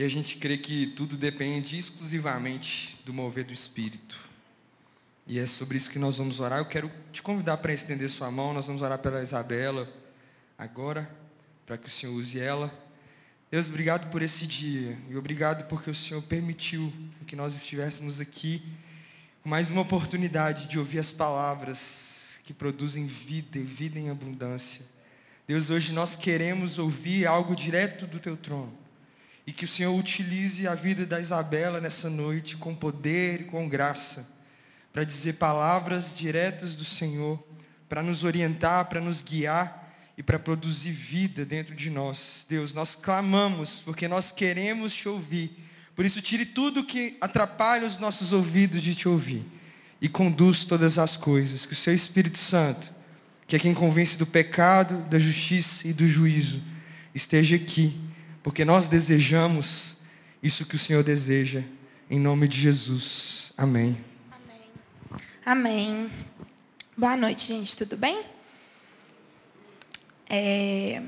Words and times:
E 0.00 0.02
a 0.02 0.08
gente 0.08 0.38
crê 0.38 0.56
que 0.56 0.86
tudo 0.96 1.14
depende 1.14 1.76
exclusivamente 1.76 2.98
do 3.04 3.12
mover 3.12 3.44
do 3.44 3.52
Espírito. 3.52 4.18
E 5.26 5.38
é 5.38 5.44
sobre 5.44 5.76
isso 5.76 5.90
que 5.90 5.98
nós 5.98 6.16
vamos 6.16 6.40
orar. 6.40 6.58
Eu 6.58 6.64
quero 6.64 6.90
te 7.12 7.20
convidar 7.20 7.58
para 7.58 7.74
estender 7.74 8.08
sua 8.08 8.30
mão. 8.30 8.54
Nós 8.54 8.66
vamos 8.66 8.80
orar 8.80 8.98
pela 8.98 9.22
Isabela 9.22 9.86
agora, 10.56 11.06
para 11.66 11.76
que 11.76 11.86
o 11.86 11.90
Senhor 11.90 12.14
use 12.14 12.40
ela. 12.40 12.72
Deus, 13.50 13.68
obrigado 13.68 14.10
por 14.10 14.22
esse 14.22 14.46
dia. 14.46 14.96
E 15.10 15.16
obrigado 15.18 15.68
porque 15.68 15.90
o 15.90 15.94
Senhor 15.94 16.22
permitiu 16.22 16.90
que 17.26 17.36
nós 17.36 17.54
estivéssemos 17.54 18.22
aqui 18.22 18.62
mais 19.44 19.68
uma 19.68 19.82
oportunidade 19.82 20.66
de 20.66 20.78
ouvir 20.78 21.00
as 21.00 21.12
palavras 21.12 22.40
que 22.44 22.54
produzem 22.54 23.06
vida 23.06 23.58
e 23.58 23.64
vida 23.64 23.98
em 23.98 24.08
abundância. 24.08 24.82
Deus, 25.46 25.68
hoje 25.68 25.92
nós 25.92 26.16
queremos 26.16 26.78
ouvir 26.78 27.26
algo 27.26 27.54
direto 27.54 28.06
do 28.06 28.18
teu 28.18 28.34
trono. 28.34 28.79
E 29.50 29.52
que 29.52 29.64
o 29.64 29.68
Senhor 29.68 29.92
utilize 29.92 30.68
a 30.68 30.76
vida 30.76 31.04
da 31.04 31.18
Isabela 31.18 31.80
nessa 31.80 32.08
noite 32.08 32.56
com 32.56 32.72
poder 32.72 33.40
e 33.40 33.44
com 33.46 33.68
graça, 33.68 34.30
para 34.92 35.02
dizer 35.02 35.32
palavras 35.32 36.14
diretas 36.16 36.76
do 36.76 36.84
Senhor, 36.84 37.36
para 37.88 38.00
nos 38.00 38.22
orientar, 38.22 38.84
para 38.84 39.00
nos 39.00 39.20
guiar 39.20 39.92
e 40.16 40.22
para 40.22 40.38
produzir 40.38 40.92
vida 40.92 41.44
dentro 41.44 41.74
de 41.74 41.90
nós. 41.90 42.46
Deus, 42.48 42.72
nós 42.72 42.94
clamamos 42.94 43.82
porque 43.84 44.06
nós 44.06 44.30
queremos 44.30 44.94
te 44.94 45.08
ouvir. 45.08 45.50
Por 45.96 46.04
isso, 46.04 46.22
tire 46.22 46.46
tudo 46.46 46.84
que 46.84 47.18
atrapalha 47.20 47.88
os 47.88 47.98
nossos 47.98 48.32
ouvidos 48.32 48.80
de 48.80 48.94
te 48.94 49.08
ouvir 49.08 49.44
e 50.00 50.08
conduz 50.08 50.64
todas 50.64 50.96
as 50.96 51.16
coisas. 51.16 51.66
Que 51.66 51.72
o 51.72 51.76
seu 51.76 51.92
Espírito 51.92 52.38
Santo, 52.38 52.94
que 53.48 53.56
é 53.56 53.58
quem 53.58 53.74
convence 53.74 54.16
do 54.16 54.28
pecado, 54.28 55.02
da 55.10 55.18
justiça 55.18 55.88
e 55.88 55.92
do 55.92 56.06
juízo, 56.06 56.62
esteja 57.12 57.56
aqui 57.56 58.09
porque 58.50 58.64
nós 58.64 58.88
desejamos 58.88 59.96
isso 60.42 60.66
que 60.66 60.74
o 60.74 60.78
Senhor 60.78 61.04
deseja, 61.04 61.62
em 62.10 62.18
nome 62.18 62.48
de 62.48 62.60
Jesus. 62.60 63.52
Amém. 63.56 63.96
Amém. 64.28 64.60
Amém. 65.46 66.10
Boa 66.96 67.16
noite, 67.16 67.46
gente, 67.46 67.76
tudo 67.76 67.96
bem? 67.96 68.24
É... 70.28 71.00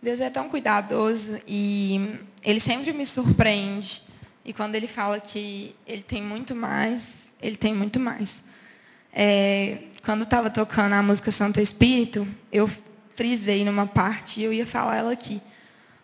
Deus 0.00 0.20
é 0.20 0.30
tão 0.30 0.48
cuidadoso 0.48 1.40
e 1.48 2.16
Ele 2.44 2.60
sempre 2.60 2.92
me 2.92 3.04
surpreende. 3.04 4.04
E 4.44 4.52
quando 4.52 4.76
Ele 4.76 4.86
fala 4.86 5.18
que 5.18 5.74
Ele 5.84 6.04
tem 6.04 6.22
muito 6.22 6.54
mais, 6.54 7.28
Ele 7.42 7.56
tem 7.56 7.74
muito 7.74 7.98
mais. 7.98 8.44
É... 9.12 9.78
Quando 10.04 10.22
estava 10.22 10.48
tocando 10.48 10.92
a 10.92 11.02
música 11.02 11.32
Santo 11.32 11.58
Espírito, 11.58 12.24
eu 12.52 12.70
frisei 13.16 13.64
numa 13.64 13.84
parte 13.84 14.38
e 14.38 14.44
eu 14.44 14.52
ia 14.52 14.64
falar 14.64 14.98
ela 14.98 15.12
aqui. 15.12 15.42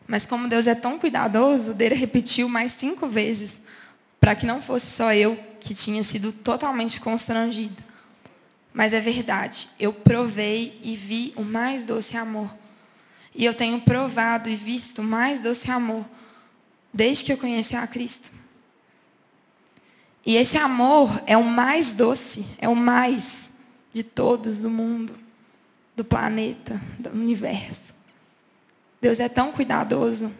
Mas 0.09 0.25
como 0.25 0.49
Deus 0.49 0.67
é 0.67 0.75
tão 0.75 0.99
cuidadoso, 0.99 1.75
dele 1.75 1.95
repetiu 1.95 2.49
mais 2.49 2.73
cinco 2.73 3.07
vezes, 3.07 3.61
para 4.19 4.35
que 4.35 4.47
não 4.47 4.63
fosse 4.63 4.87
só 4.87 5.13
eu 5.13 5.39
que 5.61 5.75
tinha 5.75 6.03
sido 6.03 6.33
totalmente 6.33 6.99
constrangida. 6.99 7.87
Mas 8.73 8.95
é 8.95 9.01
verdade, 9.01 9.69
eu 9.79 9.93
provei 9.93 10.81
e 10.83 10.97
vi 10.97 11.35
o 11.37 11.45
mais 11.45 11.85
doce 11.85 12.17
amor. 12.17 12.53
E 13.35 13.45
eu 13.45 13.53
tenho 13.53 13.81
provado 13.83 14.49
e 14.49 14.57
visto 14.57 15.01
o 15.01 15.05
mais 15.05 15.41
doce 15.41 15.71
amor 15.71 16.07
desde 16.93 17.25
que 17.25 17.33
eu 17.33 17.37
conheci 17.37 17.77
a 17.77 17.87
Cristo. 17.87 18.31
E 20.25 20.37
esse 20.37 20.57
amor 20.57 21.23
é 21.27 21.37
o 21.37 21.45
mais 21.45 21.93
doce, 21.93 22.47
é 22.57 22.69
o 22.69 22.75
mais 22.75 23.51
de 23.93 24.03
todos 24.03 24.59
do 24.59 24.71
mundo, 24.71 25.15
do 25.95 26.05
planeta, 26.05 26.81
do 26.99 27.11
universo. 27.11 27.98
Deus 29.01 29.21
é 29.21 29.29
tão 29.29 29.53
cuidadoso. 29.53 30.33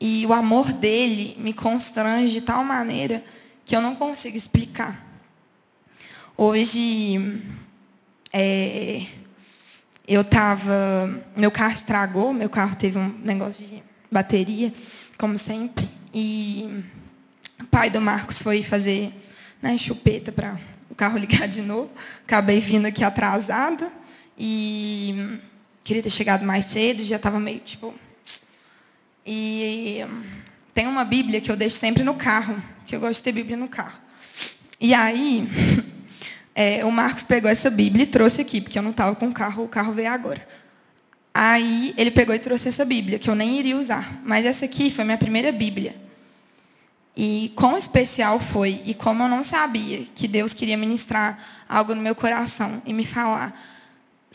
E 0.00 0.26
o 0.26 0.32
amor 0.32 0.72
dele 0.72 1.36
me 1.38 1.52
constrange 1.52 2.32
de 2.32 2.40
tal 2.40 2.62
maneira 2.62 3.24
que 3.64 3.74
eu 3.74 3.80
não 3.80 3.94
consigo 3.94 4.36
explicar. 4.36 5.04
Hoje, 6.36 7.42
é, 8.32 9.06
eu 10.06 10.20
estava. 10.20 11.24
Meu 11.34 11.50
carro 11.50 11.72
estragou, 11.72 12.32
meu 12.32 12.50
carro 12.50 12.76
teve 12.76 12.98
um 12.98 13.08
negócio 13.24 13.66
de 13.66 13.82
bateria, 14.10 14.72
como 15.16 15.38
sempre. 15.38 15.88
E 16.12 16.84
o 17.60 17.64
pai 17.64 17.90
do 17.90 18.00
Marcos 18.00 18.40
foi 18.40 18.62
fazer 18.62 19.12
né, 19.60 19.76
chupeta 19.78 20.30
para 20.30 20.60
o 20.90 20.94
carro 20.94 21.16
ligar 21.18 21.48
de 21.48 21.62
novo. 21.62 21.90
Acabei 22.22 22.60
vindo 22.60 22.86
aqui 22.86 23.02
atrasada. 23.02 23.90
E 24.38 25.40
queria 25.86 26.02
ter 26.02 26.10
chegado 26.10 26.44
mais 26.44 26.64
cedo, 26.64 27.04
já 27.04 27.14
estava 27.14 27.38
meio 27.38 27.60
tipo. 27.60 27.94
E 29.24 30.00
tem 30.74 30.88
uma 30.88 31.04
Bíblia 31.04 31.40
que 31.40 31.48
eu 31.48 31.56
deixo 31.56 31.76
sempre 31.76 32.02
no 32.02 32.14
carro, 32.14 32.60
que 32.84 32.96
eu 32.96 32.98
gosto 32.98 33.20
de 33.20 33.22
ter 33.22 33.30
Bíblia 33.30 33.56
no 33.56 33.68
carro. 33.68 33.96
E 34.80 34.92
aí, 34.92 35.48
é, 36.56 36.84
o 36.84 36.90
Marcos 36.90 37.22
pegou 37.22 37.48
essa 37.48 37.70
Bíblia 37.70 38.02
e 38.02 38.06
trouxe 38.06 38.40
aqui, 38.40 38.60
porque 38.60 38.76
eu 38.76 38.82
não 38.82 38.90
estava 38.90 39.14
com 39.14 39.28
o 39.28 39.32
carro, 39.32 39.62
o 39.62 39.68
carro 39.68 39.92
veio 39.92 40.10
agora. 40.10 40.46
Aí 41.32 41.94
ele 41.96 42.10
pegou 42.10 42.34
e 42.34 42.38
trouxe 42.40 42.68
essa 42.68 42.84
Bíblia, 42.84 43.20
que 43.20 43.30
eu 43.30 43.36
nem 43.36 43.56
iria 43.56 43.76
usar. 43.76 44.20
Mas 44.24 44.44
essa 44.44 44.64
aqui 44.64 44.90
foi 44.90 45.04
minha 45.04 45.18
primeira 45.18 45.52
Bíblia. 45.52 45.94
E 47.16 47.52
quão 47.54 47.78
especial 47.78 48.40
foi, 48.40 48.82
e 48.84 48.92
como 48.92 49.22
eu 49.22 49.28
não 49.28 49.44
sabia 49.44 50.04
que 50.16 50.26
Deus 50.26 50.52
queria 50.52 50.76
ministrar 50.76 51.64
algo 51.68 51.94
no 51.94 52.02
meu 52.02 52.16
coração 52.16 52.82
e 52.84 52.92
me 52.92 53.06
falar 53.06 53.75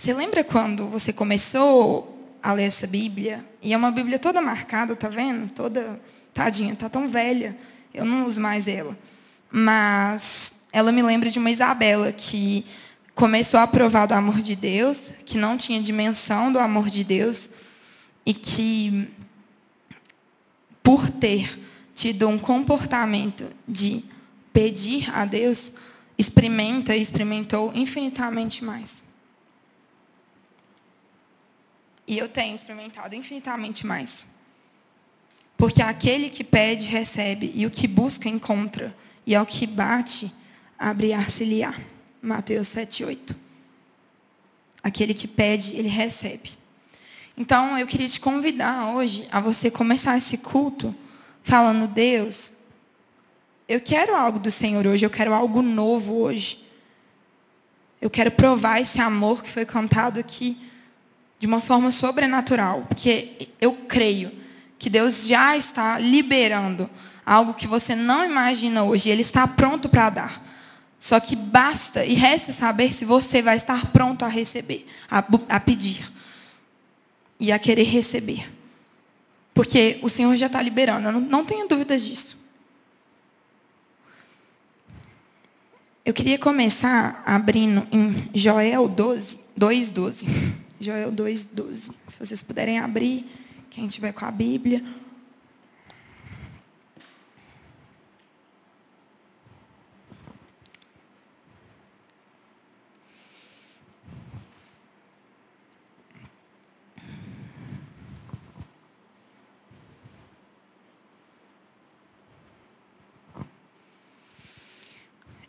você 0.01 0.16
lembra 0.16 0.44
quando 0.44 0.88
você 0.88 1.13
começou 1.13 2.35
a 2.41 2.53
ler 2.53 2.63
essa 2.63 2.88
Bíblia? 2.88 3.45
E 3.62 3.72
é 3.72 3.78
uma 3.78 3.91
Bíblia 3.91 4.17
toda 4.17 4.41
marcada, 4.41 4.95
tá 4.95 5.07
vendo? 5.07 5.53
Toda 5.53 6.01
tadinha, 6.34 6.75
tá 6.75 6.89
tão 6.89 7.07
velha. 7.07 7.56
Eu 7.94 8.03
não 8.03 8.25
uso 8.25 8.41
mais 8.41 8.67
ela. 8.67 8.97
Mas 9.51 10.51
ela 10.73 10.91
me 10.91 11.03
lembra 11.03 11.29
de 11.29 11.38
uma 11.38 11.51
Isabela 11.51 12.12
que 12.12 12.66
começou 13.13 13.59
a 13.59 13.67
provar 13.67 14.07
do 14.07 14.16
amor 14.16 14.41
de 14.41 14.56
Deus, 14.56 15.13
que 15.23 15.38
não 15.38 15.56
tinha 15.56 15.79
dimensão 15.79 16.51
do 16.51 16.57
amor 16.57 16.89
de 16.89 17.03
Deus 17.03 17.51
e 18.25 18.33
que 18.33 19.07
por 20.81 21.12
ter 21.12 21.62
tido 21.94 22.28
um 22.28 22.39
comportamento 22.39 23.45
de 23.68 24.03
pedir 24.51 25.16
a 25.16 25.25
Deus, 25.25 25.72
experimenta 26.18 26.95
e 26.95 27.01
experimentou 27.01 27.72
infinitamente 27.75 28.66
mais. 28.66 29.10
E 32.11 32.17
eu 32.17 32.27
tenho 32.27 32.53
experimentado 32.53 33.16
infinitamente 33.16 33.88
mais. 33.88 34.25
Porque 35.55 35.81
aquele 35.81 36.29
que 36.29 36.44
pede, 36.44 36.85
recebe, 36.85 37.53
e 37.55 37.66
o 37.66 37.72
que 37.72 37.88
busca, 37.88 38.27
encontra, 38.27 38.94
e 39.25 39.33
ao 39.33 39.45
que 39.45 39.66
bate, 39.66 40.29
abre-se-lhe-á. 40.77 41.73
Mateus 42.21 42.67
7, 42.67 43.05
8. 43.05 43.33
Aquele 44.83 45.13
que 45.13 45.25
pede, 45.25 45.73
ele 45.73 45.88
recebe. 45.88 46.57
Então, 47.38 47.77
eu 47.77 47.88
queria 47.88 48.09
te 48.09 48.19
convidar 48.19 48.89
hoje 48.89 49.25
a 49.31 49.39
você 49.39 49.71
começar 49.71 50.17
esse 50.17 50.38
culto 50.38 50.94
falando, 51.45 51.88
Deus, 51.88 52.51
eu 53.69 53.79
quero 53.79 54.13
algo 54.13 54.38
do 54.38 54.51
Senhor 54.51 54.85
hoje, 54.85 55.05
eu 55.05 55.09
quero 55.09 55.33
algo 55.33 55.61
novo 55.61 56.16
hoje. 56.16 56.61
Eu 58.01 58.09
quero 58.09 58.31
provar 58.31 58.81
esse 58.81 59.00
amor 59.00 59.41
que 59.41 59.50
foi 59.50 59.66
cantado 59.66 60.19
aqui 60.19 60.70
de 61.41 61.47
uma 61.47 61.59
forma 61.59 61.90
sobrenatural, 61.90 62.85
porque 62.88 63.50
eu 63.59 63.74
creio 63.74 64.31
que 64.78 64.91
Deus 64.91 65.25
já 65.25 65.57
está 65.57 65.97
liberando 65.97 66.88
algo 67.25 67.56
que 67.56 67.66
você 67.66 67.96
não 67.96 68.24
imagina 68.24 68.84
hoje, 68.84 69.09
Ele 69.09 69.22
está 69.22 69.47
pronto 69.47 69.90
para 69.90 70.12
dar. 70.12 70.47
Só 71.00 71.19
que 71.19 71.35
basta 71.35 72.06
e 72.06 72.13
resta 72.13 72.53
saber 72.53 72.94
se 72.94 73.03
você 73.03 73.41
vai 73.41 73.57
estar 73.57 73.88
pronto 73.88 74.24
a 74.24 74.28
receber, 74.28 74.85
a, 75.09 75.25
a 75.50 75.59
pedir 75.59 76.12
e 77.40 77.51
a 77.51 77.57
querer 77.57 77.85
receber. 77.85 78.47
Porque 79.51 79.97
o 80.03 80.09
Senhor 80.09 80.35
já 80.35 80.46
está 80.46 80.62
liberando, 80.62 81.07
eu 81.07 81.12
não, 81.12 81.21
não 81.21 81.44
tenho 81.44 81.68
dúvidas 81.68 82.04
disso. 82.04 82.38
Eu 86.06 86.13
queria 86.13 86.38
começar 86.38 87.24
abrindo 87.25 87.88
em 87.92 88.30
Joel 88.31 88.88
12, 88.88 89.39
2,12. 89.57 90.61
Joel 90.81 91.12
2,12. 91.12 91.92
Se 92.07 92.18
vocês 92.18 92.42
puderem 92.42 92.80
abrir, 92.80 93.30
quem 93.69 93.88
tiver 93.88 94.12
com 94.12 94.25
a 94.25 94.31
Bíblia. 94.31 94.83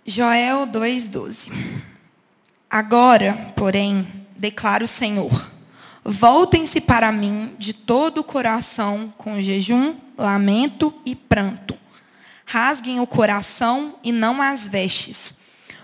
Joel 0.04 0.66
2,12. 0.66 1.50
Agora, 2.68 3.34
porém, 3.56 4.21
declara 4.42 4.82
o 4.82 4.88
Senhor. 4.88 5.48
Voltem-se 6.04 6.80
para 6.80 7.12
mim 7.12 7.54
de 7.60 7.72
todo 7.72 8.18
o 8.18 8.24
coração, 8.24 9.14
com 9.16 9.40
jejum, 9.40 9.94
lamento 10.18 10.92
e 11.06 11.14
pranto. 11.14 11.78
Rasguem 12.44 12.98
o 12.98 13.06
coração 13.06 13.94
e 14.02 14.10
não 14.10 14.42
as 14.42 14.66
vestes. 14.66 15.32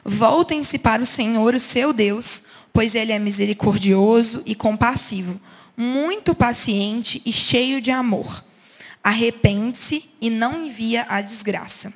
Voltem-se 0.05 0.77
para 0.77 1.01
o 1.01 1.07
Senhor, 1.07 1.55
o 1.55 1.61
seu 1.61 1.93
Deus, 1.93 2.43
pois 2.73 2.97
ele 2.97 3.13
é 3.13 3.19
misericordioso 3.21 4.43
e 4.45 4.57
compassivo, 4.57 5.41
muito 5.77 6.35
paciente 6.35 7.23
e 7.25 7.33
cheio 7.33 7.81
de 7.81 7.93
amor. 7.93 8.45
Arrepende-se 9.05 10.11
e 10.21 10.29
não 10.31 10.67
envia 10.67 11.07
a 11.09 11.21
desgraça. 11.21 11.95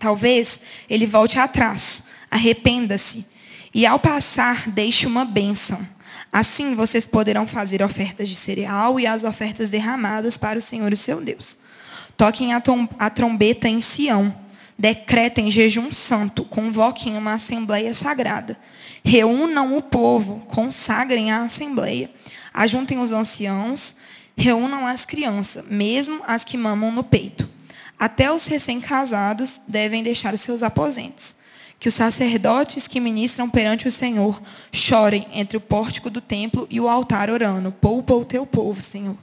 Talvez 0.00 0.60
ele 0.90 1.06
volte 1.06 1.38
atrás, 1.38 2.02
arrependa-se, 2.28 3.24
e 3.76 3.86
ao 3.86 3.98
passar 3.98 4.68
deixe 4.70 5.06
uma 5.06 5.24
bênção 5.24 5.86
Assim 6.32 6.74
vocês 6.74 7.06
poderão 7.06 7.46
fazer 7.46 7.82
ofertas 7.82 8.28
de 8.28 8.36
cereal 8.36 9.00
e 9.00 9.06
as 9.06 9.24
ofertas 9.24 9.70
derramadas 9.70 10.36
para 10.36 10.58
o 10.58 10.62
Senhor, 10.62 10.94
seu 10.96 11.20
Deus. 11.20 11.56
Toquem 12.16 12.52
a, 12.52 12.62
a 12.98 13.10
trombeta 13.10 13.68
em 13.68 13.80
Sião. 13.80 14.34
Decretem 14.78 15.50
jejum 15.50 15.90
santo. 15.90 16.44
Convoquem 16.44 17.16
uma 17.16 17.34
assembleia 17.34 17.94
sagrada. 17.94 18.58
Reúnam 19.02 19.76
o 19.76 19.82
povo. 19.82 20.40
Consagrem 20.48 21.30
a 21.30 21.42
assembleia. 21.42 22.10
Ajuntem 22.52 22.98
os 22.98 23.12
anciãos. 23.12 23.94
Reúnam 24.36 24.86
as 24.86 25.06
crianças, 25.06 25.64
mesmo 25.70 26.20
as 26.26 26.44
que 26.44 26.58
mamam 26.58 26.92
no 26.92 27.02
peito. 27.02 27.48
Até 27.98 28.30
os 28.30 28.46
recém-casados 28.46 29.58
devem 29.66 30.02
deixar 30.02 30.34
os 30.34 30.42
seus 30.42 30.62
aposentos 30.62 31.35
que 31.78 31.88
os 31.88 31.94
sacerdotes 31.94 32.88
que 32.88 33.00
ministram 33.00 33.48
perante 33.48 33.86
o 33.86 33.90
Senhor 33.90 34.40
chorem 34.72 35.26
entre 35.32 35.56
o 35.56 35.60
pórtico 35.60 36.08
do 36.08 36.20
templo 36.20 36.66
e 36.70 36.80
o 36.80 36.88
altar 36.88 37.30
orando. 37.30 37.70
Poupa 37.70 38.14
o 38.14 38.24
teu 38.24 38.46
povo, 38.46 38.80
Senhor. 38.80 39.16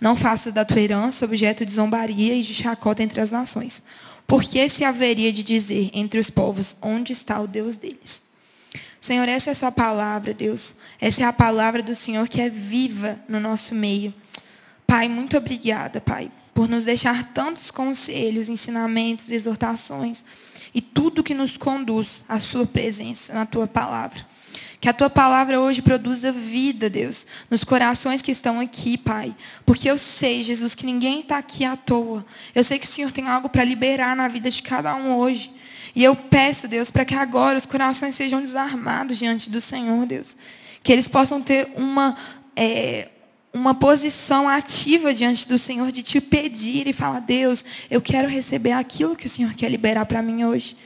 Não 0.00 0.16
faças 0.16 0.52
da 0.52 0.64
tua 0.64 0.80
herança 0.80 1.24
objeto 1.24 1.64
de 1.64 1.72
zombaria 1.72 2.34
e 2.34 2.42
de 2.42 2.54
chacota 2.54 3.02
entre 3.02 3.20
as 3.20 3.30
nações. 3.30 3.82
Porque 4.26 4.68
se 4.68 4.84
haveria 4.84 5.32
de 5.32 5.42
dizer 5.42 5.90
entre 5.92 6.18
os 6.18 6.30
povos, 6.30 6.76
onde 6.80 7.12
está 7.12 7.40
o 7.40 7.46
Deus 7.46 7.76
deles? 7.76 8.22
Senhor, 9.00 9.28
essa 9.28 9.50
é 9.50 9.52
a 9.52 9.54
sua 9.54 9.70
palavra, 9.70 10.32
Deus. 10.32 10.74
Essa 11.00 11.22
é 11.22 11.24
a 11.24 11.32
palavra 11.32 11.82
do 11.82 11.94
Senhor 11.94 12.26
que 12.28 12.40
é 12.40 12.48
viva 12.48 13.18
no 13.28 13.38
nosso 13.38 13.74
meio. 13.74 14.14
Pai, 14.86 15.08
muito 15.08 15.36
obrigada, 15.36 16.00
Pai, 16.00 16.30
por 16.54 16.68
nos 16.68 16.84
deixar 16.84 17.34
tantos 17.34 17.70
conselhos, 17.70 18.48
ensinamentos, 18.48 19.30
exortações 19.30 20.24
e 20.72 20.80
tudo 20.80 21.22
que 21.22 21.34
nos 21.34 21.56
conduz 21.56 22.24
à 22.28 22.38
Sua 22.38 22.64
presença, 22.64 23.34
na 23.34 23.44
Tua 23.44 23.66
palavra. 23.66 24.24
Que 24.80 24.88
a 24.88 24.92
Tua 24.92 25.10
palavra 25.10 25.60
hoje 25.60 25.82
produza 25.82 26.30
vida, 26.30 26.88
Deus, 26.88 27.26
nos 27.50 27.64
corações 27.64 28.22
que 28.22 28.30
estão 28.30 28.60
aqui, 28.60 28.98
Pai. 28.98 29.34
Porque 29.64 29.90
eu 29.90 29.96
sei, 29.96 30.42
Jesus, 30.42 30.74
que 30.74 30.86
ninguém 30.86 31.20
está 31.20 31.38
aqui 31.38 31.64
à 31.64 31.76
toa. 31.76 32.24
Eu 32.54 32.62
sei 32.62 32.78
que 32.78 32.86
o 32.86 32.88
Senhor 32.88 33.10
tem 33.10 33.28
algo 33.28 33.48
para 33.48 33.64
liberar 33.64 34.14
na 34.14 34.28
vida 34.28 34.50
de 34.50 34.62
cada 34.62 34.94
um 34.94 35.16
hoje. 35.16 35.50
E 35.94 36.02
eu 36.02 36.14
peço, 36.14 36.68
Deus, 36.68 36.90
para 36.90 37.04
que 37.04 37.14
agora 37.14 37.56
os 37.56 37.66
corações 37.66 38.14
sejam 38.14 38.40
desarmados 38.40 39.18
diante 39.18 39.48
do 39.48 39.60
Senhor, 39.60 40.04
Deus. 40.06 40.36
Que 40.82 40.92
eles 40.92 41.08
possam 41.08 41.40
ter 41.40 41.72
uma, 41.76 42.16
é, 42.54 43.08
uma 43.54 43.72
posição 43.72 44.48
ativa 44.48 45.14
diante 45.14 45.46
do 45.46 45.56
Senhor 45.56 45.92
de 45.92 46.02
te 46.02 46.20
pedir 46.20 46.88
e 46.88 46.92
falar: 46.92 47.20
Deus, 47.20 47.64
eu 47.88 48.02
quero 48.02 48.28
receber 48.28 48.72
aquilo 48.72 49.14
que 49.14 49.26
o 49.26 49.30
Senhor 49.30 49.54
quer 49.54 49.70
liberar 49.70 50.04
para 50.06 50.20
mim 50.20 50.44
hoje. 50.44 50.76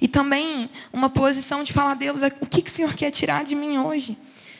E 0.00 0.08
também 0.08 0.68
uma 0.92 1.08
posição 1.08 1.62
de 1.62 1.72
falar: 1.72 1.94
Deus, 1.94 2.20
o 2.40 2.46
que, 2.46 2.62
que 2.62 2.70
o 2.70 2.74
Senhor 2.74 2.94
quer 2.94 3.12
tirar 3.12 3.44
de 3.44 3.54
mim 3.54 3.78
hoje? 3.78 4.18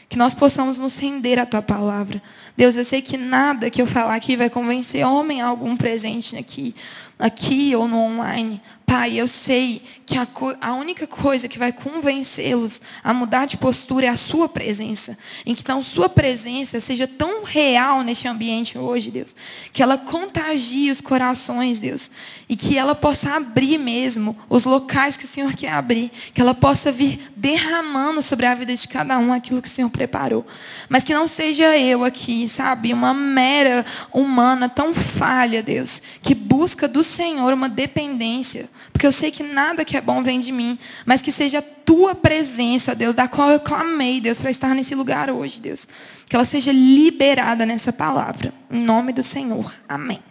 Que 0.08 0.16
nós 0.16 0.34
possamos 0.34 0.78
nos 0.78 0.96
render 0.96 1.38
à 1.38 1.46
tua 1.46 1.62
palavra. 1.62 2.22
Deus, 2.60 2.76
eu 2.76 2.84
sei 2.84 3.00
que 3.00 3.16
nada 3.16 3.70
que 3.70 3.80
eu 3.80 3.86
falar 3.86 4.14
aqui 4.14 4.36
vai 4.36 4.50
convencer 4.50 5.02
homem 5.02 5.40
algum 5.40 5.74
presente 5.74 6.36
aqui, 6.36 6.74
aqui 7.18 7.74
ou 7.74 7.88
no 7.88 7.96
online. 7.96 8.60
Pai, 8.90 9.20
eu 9.20 9.28
sei 9.28 9.82
que 10.04 10.18
a, 10.18 10.26
a 10.60 10.72
única 10.72 11.06
coisa 11.06 11.46
que 11.46 11.60
vai 11.60 11.72
convencê-los 11.72 12.82
a 13.04 13.14
mudar 13.14 13.46
de 13.46 13.56
postura 13.56 14.06
é 14.06 14.08
a 14.08 14.16
Sua 14.16 14.48
presença. 14.48 15.16
Então, 15.46 15.80
Sua 15.80 16.08
presença 16.08 16.80
seja 16.80 17.06
tão 17.06 17.44
real 17.44 18.02
neste 18.02 18.26
ambiente 18.26 18.76
hoje, 18.76 19.12
Deus, 19.12 19.36
que 19.72 19.80
ela 19.80 19.96
contagie 19.96 20.90
os 20.90 21.00
corações, 21.00 21.78
Deus, 21.78 22.10
e 22.48 22.56
que 22.56 22.76
ela 22.76 22.96
possa 22.96 23.36
abrir 23.36 23.78
mesmo 23.78 24.36
os 24.48 24.64
locais 24.64 25.16
que 25.16 25.24
o 25.24 25.28
Senhor 25.28 25.54
quer 25.54 25.70
abrir, 25.70 26.10
que 26.34 26.40
ela 26.40 26.52
possa 26.52 26.90
vir 26.90 27.30
derramando 27.36 28.20
sobre 28.20 28.44
a 28.46 28.56
vida 28.56 28.74
de 28.74 28.88
cada 28.88 29.20
um 29.20 29.32
aquilo 29.32 29.62
que 29.62 29.68
o 29.68 29.70
Senhor 29.70 29.90
preparou. 29.90 30.44
Mas 30.88 31.04
que 31.04 31.14
não 31.14 31.28
seja 31.28 31.78
eu 31.78 32.02
aqui, 32.02 32.48
sabe, 32.50 32.92
uma 32.92 33.14
mera 33.14 33.86
humana 34.12 34.68
tão 34.68 34.94
falha, 34.94 35.62
Deus, 35.62 36.02
que 36.22 36.34
busca 36.34 36.86
do 36.86 37.02
Senhor 37.02 37.52
uma 37.52 37.68
dependência 37.68 38.68
porque 39.00 39.06
eu 39.06 39.12
sei 39.12 39.30
que 39.30 39.42
nada 39.42 39.82
que 39.82 39.96
é 39.96 40.00
bom 40.02 40.22
vem 40.22 40.38
de 40.38 40.52
mim, 40.52 40.78
mas 41.06 41.22
que 41.22 41.32
seja 41.32 41.60
a 41.60 41.62
tua 41.62 42.14
presença, 42.14 42.94
Deus, 42.94 43.14
da 43.14 43.26
qual 43.26 43.50
eu 43.50 43.58
clamei, 43.58 44.20
Deus, 44.20 44.36
para 44.36 44.50
estar 44.50 44.74
nesse 44.74 44.94
lugar 44.94 45.30
hoje, 45.30 45.58
Deus. 45.58 45.88
Que 46.28 46.36
ela 46.36 46.44
seja 46.44 46.70
liberada 46.70 47.64
nessa 47.64 47.94
palavra. 47.94 48.52
Em 48.70 48.78
nome 48.78 49.14
do 49.14 49.22
Senhor. 49.22 49.72
Amém. 49.88 50.22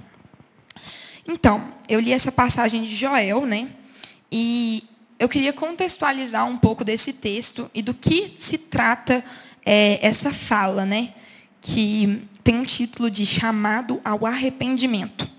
Então, 1.27 1.74
eu 1.88 2.00
li 2.00 2.13
essa 2.13 2.31
passagem 2.31 2.83
de 2.83 2.95
Joel, 2.95 3.48
né? 3.48 3.69
E 4.31 4.83
eu 5.18 5.27
queria 5.27 5.51
contextualizar 5.51 6.45
um 6.45 6.56
pouco 6.56 6.83
desse 6.83 7.12
texto 7.12 7.72
e 7.74 7.81
do 7.81 7.95
que 7.95 8.36
se 8.38 8.60
trata 8.60 9.25
é, 9.65 9.98
essa 10.00 10.31
fala, 10.31 10.86
né? 10.86 11.15
Que 11.61 12.27
tem 12.44 12.56
um 12.56 12.63
título 12.63 13.11
de 13.11 13.25
chamado 13.25 14.01
ao 14.03 14.25
arrependimento. 14.25 15.29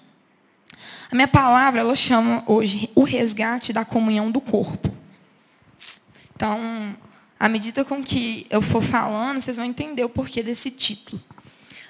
A 1.11 1.15
minha 1.15 1.27
palavra, 1.27 1.81
ela 1.81 1.97
chama 1.97 2.45
hoje 2.47 2.89
o 2.95 3.03
resgate 3.03 3.73
da 3.73 3.85
comunhão 3.85 4.31
do 4.31 4.41
corpo. 4.41 4.89
Então, 6.37 6.97
à 7.39 7.49
medida 7.49 7.85
com 7.85 8.03
que 8.03 8.47
eu 8.49 8.63
for 8.63 8.83
falando, 8.83 9.41
vocês 9.41 9.57
vão 9.57 9.67
entender 9.67 10.05
o 10.05 10.09
porquê 10.09 10.43
desse 10.43 10.71
título. 10.71 11.21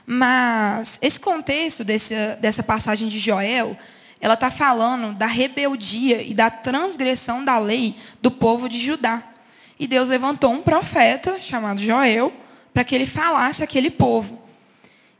Mas 0.06 0.98
esse 1.02 1.20
contexto 1.20 1.84
desse, 1.84 2.14
dessa 2.40 2.62
passagem 2.62 3.08
de 3.08 3.18
Joel, 3.18 3.78
ela 4.20 4.34
está 4.34 4.50
falando 4.50 5.14
da 5.14 5.26
rebeldia 5.26 6.22
e 6.22 6.34
da 6.34 6.50
transgressão 6.50 7.44
da 7.44 7.58
lei 7.58 7.96
do 8.22 8.30
povo 8.30 8.68
de 8.68 8.78
Judá. 8.78 9.22
E 9.78 9.86
Deus 9.86 10.08
levantou 10.08 10.50
um 10.50 10.62
profeta 10.62 11.40
chamado 11.40 11.80
Joel 11.80 12.32
para 12.72 12.84
que 12.84 12.94
ele 12.94 13.06
falasse 13.06 13.62
àquele 13.62 13.90
povo. 13.90 14.40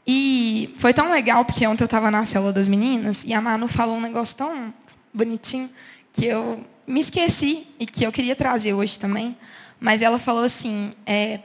E 0.06 0.74
foi 0.78 0.92
tão 0.92 1.10
legal, 1.10 1.44
porque 1.44 1.66
ontem 1.66 1.82
eu 1.82 1.86
estava 1.86 2.10
na 2.10 2.26
célula 2.26 2.52
das 2.52 2.68
meninas 2.68 3.24
e 3.24 3.32
a 3.32 3.40
Manu 3.40 3.68
falou 3.68 3.96
um 3.96 4.00
negócio 4.00 4.36
tão 4.36 4.72
bonitinho 5.12 5.70
que 6.12 6.26
eu 6.26 6.64
me 6.86 7.00
esqueci 7.00 7.66
e 7.78 7.86
que 7.86 8.04
eu 8.04 8.10
queria 8.10 8.34
trazer 8.34 8.74
hoje 8.74 8.98
também. 8.98 9.36
Mas 9.78 10.02
ela 10.02 10.18
falou 10.18 10.44
assim: 10.44 10.92
é, 11.06 11.40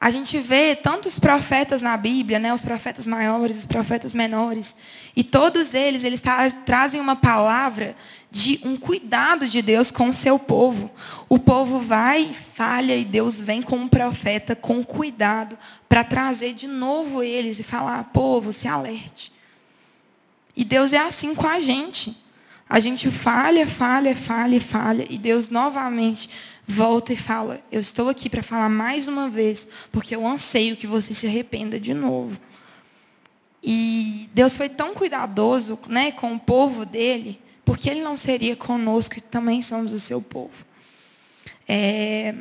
a 0.00 0.10
gente 0.10 0.38
vê 0.38 0.74
tantos 0.74 1.18
profetas 1.18 1.82
na 1.82 1.96
Bíblia, 1.96 2.38
né, 2.38 2.52
os 2.52 2.62
profetas 2.62 3.06
maiores, 3.06 3.58
os 3.58 3.66
profetas 3.66 4.14
menores, 4.14 4.74
e 5.14 5.24
todos 5.24 5.74
eles, 5.74 6.04
eles 6.04 6.20
tra 6.20 6.50
trazem 6.50 7.00
uma 7.00 7.16
palavra 7.16 7.96
de 8.36 8.60
um 8.62 8.76
cuidado 8.76 9.48
de 9.48 9.62
Deus 9.62 9.90
com 9.90 10.10
o 10.10 10.14
seu 10.14 10.38
povo. 10.38 10.90
O 11.26 11.38
povo 11.38 11.80
vai, 11.80 12.34
falha, 12.34 12.94
e 12.94 13.02
Deus 13.02 13.40
vem 13.40 13.62
com 13.62 13.76
um 13.76 13.88
profeta 13.88 14.54
com 14.54 14.84
cuidado 14.84 15.56
para 15.88 16.04
trazer 16.04 16.52
de 16.52 16.66
novo 16.66 17.22
eles 17.22 17.58
e 17.58 17.62
falar: 17.62 18.04
povo, 18.12 18.52
se 18.52 18.68
alerte. 18.68 19.32
E 20.54 20.64
Deus 20.64 20.92
é 20.92 20.98
assim 20.98 21.34
com 21.34 21.46
a 21.46 21.58
gente. 21.58 22.14
A 22.68 22.78
gente 22.78 23.10
falha, 23.10 23.66
falha, 23.66 24.14
falha, 24.14 24.60
falha, 24.60 25.06
e 25.08 25.16
Deus 25.16 25.48
novamente 25.48 26.28
volta 26.66 27.14
e 27.14 27.16
fala: 27.16 27.60
Eu 27.72 27.80
estou 27.80 28.10
aqui 28.10 28.28
para 28.28 28.42
falar 28.42 28.68
mais 28.68 29.08
uma 29.08 29.30
vez, 29.30 29.66
porque 29.90 30.14
eu 30.14 30.26
anseio 30.26 30.76
que 30.76 30.86
você 30.86 31.14
se 31.14 31.26
arrependa 31.26 31.80
de 31.80 31.94
novo. 31.94 32.38
E 33.62 34.28
Deus 34.34 34.56
foi 34.56 34.68
tão 34.68 34.92
cuidadoso 34.92 35.78
né, 35.88 36.12
com 36.12 36.34
o 36.34 36.38
povo 36.38 36.84
dele, 36.84 37.40
porque 37.66 37.90
ele 37.90 38.00
não 38.00 38.16
seria 38.16 38.54
conosco, 38.54 39.16
que 39.16 39.20
também 39.20 39.60
somos 39.60 39.92
o 39.92 39.98
seu 39.98 40.22
povo. 40.22 40.54
É, 41.68 42.32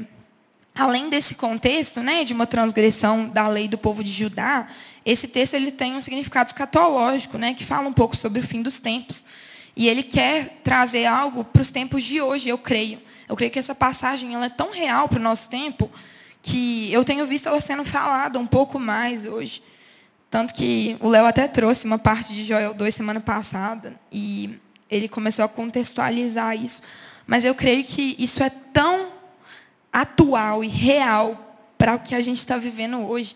além 0.73 1.09
desse 1.09 1.33
contexto 1.33 1.99
né, 1.99 2.23
de 2.23 2.31
uma 2.31 2.45
transgressão 2.45 3.27
da 3.27 3.47
lei 3.47 3.67
do 3.67 3.75
povo 3.75 4.03
de 4.03 4.11
Judá, 4.11 4.67
esse 5.03 5.27
texto 5.27 5.55
ele 5.55 5.71
tem 5.71 5.95
um 5.95 6.01
significado 6.01 6.49
escatológico, 6.49 7.39
né, 7.39 7.55
que 7.55 7.65
fala 7.65 7.89
um 7.89 7.93
pouco 7.93 8.15
sobre 8.15 8.39
o 8.39 8.43
fim 8.43 8.61
dos 8.61 8.79
tempos. 8.79 9.25
E 9.75 9.89
ele 9.89 10.03
quer 10.03 10.59
trazer 10.63 11.07
algo 11.07 11.43
para 11.43 11.63
os 11.63 11.71
tempos 11.71 12.03
de 12.03 12.21
hoje, 12.21 12.47
eu 12.47 12.57
creio. 12.59 13.01
Eu 13.27 13.35
creio 13.35 13.51
que 13.51 13.57
essa 13.57 13.73
passagem 13.73 14.35
ela 14.35 14.45
é 14.45 14.49
tão 14.49 14.71
real 14.71 15.09
para 15.09 15.19
o 15.19 15.23
nosso 15.23 15.49
tempo 15.49 15.89
que 16.43 16.93
eu 16.93 17.03
tenho 17.03 17.25
visto 17.25 17.49
ela 17.49 17.59
sendo 17.59 17.83
falada 17.83 18.37
um 18.37 18.45
pouco 18.45 18.79
mais 18.79 19.25
hoje. 19.25 19.63
Tanto 20.29 20.53
que 20.53 20.97
o 20.99 21.09
Léo 21.09 21.25
até 21.25 21.47
trouxe 21.47 21.85
uma 21.85 21.97
parte 21.97 22.31
de 22.31 22.43
Joel 22.43 22.75
2 22.75 22.93
semana 22.93 23.19
passada 23.19 23.99
e 24.11 24.59
ele 24.89 25.07
começou 25.07 25.43
a 25.45 25.49
contextualizar 25.49 26.55
isso. 26.55 26.81
Mas 27.25 27.43
eu 27.43 27.55
creio 27.55 27.83
que 27.83 28.15
isso 28.19 28.43
é 28.43 28.49
tão 28.49 29.11
atual 29.91 30.63
e 30.63 30.67
real 30.67 31.57
para 31.77 31.95
o 31.95 31.99
que 31.99 32.13
a 32.15 32.21
gente 32.21 32.37
está 32.37 32.57
vivendo 32.57 32.99
hoje. 33.07 33.35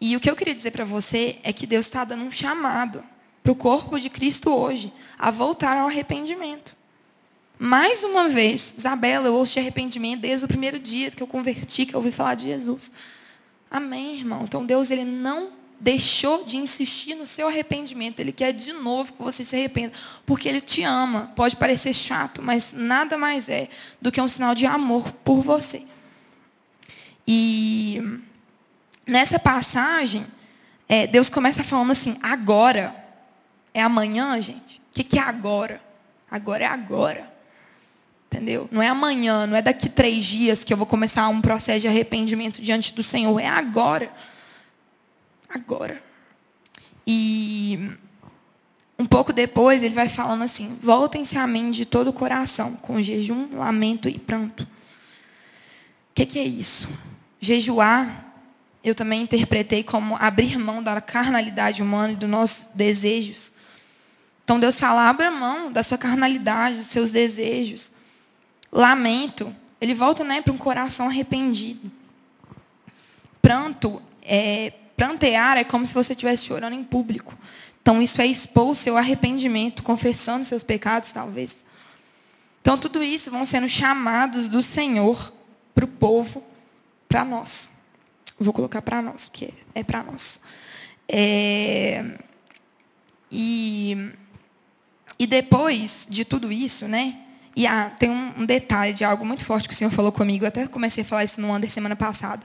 E 0.00 0.16
o 0.16 0.20
que 0.20 0.30
eu 0.30 0.36
queria 0.36 0.54
dizer 0.54 0.70
para 0.70 0.84
você 0.84 1.38
é 1.42 1.52
que 1.52 1.66
Deus 1.66 1.86
está 1.86 2.04
dando 2.04 2.24
um 2.24 2.30
chamado 2.30 3.04
para 3.42 3.52
o 3.52 3.56
corpo 3.56 3.98
de 3.98 4.08
Cristo 4.08 4.50
hoje 4.50 4.92
a 5.18 5.30
voltar 5.30 5.76
ao 5.76 5.88
arrependimento. 5.88 6.74
Mais 7.58 8.02
uma 8.02 8.28
vez, 8.28 8.74
Isabela, 8.76 9.28
eu 9.28 9.34
ouço 9.34 9.52
de 9.54 9.60
arrependimento 9.60 10.20
desde 10.20 10.44
o 10.44 10.48
primeiro 10.48 10.78
dia 10.78 11.10
que 11.10 11.22
eu 11.22 11.26
converti, 11.26 11.86
que 11.86 11.94
eu 11.94 11.98
ouvi 11.98 12.10
falar 12.10 12.34
de 12.34 12.46
Jesus. 12.46 12.90
Amém, 13.70 14.16
irmão. 14.16 14.42
Então 14.44 14.64
Deus 14.64 14.90
ele 14.90 15.04
não 15.04 15.50
deixou 15.84 16.44
de 16.46 16.56
insistir 16.56 17.14
no 17.14 17.26
seu 17.26 17.46
arrependimento. 17.46 18.18
Ele 18.18 18.32
quer 18.32 18.52
de 18.52 18.72
novo 18.72 19.12
que 19.12 19.22
você 19.22 19.44
se 19.44 19.54
arrependa, 19.54 19.92
porque 20.24 20.48
ele 20.48 20.62
te 20.62 20.82
ama. 20.82 21.30
Pode 21.36 21.56
parecer 21.56 21.92
chato, 21.92 22.40
mas 22.40 22.72
nada 22.74 23.18
mais 23.18 23.50
é 23.50 23.68
do 24.00 24.10
que 24.10 24.18
um 24.18 24.26
sinal 24.26 24.54
de 24.54 24.64
amor 24.64 25.12
por 25.22 25.42
você. 25.42 25.82
E 27.28 28.02
nessa 29.06 29.38
passagem, 29.38 30.26
é, 30.88 31.06
Deus 31.06 31.28
começa 31.28 31.62
falando 31.62 31.90
assim: 31.90 32.16
agora. 32.22 33.02
É 33.76 33.82
amanhã, 33.82 34.40
gente? 34.40 34.80
O 34.90 34.94
que, 34.94 35.02
que 35.02 35.18
é 35.18 35.22
agora? 35.22 35.82
Agora 36.30 36.62
é 36.62 36.66
agora. 36.66 37.28
Entendeu? 38.30 38.68
Não 38.70 38.80
é 38.80 38.86
amanhã, 38.86 39.48
não 39.48 39.56
é 39.56 39.60
daqui 39.60 39.88
três 39.88 40.24
dias 40.24 40.62
que 40.62 40.72
eu 40.72 40.76
vou 40.76 40.86
começar 40.86 41.26
um 41.26 41.40
processo 41.40 41.80
de 41.80 41.88
arrependimento 41.88 42.62
diante 42.62 42.94
do 42.94 43.02
Senhor. 43.02 43.38
É 43.40 43.48
agora. 43.48 44.12
Agora. 45.54 46.02
E 47.06 47.92
um 48.98 49.06
pouco 49.06 49.32
depois 49.32 49.82
ele 49.82 49.94
vai 49.94 50.08
falando 50.08 50.42
assim: 50.42 50.76
voltem-se 50.82 51.38
a 51.38 51.46
mim 51.46 51.70
de 51.70 51.84
todo 51.84 52.08
o 52.08 52.12
coração, 52.12 52.72
com 52.74 53.00
jejum, 53.00 53.56
lamento 53.56 54.08
e 54.08 54.18
pranto. 54.18 54.64
O 54.64 54.68
que, 56.14 56.26
que 56.26 56.38
é 56.38 56.44
isso? 56.44 56.88
Jejuar, 57.40 58.34
eu 58.82 58.94
também 58.94 59.22
interpretei 59.22 59.82
como 59.84 60.16
abrir 60.16 60.58
mão 60.58 60.82
da 60.82 61.00
carnalidade 61.00 61.82
humana 61.82 62.12
e 62.12 62.16
dos 62.16 62.28
nossos 62.28 62.66
desejos. 62.74 63.52
Então 64.42 64.58
Deus 64.58 64.78
fala: 64.78 65.08
abra 65.08 65.30
mão 65.30 65.70
da 65.70 65.82
sua 65.82 65.96
carnalidade, 65.96 66.78
dos 66.78 66.86
seus 66.86 67.10
desejos 67.10 67.94
lamento, 68.74 69.54
ele 69.80 69.94
volta 69.94 70.24
né, 70.24 70.42
para 70.42 70.52
um 70.52 70.58
coração 70.58 71.06
arrependido. 71.06 71.90
Pranto, 73.40 74.02
é, 74.20 74.72
prantear 74.96 75.56
é 75.56 75.64
como 75.64 75.86
se 75.86 75.94
você 75.94 76.12
estivesse 76.12 76.44
chorando 76.44 76.74
em 76.74 76.84
público. 76.84 77.36
Então, 77.82 78.00
isso 78.00 78.20
é 78.20 78.26
expor 78.26 78.74
seu 78.74 78.96
arrependimento, 78.96 79.82
confessando 79.82 80.44
seus 80.44 80.62
pecados, 80.62 81.12
talvez. 81.12 81.64
Então, 82.62 82.78
tudo 82.78 83.02
isso 83.02 83.30
vão 83.30 83.44
sendo 83.44 83.68
chamados 83.68 84.48
do 84.48 84.62
Senhor 84.62 85.32
para 85.74 85.84
o 85.84 85.88
povo, 85.88 86.42
para 87.06 87.24
nós. 87.24 87.70
Vou 88.38 88.54
colocar 88.54 88.80
para 88.80 89.02
nós, 89.02 89.28
porque 89.28 89.52
é 89.74 89.84
para 89.84 90.02
nós. 90.02 90.40
É, 91.06 92.04
e, 93.30 94.12
e 95.18 95.26
depois 95.26 96.06
de 96.08 96.24
tudo 96.24 96.50
isso, 96.50 96.88
né? 96.88 97.18
E 97.56 97.66
ah, 97.66 97.90
tem 97.90 98.10
um, 98.10 98.32
um, 98.38 98.46
detalhe 98.46 98.92
de 98.92 99.04
algo 99.04 99.24
muito 99.24 99.44
forte 99.44 99.68
que 99.68 99.74
o 99.74 99.76
Senhor 99.76 99.90
falou 99.90 100.10
comigo. 100.10 100.44
Eu 100.44 100.48
até 100.48 100.66
comecei 100.66 101.02
a 101.02 101.04
falar 101.04 101.24
isso 101.24 101.40
no 101.40 101.52
Under 101.52 101.70
semana 101.70 101.94
passada. 101.94 102.44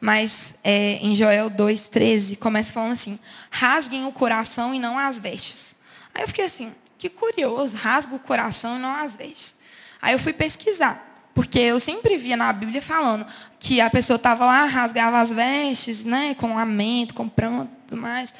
Mas 0.00 0.54
é, 0.62 0.98
em 1.02 1.14
Joel 1.14 1.50
2,13, 1.50 2.36
começa 2.36 2.72
falando 2.72 2.92
assim: 2.92 3.18
rasguem 3.50 4.06
o 4.06 4.12
coração 4.12 4.74
e 4.74 4.78
não 4.78 4.96
as 4.98 5.18
vestes. 5.18 5.76
Aí 6.14 6.22
eu 6.22 6.28
fiquei 6.28 6.44
assim, 6.44 6.72
que 6.96 7.08
curioso, 7.08 7.76
rasga 7.76 8.14
o 8.14 8.18
coração 8.18 8.76
e 8.76 8.78
não 8.78 8.94
as 8.94 9.16
vestes. 9.16 9.56
Aí 10.00 10.12
eu 10.12 10.18
fui 10.18 10.32
pesquisar. 10.32 11.06
Porque 11.34 11.60
eu 11.60 11.78
sempre 11.78 12.16
via 12.16 12.36
na 12.36 12.52
Bíblia 12.52 12.82
falando 12.82 13.24
que 13.60 13.80
a 13.80 13.88
pessoa 13.88 14.16
estava 14.16 14.44
lá, 14.44 14.64
rasgava 14.64 15.20
as 15.20 15.30
vestes, 15.30 16.04
né, 16.04 16.34
com 16.34 16.56
lamento, 16.56 17.14
com 17.14 17.28
pranto 17.28 17.70
e 17.72 17.88
tudo 17.88 18.02
mais. 18.02 18.34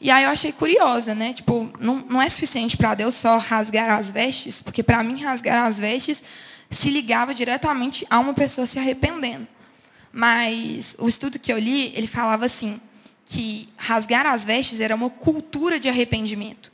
E 0.00 0.08
aí 0.08 0.22
eu 0.22 0.30
achei 0.30 0.52
curiosa, 0.52 1.16
né? 1.16 1.32
Tipo, 1.32 1.68
não, 1.80 1.96
não 2.08 2.22
é 2.22 2.28
suficiente 2.28 2.76
para 2.76 2.94
Deus 2.94 3.16
só 3.16 3.38
rasgar 3.38 3.90
as 3.90 4.08
vestes, 4.08 4.62
porque 4.62 4.84
para 4.84 5.02
mim 5.02 5.20
rasgar 5.20 5.66
as 5.66 5.80
vestes 5.80 6.22
se 6.70 6.90
ligava 6.90 7.34
diretamente 7.34 8.06
a 8.08 8.20
uma 8.20 8.34
pessoa 8.34 8.66
se 8.66 8.78
arrependendo. 8.78 9.48
Mas 10.16 10.94
o 10.96 11.08
estudo 11.08 11.40
que 11.40 11.52
eu 11.52 11.58
li, 11.58 11.92
ele 11.96 12.06
falava 12.06 12.44
assim, 12.44 12.80
que 13.26 13.68
rasgar 13.76 14.24
as 14.24 14.44
vestes 14.44 14.78
era 14.78 14.94
uma 14.94 15.10
cultura 15.10 15.80
de 15.80 15.88
arrependimento. 15.88 16.70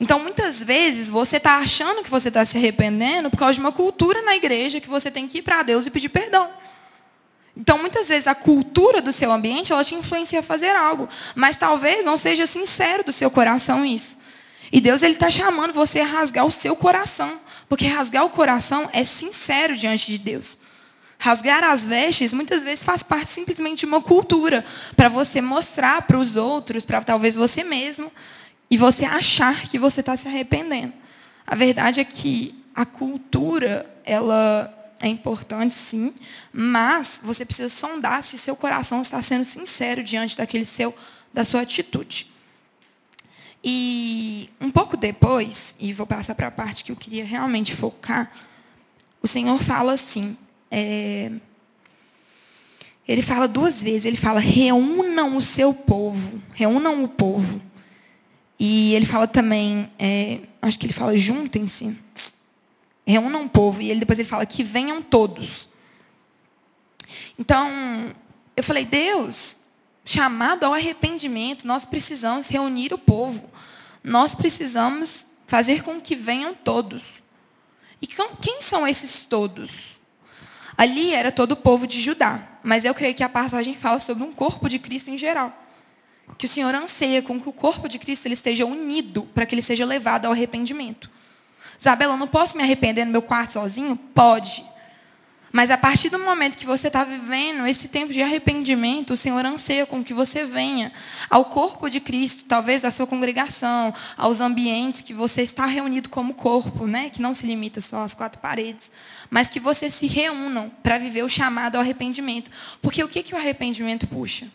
Então, 0.00 0.18
muitas 0.18 0.64
vezes, 0.64 1.10
você 1.10 1.36
está 1.36 1.58
achando 1.58 2.02
que 2.02 2.08
você 2.08 2.28
está 2.28 2.46
se 2.46 2.56
arrependendo 2.56 3.28
por 3.28 3.36
causa 3.36 3.52
de 3.52 3.60
uma 3.60 3.72
cultura 3.72 4.22
na 4.22 4.34
igreja 4.34 4.80
que 4.80 4.88
você 4.88 5.10
tem 5.10 5.28
que 5.28 5.38
ir 5.38 5.42
para 5.42 5.62
Deus 5.62 5.84
e 5.84 5.90
pedir 5.90 6.08
perdão. 6.08 6.48
Então, 7.54 7.76
muitas 7.76 8.08
vezes, 8.08 8.26
a 8.26 8.34
cultura 8.34 9.02
do 9.02 9.12
seu 9.12 9.30
ambiente, 9.30 9.70
ela 9.70 9.84
te 9.84 9.94
influencia 9.94 10.40
a 10.40 10.42
fazer 10.42 10.74
algo. 10.74 11.10
Mas 11.34 11.56
talvez 11.56 12.06
não 12.06 12.16
seja 12.16 12.46
sincero 12.46 13.04
do 13.04 13.12
seu 13.12 13.30
coração 13.30 13.84
isso. 13.84 14.16
E 14.72 14.80
Deus 14.80 15.02
ele 15.02 15.12
está 15.12 15.30
chamando 15.30 15.74
você 15.74 16.00
a 16.00 16.06
rasgar 16.06 16.46
o 16.46 16.50
seu 16.50 16.74
coração. 16.74 17.38
Porque 17.68 17.86
rasgar 17.86 18.24
o 18.24 18.30
coração 18.30 18.88
é 18.94 19.04
sincero 19.04 19.76
diante 19.76 20.10
de 20.10 20.16
Deus. 20.16 20.58
Rasgar 21.18 21.64
as 21.64 21.84
vestes, 21.84 22.32
muitas 22.32 22.62
vezes, 22.62 22.84
faz 22.84 23.02
parte 23.02 23.30
simplesmente 23.30 23.80
de 23.80 23.86
uma 23.86 24.00
cultura. 24.00 24.64
Para 24.96 25.08
você 25.08 25.40
mostrar 25.40 26.02
para 26.02 26.16
os 26.16 26.36
outros, 26.36 26.84
para 26.84 27.02
talvez 27.02 27.34
você 27.34 27.64
mesmo, 27.64 28.12
e 28.70 28.76
você 28.76 29.04
achar 29.04 29.62
que 29.68 29.78
você 29.78 30.00
está 30.00 30.16
se 30.16 30.28
arrependendo. 30.28 30.92
A 31.46 31.54
verdade 31.54 31.98
é 31.98 32.04
que 32.04 32.62
a 32.74 32.86
cultura, 32.86 33.84
ela 34.04 34.72
é 35.00 35.08
importante, 35.08 35.74
sim, 35.74 36.12
mas 36.52 37.20
você 37.22 37.44
precisa 37.44 37.68
sondar 37.68 38.22
se 38.22 38.36
seu 38.38 38.54
coração 38.54 39.00
está 39.00 39.20
sendo 39.22 39.44
sincero 39.44 40.02
diante 40.02 40.36
daquele 40.36 40.64
seu, 40.64 40.94
da 41.32 41.44
sua 41.44 41.62
atitude. 41.62 42.30
E 43.62 44.50
um 44.60 44.70
pouco 44.70 44.96
depois, 44.96 45.74
e 45.78 45.92
vou 45.92 46.06
passar 46.06 46.34
para 46.34 46.46
a 46.46 46.50
parte 46.50 46.84
que 46.84 46.92
eu 46.92 46.96
queria 46.96 47.24
realmente 47.24 47.74
focar, 47.74 48.30
o 49.20 49.26
Senhor 49.26 49.60
fala 49.60 49.94
assim, 49.94 50.36
é, 50.70 51.32
ele 53.06 53.22
fala 53.22 53.48
duas 53.48 53.82
vezes, 53.82 54.04
ele 54.04 54.16
fala, 54.16 54.40
reúnam 54.40 55.36
o 55.36 55.42
seu 55.42 55.72
povo, 55.72 56.42
reúnam 56.52 57.02
o 57.02 57.08
povo. 57.08 57.60
E 58.58 58.94
ele 58.94 59.06
fala 59.06 59.26
também, 59.26 59.90
é, 59.98 60.40
acho 60.60 60.78
que 60.78 60.86
ele 60.86 60.92
fala, 60.92 61.16
juntem-se 61.16 61.96
reúna 63.08 63.38
um 63.38 63.48
povo. 63.48 63.80
E 63.80 63.90
ele 63.90 64.00
depois 64.00 64.18
ele 64.18 64.28
fala 64.28 64.44
que 64.44 64.62
venham 64.62 65.00
todos. 65.00 65.68
Então, 67.38 68.14
eu 68.54 68.62
falei, 68.62 68.84
Deus, 68.84 69.56
chamado 70.04 70.64
ao 70.64 70.74
arrependimento, 70.74 71.66
nós 71.66 71.84
precisamos 71.86 72.48
reunir 72.48 72.92
o 72.92 72.98
povo. 72.98 73.48
Nós 74.04 74.34
precisamos 74.34 75.26
fazer 75.46 75.82
com 75.82 76.00
que 76.00 76.14
venham 76.14 76.54
todos. 76.54 77.22
E 78.02 78.06
quem 78.06 78.60
são 78.60 78.86
esses 78.86 79.24
todos? 79.24 79.97
Ali 80.78 81.12
era 81.12 81.32
todo 81.32 81.52
o 81.52 81.56
povo 81.56 81.88
de 81.88 82.00
Judá, 82.00 82.40
mas 82.62 82.84
eu 82.84 82.94
creio 82.94 83.12
que 83.12 83.24
a 83.24 83.28
passagem 83.28 83.74
fala 83.74 83.98
sobre 83.98 84.22
um 84.22 84.32
corpo 84.32 84.68
de 84.68 84.78
Cristo 84.78 85.10
em 85.10 85.18
geral. 85.18 85.52
Que 86.38 86.46
o 86.46 86.48
Senhor 86.48 86.72
anseia 86.72 87.20
com 87.20 87.40
que 87.40 87.48
o 87.48 87.52
corpo 87.52 87.88
de 87.88 87.98
Cristo 87.98 88.26
ele 88.26 88.34
esteja 88.34 88.64
unido 88.64 89.22
para 89.34 89.44
que 89.44 89.56
ele 89.56 89.62
seja 89.62 89.84
levado 89.84 90.26
ao 90.26 90.32
arrependimento. 90.32 91.10
Isabela, 91.76 92.14
eu 92.14 92.16
não 92.16 92.28
posso 92.28 92.56
me 92.56 92.62
arrepender 92.62 93.04
no 93.04 93.10
meu 93.10 93.22
quarto 93.22 93.54
sozinho? 93.54 93.96
Pode. 93.96 94.64
Mas 95.50 95.70
a 95.70 95.78
partir 95.78 96.10
do 96.10 96.18
momento 96.18 96.58
que 96.58 96.66
você 96.66 96.88
está 96.88 97.04
vivendo 97.04 97.66
esse 97.66 97.88
tempo 97.88 98.12
de 98.12 98.22
arrependimento, 98.22 99.14
o 99.14 99.16
Senhor 99.16 99.44
anseia 99.46 99.86
com 99.86 100.04
que 100.04 100.12
você 100.12 100.44
venha 100.44 100.92
ao 101.30 101.46
corpo 101.46 101.88
de 101.88 102.00
Cristo, 102.00 102.44
talvez 102.44 102.84
à 102.84 102.90
sua 102.90 103.06
congregação, 103.06 103.94
aos 104.16 104.40
ambientes 104.40 105.00
que 105.00 105.14
você 105.14 105.42
está 105.42 105.64
reunido 105.64 106.10
como 106.10 106.34
corpo, 106.34 106.86
né? 106.86 107.08
que 107.08 107.22
não 107.22 107.34
se 107.34 107.46
limita 107.46 107.80
só 107.80 108.02
às 108.02 108.12
quatro 108.12 108.40
paredes, 108.40 108.90
mas 109.30 109.48
que 109.48 109.58
você 109.58 109.90
se 109.90 110.06
reúnam 110.06 110.70
para 110.82 110.98
viver 110.98 111.22
o 111.22 111.28
chamado 111.28 111.76
ao 111.76 111.80
arrependimento. 111.80 112.50
Porque 112.82 113.02
o 113.02 113.08
que, 113.08 113.22
que 113.22 113.34
o 113.34 113.38
arrependimento 113.38 114.06
puxa? 114.06 114.48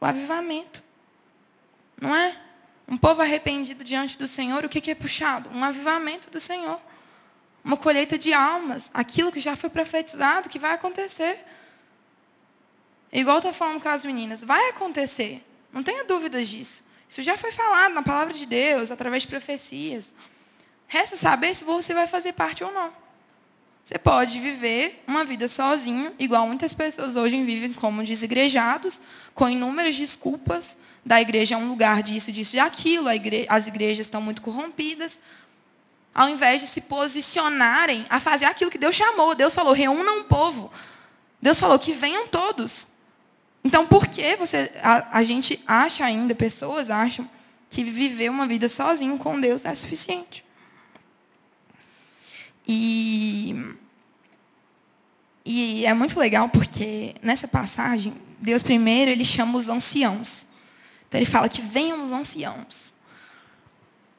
O 0.00 0.06
avivamento. 0.06 0.82
Não 2.00 2.14
é? 2.14 2.36
Um 2.86 2.96
povo 2.96 3.20
arrependido 3.20 3.82
diante 3.82 4.16
do 4.16 4.28
Senhor, 4.28 4.64
o 4.64 4.68
que 4.68 4.90
é 4.90 4.94
puxado? 4.94 5.50
Um 5.52 5.64
avivamento 5.64 6.30
do 6.30 6.38
Senhor. 6.38 6.80
Uma 7.68 7.76
colheita 7.76 8.16
de 8.16 8.32
almas. 8.32 8.90
Aquilo 8.94 9.30
que 9.30 9.40
já 9.40 9.54
foi 9.54 9.68
profetizado, 9.68 10.48
que 10.48 10.58
vai 10.58 10.72
acontecer. 10.72 11.44
Igual 13.12 13.36
está 13.36 13.52
falando 13.52 13.78
com 13.78 13.90
as 13.90 14.06
meninas, 14.06 14.42
vai 14.42 14.70
acontecer. 14.70 15.44
Não 15.70 15.82
tenha 15.82 16.02
dúvidas 16.02 16.48
disso. 16.48 16.82
Isso 17.06 17.20
já 17.20 17.36
foi 17.36 17.52
falado 17.52 17.92
na 17.92 18.02
palavra 18.02 18.32
de 18.32 18.46
Deus, 18.46 18.90
através 18.90 19.24
de 19.24 19.28
profecias. 19.28 20.14
Resta 20.86 21.14
saber 21.14 21.54
se 21.54 21.62
você 21.62 21.92
vai 21.92 22.06
fazer 22.06 22.32
parte 22.32 22.64
ou 22.64 22.72
não. 22.72 22.90
Você 23.84 23.98
pode 23.98 24.40
viver 24.40 25.04
uma 25.06 25.22
vida 25.22 25.46
sozinho, 25.46 26.14
igual 26.18 26.46
muitas 26.46 26.72
pessoas 26.72 27.16
hoje 27.16 27.42
vivem 27.44 27.74
como 27.74 28.02
desigrejados, 28.02 29.02
com 29.34 29.46
inúmeras 29.46 29.94
desculpas, 29.94 30.78
da 31.04 31.20
igreja 31.20 31.54
é 31.54 31.58
um 31.58 31.68
lugar 31.68 32.02
disso, 32.02 32.32
disso 32.32 32.56
e 32.56 32.58
aquilo, 32.58 33.10
igreja, 33.10 33.46
as 33.50 33.66
igrejas 33.66 34.06
estão 34.06 34.22
muito 34.22 34.40
corrompidas. 34.40 35.20
Ao 36.14 36.28
invés 36.28 36.60
de 36.60 36.66
se 36.66 36.80
posicionarem 36.80 38.06
a 38.10 38.18
fazer 38.18 38.46
aquilo 38.46 38.70
que 38.70 38.78
Deus 38.78 38.96
chamou, 38.96 39.34
Deus 39.34 39.54
falou: 39.54 39.72
reúna 39.72 40.12
um 40.12 40.24
povo. 40.24 40.70
Deus 41.40 41.58
falou 41.58 41.78
que 41.78 41.92
venham 41.92 42.26
todos. 42.26 42.88
Então, 43.62 43.86
por 43.86 44.06
que 44.06 44.36
você, 44.36 44.72
a, 44.82 45.18
a 45.18 45.22
gente 45.22 45.62
acha 45.66 46.04
ainda, 46.04 46.34
pessoas 46.34 46.90
acham, 46.90 47.28
que 47.70 47.84
viver 47.84 48.30
uma 48.30 48.46
vida 48.46 48.68
sozinho 48.68 49.18
com 49.18 49.38
Deus 49.40 49.64
é 49.64 49.74
suficiente? 49.74 50.44
E, 52.66 53.74
e 55.44 55.86
é 55.86 55.94
muito 55.94 56.18
legal 56.18 56.48
porque 56.48 57.14
nessa 57.22 57.48
passagem, 57.48 58.14
Deus 58.38 58.62
primeiro 58.62 59.10
ele 59.10 59.24
chama 59.24 59.56
os 59.56 59.68
anciãos. 59.68 60.46
Então 61.08 61.18
ele 61.18 61.28
fala 61.28 61.48
que 61.48 61.62
venham 61.62 62.04
os 62.04 62.12
anciãos. 62.12 62.92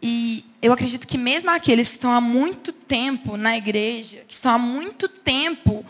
E 0.01 0.45
eu 0.61 0.71
acredito 0.71 1.07
que 1.07 1.17
mesmo 1.17 1.49
aqueles 1.49 1.89
que 1.89 1.95
estão 1.95 2.11
há 2.11 2.21
muito 2.21 2.71
tempo 2.71 3.35
na 3.35 3.57
igreja, 3.57 4.23
que 4.27 4.33
estão 4.33 4.53
há 4.53 4.57
muito 4.57 5.07
tempo 5.07 5.85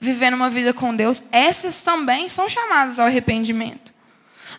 vivendo 0.00 0.34
uma 0.34 0.50
vida 0.50 0.72
com 0.72 0.94
Deus, 0.94 1.22
essas 1.30 1.82
também 1.82 2.28
são 2.28 2.48
chamadas 2.48 2.98
ao 2.98 3.06
arrependimento. 3.06 3.94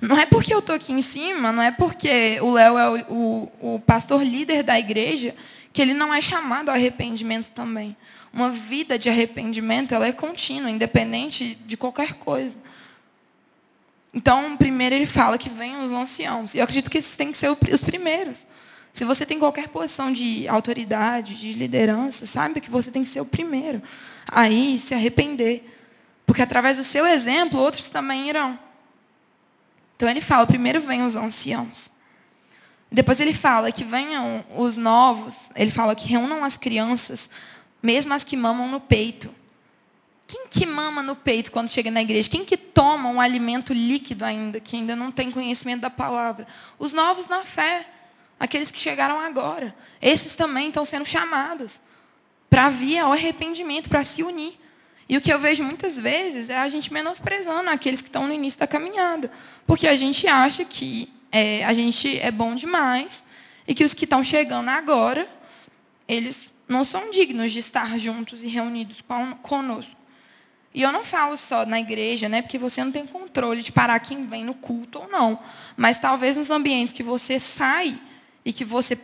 Não 0.02 0.18
é 0.18 0.26
porque 0.26 0.54
eu 0.54 0.60
estou 0.60 0.76
aqui 0.76 0.94
em 0.94 1.02
cima, 1.02 1.52
não 1.52 1.64
é 1.64 1.72
porque 1.72 2.40
o 2.42 2.52
Léo 2.52 2.78
é 2.78 2.90
o, 2.90 3.06
o, 3.10 3.76
o 3.76 3.80
pastor 3.80 4.24
líder 4.24 4.64
da 4.64 4.78
igreja, 4.78 5.36
que 5.74 5.82
ele 5.82 5.94
não 5.94 6.14
é 6.14 6.22
chamado 6.22 6.70
ao 6.70 6.76
arrependimento 6.76 7.52
também. 7.52 7.96
Uma 8.32 8.50
vida 8.50 9.00
de 9.00 9.10
arrependimento, 9.10 9.96
ela 9.96 10.06
é 10.06 10.12
contínua, 10.12 10.70
independente 10.70 11.58
de 11.66 11.76
qualquer 11.76 12.14
coisa. 12.14 12.58
Então, 14.14 14.56
primeiro 14.58 14.96
ele 14.96 15.06
fala 15.06 15.38
que 15.38 15.50
venham 15.50 15.84
os 15.84 15.92
anciãos. 15.92 16.54
E 16.54 16.58
eu 16.58 16.64
acredito 16.64 16.90
que 16.90 16.98
esses 16.98 17.16
têm 17.16 17.32
que 17.32 17.38
ser 17.38 17.50
os 17.50 17.82
primeiros. 17.82 18.46
Se 18.98 19.06
você 19.06 19.28
tem 19.28 19.38
qualquer 19.38 19.68
posição 19.68 20.12
de 20.12 20.48
autoridade, 20.48 21.36
de 21.36 21.54
liderança, 21.54 22.26
sabe 22.26 22.60
que 22.60 22.68
você 22.68 22.90
tem 22.90 23.04
que 23.04 23.10
ser 23.10 23.22
o 23.22 23.26
primeiro 23.26 23.80
aí 24.28 24.76
se 24.80 24.92
arrepender. 24.92 25.72
Porque 26.26 26.42
através 26.42 26.78
do 26.78 26.84
seu 26.84 27.06
exemplo, 27.06 27.60
outros 27.60 27.90
também 27.90 28.28
irão. 28.28 28.58
Então 29.96 30.10
ele 30.10 30.20
fala, 30.20 30.48
primeiro 30.48 30.82
vem 30.82 31.04
os 31.04 31.16
anciãos. 31.16 31.92
Depois 32.92 33.20
ele 33.20 33.36
fala 33.36 33.72
que 33.72 33.84
venham 33.84 34.44
os 34.56 34.78
novos, 34.78 35.52
ele 35.56 35.70
fala 35.70 35.94
que 35.94 36.08
reúnam 36.08 36.44
as 36.44 36.58
crianças, 36.58 37.30
mesmo 37.84 38.16
as 38.16 38.24
que 38.24 38.36
mamam 38.36 38.68
no 38.68 38.80
peito. 38.80 39.30
Quem 40.26 40.48
que 40.48 40.66
mama 40.66 41.04
no 41.04 41.16
peito 41.16 41.52
quando 41.52 41.70
chega 41.70 41.92
na 41.92 42.02
igreja? 42.02 42.28
Quem 42.32 42.44
que 42.44 42.58
toma 42.58 43.10
um 43.10 43.22
alimento 43.22 43.74
líquido 43.74 44.26
ainda, 44.26 44.60
que 44.60 44.76
ainda 44.76 44.96
não 44.96 45.12
tem 45.12 45.30
conhecimento 45.30 45.82
da 45.82 45.92
palavra? 45.92 46.48
Os 46.80 46.92
novos 46.94 47.28
na 47.28 47.46
fé, 47.46 47.86
aqueles 48.40 48.72
que 48.72 48.78
chegaram 48.78 49.20
agora. 49.20 49.76
Esses 50.02 50.36
também 50.36 50.68
estão 50.68 50.86
sendo 50.86 51.06
chamados 51.06 51.82
para 52.50 52.70
vir 52.70 53.00
ao 53.00 53.12
arrependimento, 53.12 53.90
para 53.90 54.04
se 54.04 54.24
unir. 54.24 54.60
E 55.10 55.16
o 55.16 55.22
que 55.22 55.32
eu 55.32 55.40
vejo 55.40 55.64
muitas 55.64 55.98
vezes 55.98 56.50
é 56.50 56.58
a 56.58 56.68
gente 56.68 56.92
menosprezando 56.92 57.70
aqueles 57.70 58.02
que 58.02 58.10
estão 58.10 58.28
no 58.28 58.34
início 58.34 58.60
da 58.60 58.68
caminhada. 58.68 59.32
Porque 59.66 59.88
a 59.88 59.96
gente 59.96 60.28
acha 60.28 60.66
que 60.66 61.12
é, 61.32 61.64
a 61.66 61.74
gente 61.74 62.20
é 62.20 62.32
bom 62.32 62.56
demais 62.56 63.26
e 63.68 63.74
que 63.74 63.84
os 63.84 63.94
que 63.94 64.06
estão 64.06 64.24
chegando 64.24 64.70
agora, 64.70 65.28
eles 66.08 66.50
não 66.68 66.84
são 66.84 67.10
dignos 67.10 67.52
de 67.52 67.60
estar 67.60 67.98
juntos 67.98 68.44
e 68.44 68.48
reunidos 68.48 69.04
conosco. 69.42 69.96
E 70.74 70.82
eu 70.82 70.92
não 70.92 71.04
falo 71.04 71.36
só 71.38 71.66
na 71.66 71.80
igreja, 71.80 72.30
né, 72.30 72.42
porque 72.42 72.58
você 72.58 72.84
não 72.84 72.92
tem 72.92 73.06
controle 73.06 73.64
de 73.64 73.72
parar 73.72 74.00
quem 74.00 74.28
vem 74.28 74.44
no 74.44 74.54
culto 74.54 75.00
ou 75.00 75.08
não. 75.08 75.40
Mas 75.76 76.00
talvez 76.00 76.38
nos 76.38 76.52
ambientes 76.52 76.94
que 76.94 77.02
você 77.02 77.40
sai 77.40 78.00
e 78.48 78.54
que 78.54 78.64
você 78.64 78.98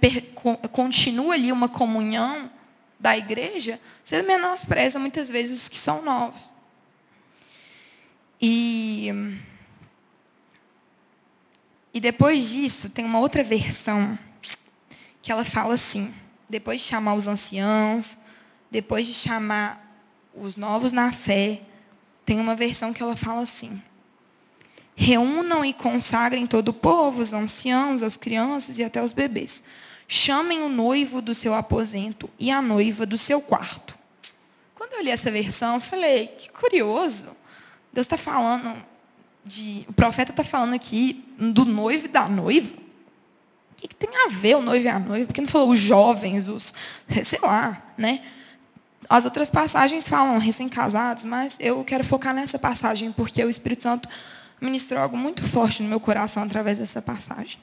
continua 0.72 1.34
ali 1.34 1.52
uma 1.52 1.68
comunhão 1.68 2.50
da 2.98 3.18
igreja, 3.18 3.78
você 4.02 4.22
menospreza 4.22 4.98
muitas 4.98 5.28
vezes 5.28 5.64
os 5.64 5.68
que 5.68 5.78
são 5.78 6.02
novos. 6.02 6.50
E 8.42 9.10
e 11.94 12.00
depois 12.00 12.52
disso, 12.52 12.90
tem 12.90 13.04
uma 13.04 13.20
outra 13.20 13.44
versão 13.44 14.18
que 15.22 15.30
ela 15.30 15.44
fala 15.44 15.74
assim: 15.74 16.14
depois 16.50 16.80
de 16.80 16.88
chamar 16.88 17.14
os 17.16 17.28
anciãos, 17.28 18.18
depois 18.72 19.06
de 19.06 19.14
chamar 19.14 19.94
os 20.34 20.56
novos 20.56 20.94
na 20.94 21.12
fé, 21.12 21.64
tem 22.26 22.40
uma 22.40 22.56
versão 22.56 22.94
que 22.94 23.04
ela 23.04 23.18
fala 23.18 23.42
assim: 23.42 23.84
reúnam 24.96 25.66
e 25.66 25.74
consagrem 25.74 26.46
todo 26.46 26.70
o 26.70 26.74
povo, 26.74 27.22
os 27.22 27.34
anciãos, 27.34 28.04
as 28.04 28.18
crianças 28.18 28.78
e 28.78 28.84
até 28.84 29.02
os 29.02 29.14
bebês. 29.14 29.64
Chamem 30.08 30.62
o 30.62 30.70
noivo 30.70 31.22
do 31.22 31.34
seu 31.34 31.54
aposento 31.54 32.30
e 32.38 32.52
a 32.52 32.62
noiva 32.62 33.06
do 33.06 33.18
seu 33.18 33.42
quarto. 33.42 33.98
Quando 34.76 34.94
eu 34.94 35.02
li 35.02 35.10
essa 35.10 35.32
versão, 35.32 35.76
eu 35.76 35.82
falei: 35.82 36.28
que 36.28 36.50
curioso. 36.50 37.30
Deus 37.92 38.06
está 38.06 38.18
falando 38.18 38.76
de, 39.46 39.86
o 39.88 39.94
profeta 39.94 40.32
está 40.32 40.44
falando 40.44 40.74
aqui 40.74 41.24
do 41.38 41.66
noivo 41.66 42.06
e 42.06 42.10
da 42.10 42.28
noiva. 42.28 42.74
O 43.72 43.76
que, 43.76 43.88
que, 43.88 43.96
tem 43.96 44.10
a 44.26 44.30
ver 44.30 44.56
o 44.56 44.62
noivo 44.62 44.86
e 44.86 44.90
a 44.90 45.00
noiva? 45.00 45.26
Porque 45.28 45.42
não 45.42 45.48
falou 45.48 45.70
os 45.72 45.80
jovens, 45.80 46.48
os, 46.48 46.74
sei 47.24 47.40
lá, 47.42 47.82
né? 47.98 48.22
As 49.10 49.26
outras 49.26 49.50
passagens 49.50 50.08
falam 50.08 50.38
recém-casados, 50.38 51.26
mas 51.26 51.58
eu 51.60 51.84
quero 51.84 52.04
focar 52.04 52.34
nessa 52.34 52.58
passagem, 52.58 53.12
porque 53.12 53.44
o 53.44 53.50
Espírito 53.50 53.84
Santo 53.84 54.08
ministrou 54.62 55.02
algo 55.02 55.18
muito 55.18 55.44
forte 55.44 55.84
no 55.84 55.90
meu 55.90 56.00
coração 56.00 56.44
através 56.44 56.80
dessa 56.80 57.02
passagem. 57.02 57.60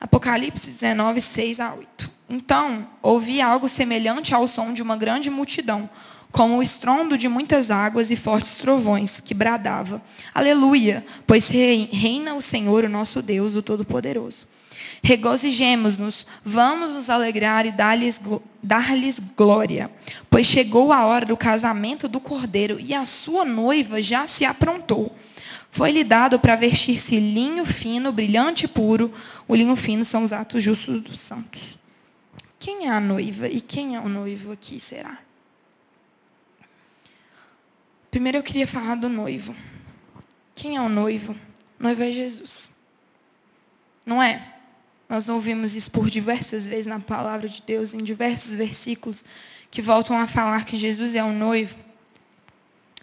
Apocalipse 0.00 0.70
19, 0.70 1.20
6 1.20 1.60
a 1.60 1.74
8. 1.74 2.10
Então, 2.28 2.88
ouvi 3.00 3.40
algo 3.40 3.68
semelhante 3.68 4.34
ao 4.34 4.48
som 4.48 4.72
de 4.72 4.82
uma 4.82 4.96
grande 4.96 5.30
multidão, 5.30 5.88
como 6.32 6.56
o 6.56 6.62
estrondo 6.62 7.16
de 7.16 7.28
muitas 7.28 7.70
águas 7.70 8.10
e 8.10 8.16
fortes 8.16 8.56
trovões, 8.56 9.20
que 9.20 9.34
bradava: 9.34 10.02
Aleluia, 10.34 11.06
pois 11.26 11.48
reina 11.48 12.34
o 12.34 12.42
Senhor, 12.42 12.84
o 12.84 12.88
nosso 12.88 13.22
Deus, 13.22 13.54
o 13.54 13.62
Todo-Poderoso. 13.62 14.46
Regozijemos-nos, 15.02 16.26
vamos 16.44 16.90
nos 16.90 17.10
alegrar 17.10 17.66
e 17.66 17.72
dar-lhes 17.72 18.20
dar 18.62 18.84
glória, 19.36 19.90
pois 20.30 20.46
chegou 20.46 20.92
a 20.92 21.04
hora 21.04 21.26
do 21.26 21.36
casamento 21.36 22.06
do 22.06 22.20
cordeiro 22.20 22.78
e 22.78 22.94
a 22.94 23.04
sua 23.06 23.44
noiva 23.44 24.00
já 24.00 24.26
se 24.26 24.44
aprontou. 24.44 25.14
Foi-lhe 25.70 26.04
dado 26.04 26.38
para 26.38 26.54
vestir-se 26.54 27.18
linho 27.18 27.64
fino, 27.64 28.12
brilhante 28.12 28.66
e 28.66 28.68
puro. 28.68 29.12
O 29.48 29.54
linho 29.54 29.74
fino 29.74 30.04
são 30.04 30.22
os 30.22 30.32
atos 30.32 30.62
justos 30.62 31.00
dos 31.00 31.18
santos. 31.18 31.78
Quem 32.60 32.86
é 32.86 32.90
a 32.90 33.00
noiva 33.00 33.48
e 33.48 33.60
quem 33.60 33.96
é 33.96 34.00
o 34.00 34.08
noivo 34.08 34.52
aqui 34.52 34.78
será? 34.78 35.18
Primeiro 38.10 38.36
eu 38.36 38.42
queria 38.42 38.66
falar 38.66 38.96
do 38.96 39.08
noivo. 39.08 39.56
Quem 40.54 40.76
é 40.76 40.80
o 40.80 40.88
noivo? 40.90 41.34
Noivo 41.78 42.02
é 42.02 42.12
Jesus. 42.12 42.70
Não 44.04 44.22
é? 44.22 44.51
Nós 45.12 45.26
não 45.26 45.34
ouvimos 45.34 45.76
isso 45.76 45.90
por 45.90 46.08
diversas 46.08 46.66
vezes 46.66 46.86
na 46.86 46.98
palavra 46.98 47.46
de 47.46 47.60
Deus, 47.60 47.92
em 47.92 47.98
diversos 47.98 48.54
versículos 48.54 49.22
que 49.70 49.82
voltam 49.82 50.16
a 50.18 50.26
falar 50.26 50.64
que 50.64 50.74
Jesus 50.74 51.14
é 51.14 51.22
o 51.22 51.34
noivo. 51.34 51.76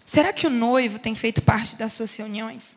Será 0.04 0.32
que 0.32 0.44
o 0.44 0.50
noivo 0.50 0.98
tem 0.98 1.14
feito 1.14 1.40
parte 1.40 1.76
das 1.76 1.92
suas 1.92 2.12
reuniões? 2.16 2.76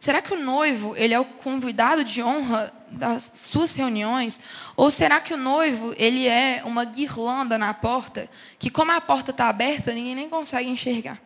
Será 0.00 0.22
que 0.22 0.32
o 0.32 0.42
noivo 0.42 0.96
ele 0.96 1.12
é 1.12 1.20
o 1.20 1.26
convidado 1.26 2.04
de 2.04 2.22
honra 2.22 2.72
das 2.90 3.32
suas 3.34 3.74
reuniões? 3.74 4.40
Ou 4.74 4.90
será 4.90 5.20
que 5.20 5.34
o 5.34 5.36
noivo 5.36 5.94
ele 5.98 6.26
é 6.26 6.62
uma 6.64 6.86
guirlanda 6.86 7.58
na 7.58 7.74
porta 7.74 8.30
que, 8.58 8.70
como 8.70 8.92
a 8.92 9.00
porta 9.02 9.30
está 9.30 9.46
aberta, 9.46 9.92
ninguém 9.92 10.14
nem 10.14 10.30
consegue 10.30 10.70
enxergar? 10.70 11.20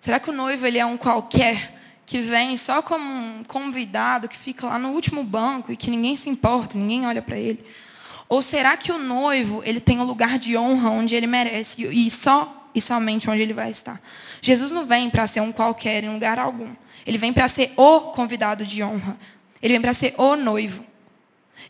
Será 0.00 0.18
que 0.18 0.28
o 0.28 0.32
noivo 0.32 0.66
ele 0.66 0.78
é 0.78 0.84
um 0.84 0.96
qualquer 0.96 1.78
que 2.10 2.20
vem 2.22 2.56
só 2.56 2.82
como 2.82 3.04
um 3.04 3.44
convidado 3.44 4.28
que 4.28 4.36
fica 4.36 4.66
lá 4.66 4.80
no 4.80 4.88
último 4.88 5.22
banco 5.22 5.70
e 5.70 5.76
que 5.76 5.88
ninguém 5.88 6.16
se 6.16 6.28
importa, 6.28 6.76
ninguém 6.76 7.06
olha 7.06 7.22
para 7.22 7.38
ele? 7.38 7.64
Ou 8.28 8.42
será 8.42 8.76
que 8.76 8.90
o 8.90 8.98
noivo 8.98 9.62
ele 9.64 9.78
tem 9.78 10.00
o 10.00 10.02
um 10.02 10.04
lugar 10.04 10.36
de 10.36 10.56
honra 10.56 10.90
onde 10.90 11.14
ele 11.14 11.28
merece 11.28 11.86
e 11.86 12.10
só 12.10 12.68
e 12.74 12.80
somente 12.80 13.30
onde 13.30 13.42
ele 13.42 13.54
vai 13.54 13.70
estar. 13.70 14.02
Jesus 14.42 14.72
não 14.72 14.84
vem 14.84 15.08
para 15.08 15.24
ser 15.28 15.40
um 15.40 15.52
qualquer 15.52 16.02
em 16.02 16.12
lugar 16.12 16.36
algum. 16.36 16.74
Ele 17.06 17.16
vem 17.16 17.32
para 17.32 17.46
ser 17.46 17.72
o 17.76 18.00
convidado 18.10 18.66
de 18.66 18.82
honra. 18.82 19.16
Ele 19.62 19.74
vem 19.74 19.80
para 19.80 19.94
ser 19.94 20.12
o 20.18 20.34
noivo. 20.34 20.84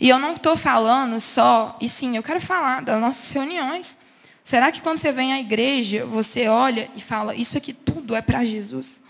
E 0.01 0.09
eu 0.09 0.19
não 0.19 0.33
estou 0.33 0.57
falando 0.57 1.21
só, 1.21 1.77
e 1.83 1.87
sim, 1.87 2.17
eu 2.17 2.23
quero 2.23 2.41
falar 2.41 2.81
das 2.81 2.99
nossas 2.99 3.31
reuniões. 3.31 3.99
Será 4.43 4.73
que 4.73 4.81
quando 4.81 5.01
você 5.01 5.13
vem 5.13 5.35
à 5.35 5.39
igreja, 5.39 6.07
você 6.07 6.49
olha 6.49 6.89
e 6.97 7.01
fala, 7.03 7.35
isso 7.35 7.59
aqui 7.59 7.75
tudo 7.75 8.17
é 8.17 8.23
para 8.23 8.43
Jesus? 8.43 9.03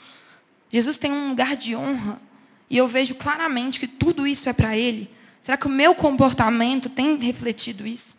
Jesus 0.71 0.97
tem 0.97 1.11
um 1.11 1.31
lugar 1.31 1.57
de 1.57 1.75
honra. 1.75 2.21
E 2.69 2.77
eu 2.77 2.87
vejo 2.87 3.15
claramente 3.17 3.81
que 3.81 3.87
tudo 3.87 4.27
isso 4.27 4.49
é 4.49 4.53
para 4.53 4.77
Ele. 4.77 5.11
Será 5.41 5.57
que 5.57 5.67
o 5.67 5.71
meu 5.71 5.95
comportamento 5.95 6.89
tem 6.89 7.17
refletido 7.19 7.87
isso? 7.87 8.17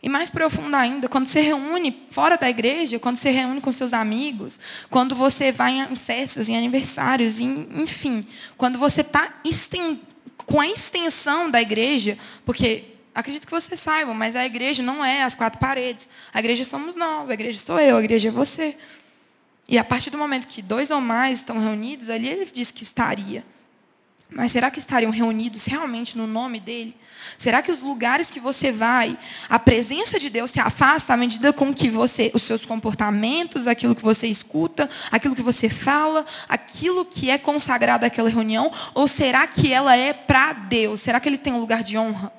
E 0.00 0.08
mais 0.08 0.30
profundo 0.30 0.76
ainda, 0.76 1.08
quando 1.08 1.26
você 1.26 1.40
reúne 1.40 2.06
fora 2.10 2.36
da 2.36 2.48
igreja, 2.48 3.00
quando 3.00 3.16
você 3.16 3.30
reúne 3.30 3.60
com 3.60 3.72
seus 3.72 3.92
amigos, 3.92 4.60
quando 4.88 5.16
você 5.16 5.50
vai 5.50 5.72
em 5.72 5.96
festas, 5.96 6.48
em 6.48 6.56
aniversários, 6.56 7.40
em, 7.40 7.66
enfim, 7.74 8.24
quando 8.56 8.78
você 8.78 9.00
está 9.00 9.34
com 10.46 10.60
a 10.60 10.68
extensão 10.68 11.50
da 11.50 11.60
igreja, 11.60 12.16
porque 12.44 12.84
Acredito 13.18 13.46
que 13.46 13.50
você 13.50 13.76
saiba, 13.76 14.14
mas 14.14 14.36
a 14.36 14.46
igreja 14.46 14.80
não 14.80 15.04
é 15.04 15.24
as 15.24 15.34
quatro 15.34 15.58
paredes. 15.58 16.08
A 16.32 16.38
igreja 16.38 16.62
somos 16.62 16.94
nós, 16.94 17.28
a 17.28 17.34
igreja 17.34 17.58
sou 17.58 17.80
eu, 17.80 17.96
a 17.96 18.00
igreja 18.00 18.28
é 18.28 18.30
você. 18.30 18.76
E 19.68 19.76
a 19.76 19.84
partir 19.84 20.08
do 20.08 20.16
momento 20.16 20.48
que 20.48 20.62
dois 20.62 20.90
ou 20.90 21.00
mais 21.00 21.38
estão 21.38 21.58
reunidos, 21.58 22.08
ali 22.08 22.26
ele 22.26 22.50
diz 22.50 22.70
que 22.70 22.82
estaria. 22.82 23.44
Mas 24.30 24.52
será 24.52 24.70
que 24.70 24.78
estariam 24.78 25.10
reunidos 25.10 25.66
realmente 25.66 26.16
no 26.16 26.26
nome 26.26 26.58
dele? 26.58 26.96
Será 27.36 27.60
que 27.60 27.70
os 27.70 27.82
lugares 27.82 28.30
que 28.30 28.40
você 28.40 28.70
vai, 28.70 29.18
a 29.48 29.58
presença 29.58 30.18
de 30.18 30.30
Deus 30.30 30.50
se 30.50 30.60
afasta 30.60 31.12
à 31.12 31.16
medida 31.16 31.52
com 31.52 31.74
que 31.74 31.90
você, 31.90 32.30
os 32.34 32.42
seus 32.42 32.64
comportamentos, 32.64 33.66
aquilo 33.66 33.94
que 33.94 34.02
você 34.02 34.26
escuta, 34.26 34.88
aquilo 35.10 35.34
que 35.34 35.42
você 35.42 35.68
fala, 35.68 36.24
aquilo 36.48 37.04
que 37.04 37.30
é 37.30 37.38
consagrado 37.38 38.04
àquela 38.04 38.28
reunião, 38.28 38.72
ou 38.94 39.08
será 39.08 39.46
que 39.46 39.72
ela 39.72 39.96
é 39.96 40.12
para 40.12 40.52
Deus? 40.52 41.00
Será 41.00 41.20
que 41.20 41.28
ele 41.28 41.38
tem 41.38 41.52
um 41.52 41.60
lugar 41.60 41.82
de 41.82 41.98
honra? 41.98 42.32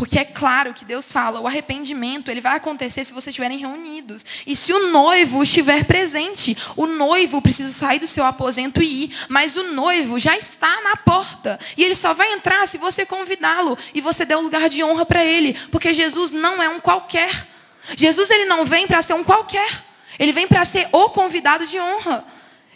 Porque 0.00 0.18
é 0.18 0.24
claro 0.24 0.72
que 0.72 0.82
Deus 0.82 1.04
fala, 1.12 1.40
o 1.40 1.46
arrependimento 1.46 2.30
ele 2.30 2.40
vai 2.40 2.56
acontecer 2.56 3.04
se 3.04 3.12
vocês 3.12 3.34
estiverem 3.34 3.58
reunidos. 3.58 4.24
E 4.46 4.56
se 4.56 4.72
o 4.72 4.90
noivo 4.90 5.42
estiver 5.42 5.84
presente, 5.84 6.56
o 6.74 6.86
noivo 6.86 7.42
precisa 7.42 7.70
sair 7.70 7.98
do 7.98 8.06
seu 8.06 8.24
aposento 8.24 8.82
e 8.82 9.04
ir, 9.04 9.16
mas 9.28 9.56
o 9.56 9.74
noivo 9.74 10.18
já 10.18 10.38
está 10.38 10.80
na 10.80 10.96
porta. 10.96 11.60
E 11.76 11.84
ele 11.84 11.94
só 11.94 12.14
vai 12.14 12.32
entrar 12.32 12.66
se 12.66 12.78
você 12.78 13.04
convidá-lo 13.04 13.76
e 13.92 14.00
você 14.00 14.24
der 14.24 14.36
o 14.36 14.40
um 14.40 14.44
lugar 14.44 14.70
de 14.70 14.82
honra 14.82 15.04
para 15.04 15.22
ele, 15.22 15.52
porque 15.70 15.92
Jesus 15.92 16.30
não 16.30 16.62
é 16.62 16.68
um 16.70 16.80
qualquer. 16.80 17.46
Jesus 17.94 18.30
ele 18.30 18.46
não 18.46 18.64
vem 18.64 18.86
para 18.86 19.02
ser 19.02 19.12
um 19.12 19.22
qualquer. 19.22 19.84
Ele 20.18 20.32
vem 20.32 20.48
para 20.48 20.64
ser 20.64 20.88
o 20.92 21.10
convidado 21.10 21.66
de 21.66 21.78
honra. 21.78 22.24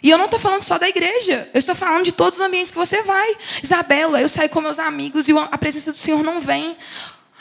E 0.05 0.09
eu 0.11 0.19
não 0.19 0.25
estou 0.25 0.39
falando 0.39 0.61
só 0.61 0.77
da 0.77 0.87
igreja, 0.87 1.49
eu 1.51 1.57
estou 1.57 1.73
falando 1.73 2.03
de 2.03 2.11
todos 2.11 2.37
os 2.37 2.45
ambientes 2.45 2.69
que 2.69 2.77
você 2.77 3.01
vai. 3.01 3.35
Isabela, 3.63 4.21
eu 4.21 4.29
saio 4.29 4.51
com 4.51 4.61
meus 4.61 4.77
amigos 4.77 5.27
e 5.27 5.31
a 5.35 5.57
presença 5.57 5.91
do 5.91 5.97
Senhor 5.97 6.21
não 6.21 6.39
vem. 6.39 6.77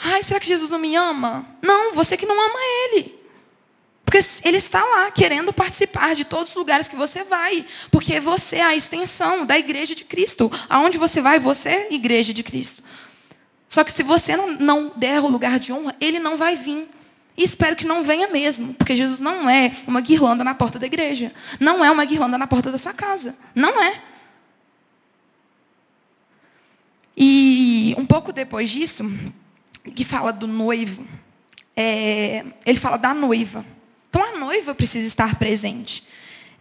Ai, 0.02 0.22
será 0.22 0.40
que 0.40 0.46
Jesus 0.46 0.70
não 0.70 0.78
me 0.78 0.96
ama? 0.96 1.46
Não, 1.60 1.92
você 1.92 2.16
que 2.16 2.24
não 2.24 2.40
ama 2.40 2.58
Ele. 2.58 3.20
Porque 4.02 4.18
Ele 4.42 4.56
está 4.56 4.82
lá 4.82 5.10
querendo 5.10 5.52
participar 5.52 6.14
de 6.14 6.24
todos 6.24 6.52
os 6.52 6.56
lugares 6.56 6.88
que 6.88 6.96
você 6.96 7.22
vai. 7.22 7.66
Porque 7.90 8.18
você 8.18 8.56
é 8.56 8.64
a 8.64 8.74
extensão 8.74 9.44
da 9.44 9.58
igreja 9.58 9.94
de 9.94 10.02
Cristo. 10.02 10.50
Aonde 10.66 10.96
você 10.96 11.20
vai, 11.20 11.38
você 11.38 11.68
é 11.68 11.88
igreja 11.92 12.32
de 12.32 12.42
Cristo. 12.42 12.82
Só 13.68 13.84
que 13.84 13.92
se 13.92 14.02
você 14.02 14.38
não, 14.38 14.90
der 14.96 15.20
o 15.20 15.28
lugar 15.28 15.58
de 15.58 15.70
honra, 15.70 15.94
Ele 16.00 16.18
não 16.18 16.38
vai 16.38 16.56
vir. 16.56 16.88
E 17.36 17.42
espero 17.42 17.74
que 17.74 17.84
não 17.84 18.04
venha 18.04 18.28
mesmo, 18.28 18.74
porque 18.74 18.96
Jesus 18.96 19.20
não 19.20 19.50
é 19.50 19.72
uma 19.86 20.00
guirlanda 20.00 20.44
na 20.44 20.54
porta 20.54 20.78
da 20.78 20.86
igreja. 20.86 21.32
Não 21.58 21.84
é 21.84 21.90
uma 21.90 22.04
guirlanda 22.04 22.38
na 22.38 22.46
porta 22.46 22.70
da 22.70 22.78
sua 22.78 22.92
casa. 22.92 23.34
Não 23.54 23.82
é. 23.82 24.00
E 27.16 27.94
um 27.98 28.06
pouco 28.06 28.32
depois 28.32 28.70
disso, 28.70 29.04
que 29.94 30.04
fala 30.04 30.32
do 30.32 30.46
noivo, 30.46 31.06
é, 31.76 32.44
ele 32.64 32.78
fala 32.78 32.96
da 32.96 33.12
noiva. 33.12 33.64
Então 34.08 34.22
a 34.22 34.38
noiva 34.38 34.74
precisa 34.74 35.06
estar 35.06 35.36
presente. 35.36 36.04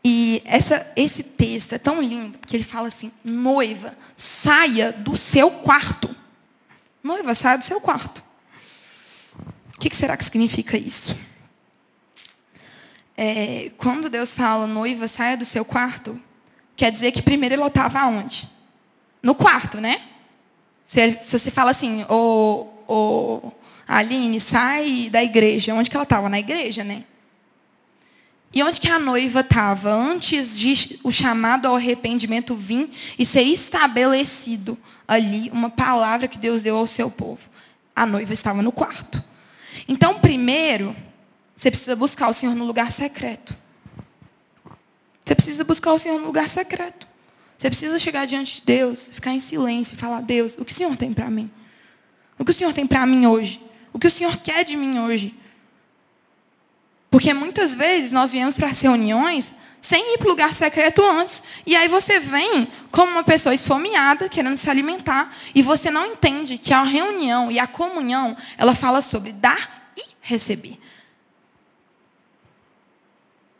E 0.04 0.42
essa, 0.46 0.92
esse 0.96 1.24
texto 1.24 1.74
é 1.74 1.78
tão 1.78 2.02
lindo, 2.02 2.38
porque 2.40 2.58
ele 2.58 2.64
fala 2.64 2.88
assim: 2.88 3.12
noiva, 3.24 3.96
saia 4.18 4.92
do 4.92 5.16
seu 5.16 5.52
quarto. 5.52 6.14
Noiva, 7.04 7.36
saia 7.36 7.58
do 7.58 7.64
seu 7.64 7.80
quarto. 7.80 8.23
O 9.76 9.80
que, 9.80 9.96
será 9.96 10.16
que 10.16 10.24
significa 10.24 10.78
isso? 10.78 11.18
É, 13.16 13.72
quando 13.78 14.10
Deus 14.10 14.34
fala, 14.34 14.66
noiva, 14.66 15.08
saia 15.08 15.38
do 15.38 15.46
seu 15.46 15.64
quarto, 15.64 16.20
quer 16.76 16.92
dizer 16.92 17.12
que 17.12 17.22
primeiro 17.22 17.56
ele 17.56 17.64
estava 17.64 18.00
aonde? 18.00 18.50
No 19.22 19.36
quarto, 19.36 19.80
né? 19.80 20.02
Se, 20.86 21.20
se 21.22 21.40
você 21.40 21.52
fala 21.52 21.72
assim, 21.72 22.06
ô, 22.10 23.52
Aline, 23.88 24.40
sai 24.40 25.10
da 25.10 25.24
igreja. 25.24 25.74
Onde 25.74 25.90
que 25.90 25.96
ela 25.96 26.04
estava? 26.04 26.30
Na 26.30 26.40
igreja, 26.40 26.84
né? 26.84 27.04
E 28.54 28.62
onde 28.62 28.80
que 28.80 28.90
a 28.90 29.00
noiva 29.00 29.40
estava? 29.40 29.92
Antes 29.92 30.58
de 30.58 31.00
o 31.04 31.12
chamado 31.12 31.68
ao 31.68 31.76
arrependimento 31.76 32.56
vir 32.56 32.92
e 33.18 33.26
ser 33.26 33.42
estabelecido 33.42 34.78
ali, 35.08 35.50
uma 35.52 35.70
palavra 35.70 36.28
que 36.28 36.38
Deus 36.38 36.62
deu 36.62 36.78
ao 36.78 36.86
seu 36.86 37.10
povo. 37.10 37.42
A 37.96 38.06
noiva 38.06 38.32
estava 38.32 38.62
no 38.62 38.72
quarto. 38.72 39.24
Então, 39.88 40.20
primeiro, 40.20 40.96
você 41.56 41.70
precisa 41.70 41.96
buscar 41.96 42.30
o 42.30 42.34
Senhor 42.34 42.56
no 42.56 42.66
lugar 42.66 42.92
secreto. 42.92 43.56
Você 45.26 45.36
precisa 45.36 45.64
buscar 45.64 45.94
o 45.94 46.00
Senhor 46.00 46.20
no 46.20 46.26
lugar 46.26 46.50
secreto. 46.50 47.08
Você 47.58 47.70
precisa 47.70 47.98
chegar 47.98 48.26
diante 48.26 48.56
de 48.56 48.64
Deus, 48.66 49.10
ficar 49.12 49.32
em 49.32 49.40
silêncio 49.40 49.94
e 49.94 49.98
falar: 49.98 50.22
Deus, 50.22 50.58
o 50.58 50.66
que 50.66 50.72
o 50.72 50.76
Senhor 50.76 50.96
tem 50.98 51.14
para 51.14 51.30
mim? 51.30 51.50
O 52.38 52.44
que 52.44 52.52
o 52.52 52.54
Senhor 52.54 52.74
tem 52.74 52.86
para 52.86 53.06
mim 53.06 53.26
hoje? 53.26 53.62
O 53.94 54.00
que 54.00 54.08
o 54.08 54.12
Senhor 54.12 54.36
quer 54.38 54.66
de 54.66 54.76
mim 54.76 55.00
hoje? 55.00 55.34
Porque 57.10 57.34
muitas 57.34 57.74
vezes 57.74 58.12
nós 58.12 58.32
viemos 58.32 58.56
para 58.56 58.68
as 58.68 58.82
reuniões 58.82 59.54
sem 59.84 60.14
ir 60.14 60.18
para 60.18 60.28
o 60.28 60.30
lugar 60.30 60.56
secreto 60.56 61.06
antes. 61.06 61.44
E 61.66 61.76
aí 61.76 61.90
você 61.90 62.18
vem 62.18 62.72
como 62.90 63.12
uma 63.12 63.24
pessoa 63.24 63.54
esfomeada, 63.54 64.30
querendo 64.30 64.58
se 64.58 64.70
alimentar, 64.70 65.36
e 65.54 65.62
você 65.62 65.92
não 65.92 66.06
entende 66.06 66.58
que 66.58 66.74
a 66.74 66.84
reunião 66.84 67.52
e 67.52 67.60
a 67.60 67.68
comunhão, 67.68 68.36
ela 68.58 68.74
fala 68.74 69.02
sobre 69.02 69.34
dar 69.34 69.92
e 69.98 70.04
receber. 70.22 70.80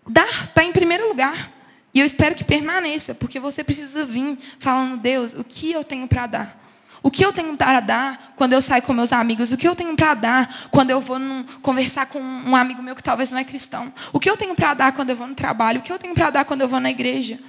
Dar 0.08 0.46
está 0.46 0.64
em 0.64 0.72
primeiro 0.72 1.10
lugar. 1.10 1.52
E 1.94 2.00
eu 2.00 2.06
espero 2.06 2.36
que 2.36 2.44
permaneça, 2.46 3.14
porque 3.14 3.38
você 3.38 3.62
precisa 3.62 4.06
vir 4.06 4.40
falando, 4.60 4.98
Deus, 4.98 5.34
o 5.34 5.44
que 5.44 5.74
eu 5.74 5.84
tenho 5.84 6.08
para 6.08 6.26
dar? 6.26 6.63
O 7.04 7.12
que 7.12 7.24
eu 7.24 7.34
tenho 7.34 7.58
para 7.58 7.82
dar 7.82 8.34
quando 8.38 8.54
eu 8.54 8.62
saio 8.62 8.82
com 8.82 8.94
meus 8.94 9.12
amigos? 9.12 9.52
O 9.52 9.58
que 9.58 9.68
eu 9.68 9.76
tenho 9.76 9.94
para 9.94 10.14
dar 10.14 10.70
quando 10.72 10.90
eu 10.90 11.02
vou 11.02 11.20
num, 11.20 11.44
conversar 11.62 12.06
com 12.06 12.18
um 12.18 12.56
amigo 12.56 12.82
meu 12.82 12.96
que 12.96 13.04
talvez 13.04 13.30
não 13.30 13.38
é 13.38 13.44
cristão? 13.44 13.94
O 14.14 14.22
que 14.22 14.30
eu 14.30 14.38
tenho 14.38 14.56
para 14.56 14.74
dar 14.74 14.94
quando 14.94 15.10
eu 15.10 15.16
vou 15.18 15.28
no 15.28 15.36
trabalho? 15.36 15.82
O 15.82 15.84
que 15.84 15.92
eu 15.92 16.00
tenho 16.00 16.14
para 16.14 16.30
dar 16.30 16.46
quando 16.46 16.62
eu 16.62 16.68
vou 16.70 16.80
na 16.80 16.90
igreja? 16.90 17.42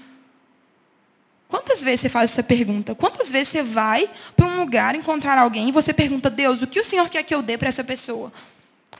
Quantas 1.48 1.80
vezes 1.80 2.00
você 2.00 2.08
faz 2.08 2.32
essa 2.32 2.42
pergunta? 2.42 2.96
Quantas 2.96 3.30
vezes 3.30 3.48
você 3.48 3.62
vai 3.62 4.10
para 4.36 4.44
um 4.44 4.58
lugar 4.58 4.96
encontrar 4.96 5.38
alguém 5.38 5.68
e 5.68 5.72
você 5.72 5.94
pergunta, 5.94 6.28
Deus, 6.28 6.60
o 6.60 6.66
que 6.66 6.80
o 6.80 6.84
Senhor 6.84 7.08
quer 7.08 7.22
que 7.22 7.32
eu 7.32 7.40
dê 7.40 7.56
para 7.56 7.68
essa 7.68 7.84
pessoa? 7.84 8.32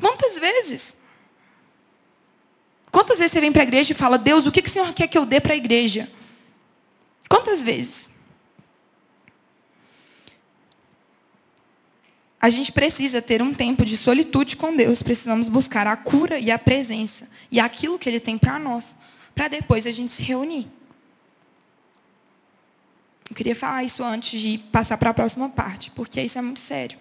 Quantas 0.01 0.39
vezes? 0.39 0.95
Quantas 2.93 3.19
vezes 3.19 3.33
você 3.33 3.41
vem 3.41 3.51
para 3.51 3.63
a 3.63 3.65
igreja 3.65 3.93
e 3.93 3.97
fala, 3.97 4.17
Deus, 4.17 4.47
o 4.47 4.53
que 4.53 4.61
o 4.61 4.71
Senhor 4.71 4.93
quer 4.93 5.09
que 5.09 5.19
eu 5.19 5.27
dê 5.27 5.41
para 5.41 5.55
a 5.55 5.57
igreja? 5.57 6.09
Quantas 7.29 7.61
vezes? 7.61 8.09
A 12.45 12.51
gente 12.51 12.71
precisa 12.71 13.23
ter 13.23 13.41
um 13.41 13.55
tempo 13.55 13.87
de 13.87 13.97
solitude 13.97 14.55
com 14.55 14.77
Deus, 14.77 15.03
precisamos 15.03 15.49
buscar 15.49 15.87
a 15.87 15.97
cura 15.97 16.39
e 16.39 16.51
a 16.51 16.59
presença 16.59 17.27
e 17.51 17.59
aquilo 17.59 17.99
que 17.99 18.07
Ele 18.07 18.21
tem 18.21 18.37
para 18.37 18.59
nós, 18.59 18.95
para 19.35 19.49
depois 19.49 19.87
a 19.87 19.91
gente 19.91 20.13
se 20.13 20.23
reunir. 20.23 20.69
Eu 23.31 23.35
queria 23.35 23.57
falar 23.57 23.83
isso 23.83 24.05
antes 24.05 24.39
de 24.39 24.59
passar 24.59 24.99
para 24.99 25.09
a 25.09 25.15
próxima 25.15 25.49
parte, 25.49 25.91
porque 25.93 26.21
isso 26.21 26.39
é 26.39 26.43
muito 26.43 26.61
sério. 26.61 26.99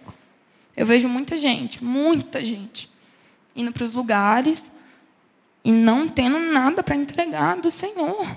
Eu 0.74 0.86
vejo 0.86 1.10
muita 1.10 1.36
gente, 1.36 1.84
muita 1.84 2.42
gente, 2.42 2.90
indo 3.54 3.70
para 3.70 3.84
os 3.84 3.92
lugares 3.92 4.72
e 5.62 5.72
não 5.72 6.08
tendo 6.08 6.38
nada 6.38 6.82
para 6.82 6.96
entregar 6.96 7.58
do 7.58 7.70
Senhor. 7.70 8.34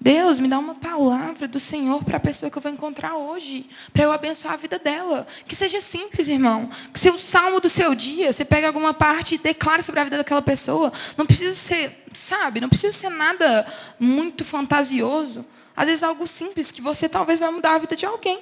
Deus, 0.00 0.38
me 0.38 0.46
dá 0.46 0.58
uma 0.60 0.76
palavra 0.76 1.48
do 1.48 1.58
Senhor 1.58 2.04
para 2.04 2.18
a 2.18 2.20
pessoa 2.20 2.48
que 2.48 2.56
eu 2.56 2.62
vou 2.62 2.70
encontrar 2.70 3.16
hoje, 3.16 3.68
para 3.92 4.04
eu 4.04 4.12
abençoar 4.12 4.54
a 4.54 4.56
vida 4.56 4.78
dela. 4.78 5.26
Que 5.46 5.56
seja 5.56 5.80
simples, 5.80 6.28
irmão. 6.28 6.70
Que 6.92 7.00
seja 7.00 7.16
o 7.16 7.18
salmo 7.18 7.60
do 7.60 7.68
seu 7.68 7.94
dia, 7.96 8.32
você 8.32 8.44
pega 8.44 8.68
alguma 8.68 8.94
parte 8.94 9.34
e 9.34 9.38
declara 9.38 9.82
sobre 9.82 10.00
a 10.00 10.04
vida 10.04 10.18
daquela 10.18 10.40
pessoa. 10.40 10.92
Não 11.16 11.26
precisa 11.26 11.54
ser, 11.56 12.04
sabe, 12.14 12.60
não 12.60 12.68
precisa 12.68 12.92
ser 12.92 13.08
nada 13.08 13.66
muito 13.98 14.44
fantasioso. 14.44 15.44
Às 15.76 15.86
vezes 15.86 16.02
algo 16.04 16.28
simples 16.28 16.70
que 16.70 16.80
você 16.80 17.08
talvez 17.08 17.40
vai 17.40 17.50
mudar 17.50 17.74
a 17.74 17.78
vida 17.78 17.96
de 17.96 18.06
alguém. 18.06 18.40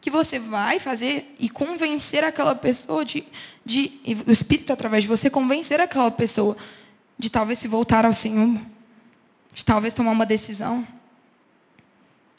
Que 0.00 0.10
você 0.10 0.38
vai 0.38 0.78
fazer 0.78 1.34
e 1.40 1.48
convencer 1.48 2.22
aquela 2.22 2.54
pessoa 2.54 3.04
de, 3.04 3.24
de 3.64 4.00
o 4.26 4.30
Espírito 4.30 4.72
através 4.72 5.02
de 5.02 5.08
você 5.08 5.28
convencer 5.28 5.80
aquela 5.80 6.10
pessoa 6.10 6.56
de 7.18 7.30
talvez 7.30 7.58
se 7.58 7.66
voltar 7.66 8.04
ao 8.04 8.12
Senhor 8.12 8.60
de 9.52 9.64
talvez 9.64 9.94
tomar 9.94 10.10
uma 10.10 10.26
decisão. 10.26 10.86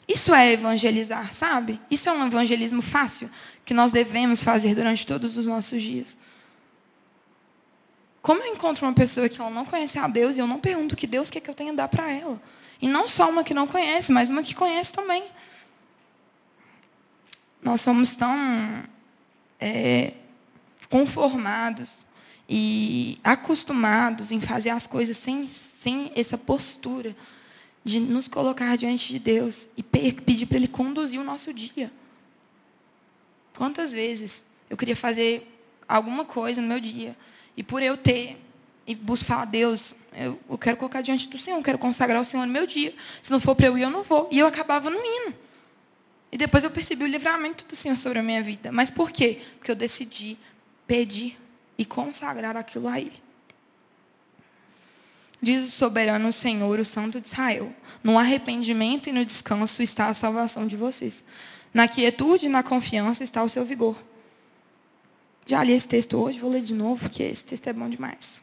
Isso 0.06 0.34
é 0.34 0.52
evangelizar, 0.52 1.34
sabe? 1.34 1.80
Isso 1.90 2.08
é 2.08 2.12
um 2.12 2.26
evangelismo 2.26 2.82
fácil 2.82 3.30
que 3.64 3.72
nós 3.72 3.90
devemos 3.90 4.44
fazer 4.44 4.74
durante 4.74 5.06
todos 5.06 5.36
os 5.36 5.46
nossos 5.46 5.80
dias. 5.80 6.18
Como 8.20 8.42
eu 8.42 8.54
encontro 8.54 8.86
uma 8.86 8.92
pessoa 8.92 9.28
que 9.28 9.40
ela 9.40 9.50
não 9.50 9.64
conhece 9.64 9.98
a 9.98 10.06
Deus 10.06 10.36
e 10.36 10.40
eu 10.40 10.46
não 10.46 10.58
pergunto 10.58 10.96
que 10.96 11.06
Deus 11.06 11.30
quer 11.30 11.40
que 11.40 11.50
eu 11.50 11.54
tenha 11.54 11.72
a 11.72 11.74
dar 11.74 11.88
para 11.88 12.10
ela? 12.10 12.40
E 12.80 12.88
não 12.88 13.08
só 13.08 13.28
uma 13.28 13.44
que 13.44 13.54
não 13.54 13.66
conhece, 13.66 14.12
mas 14.12 14.30
uma 14.30 14.42
que 14.42 14.54
conhece 14.54 14.92
também. 14.92 15.24
Nós 17.62 17.80
somos 17.80 18.14
tão 18.14 18.84
é, 19.58 20.12
conformados 20.90 22.04
e 22.48 23.18
acostumados 23.24 24.30
em 24.30 24.40
fazer 24.40 24.70
as 24.70 24.86
coisas 24.86 25.16
sem, 25.16 25.48
sem 25.84 26.10
essa 26.16 26.38
postura 26.38 27.14
de 27.84 28.00
nos 28.00 28.26
colocar 28.26 28.74
diante 28.78 29.12
de 29.12 29.18
Deus 29.18 29.68
e 29.76 29.82
pedir 29.82 30.46
para 30.46 30.56
Ele 30.56 30.66
conduzir 30.66 31.20
o 31.20 31.24
nosso 31.24 31.52
dia. 31.52 31.92
Quantas 33.54 33.92
vezes 33.92 34.42
eu 34.70 34.78
queria 34.78 34.96
fazer 34.96 35.46
alguma 35.86 36.24
coisa 36.24 36.62
no 36.62 36.66
meu 36.66 36.80
dia 36.80 37.14
e 37.54 37.62
por 37.62 37.82
eu 37.82 37.98
ter 37.98 38.40
e 38.86 38.94
buscar 38.94 39.42
a 39.42 39.44
Deus, 39.44 39.94
eu, 40.14 40.40
eu, 40.48 40.56
quero 40.56 40.78
colocar 40.78 41.02
diante 41.02 41.28
do 41.28 41.36
Senhor, 41.36 41.58
eu 41.58 41.62
quero 41.62 41.78
consagrar 41.78 42.20
o 42.20 42.24
Senhor 42.24 42.46
no 42.46 42.52
meu 42.52 42.66
dia. 42.66 42.94
Se 43.20 43.30
não 43.30 43.38
for 43.38 43.54
para 43.54 43.66
eu 43.66 43.76
ir, 43.76 43.82
eu 43.82 43.90
não 43.90 44.02
vou. 44.02 44.26
E 44.32 44.38
eu 44.38 44.46
acabava 44.46 44.88
não 44.88 45.00
indo. 45.04 45.34
E 46.32 46.38
depois 46.38 46.64
eu 46.64 46.70
percebi 46.70 47.04
o 47.04 47.06
livramento 47.06 47.66
do 47.66 47.76
Senhor 47.76 47.98
sobre 47.98 48.18
a 48.18 48.22
minha 48.22 48.42
vida. 48.42 48.72
Mas 48.72 48.90
por 48.90 49.10
quê? 49.10 49.42
Porque 49.58 49.70
eu 49.70 49.76
decidi 49.76 50.38
pedir 50.86 51.38
e 51.76 51.84
consagrar 51.84 52.56
aquilo 52.56 52.88
a 52.88 52.98
Ele. 52.98 53.22
Diz 55.44 55.68
o 55.68 55.70
soberano 55.70 56.32
Senhor, 56.32 56.80
o 56.80 56.86
Santo 56.86 57.20
de 57.20 57.26
Israel: 57.26 57.70
No 58.02 58.18
arrependimento 58.18 59.10
e 59.10 59.12
no 59.12 59.22
descanso 59.26 59.82
está 59.82 60.08
a 60.08 60.14
salvação 60.14 60.66
de 60.66 60.74
vocês. 60.74 61.22
Na 61.72 61.86
quietude 61.86 62.46
e 62.46 62.48
na 62.48 62.62
confiança 62.62 63.22
está 63.22 63.42
o 63.42 63.48
seu 63.50 63.62
vigor. 63.62 63.94
Já 65.44 65.62
li 65.62 65.72
esse 65.72 65.86
texto 65.86 66.16
hoje, 66.16 66.40
vou 66.40 66.50
ler 66.50 66.62
de 66.62 66.72
novo, 66.72 67.02
porque 67.02 67.22
esse 67.22 67.44
texto 67.44 67.66
é 67.66 67.74
bom 67.74 67.90
demais. 67.90 68.42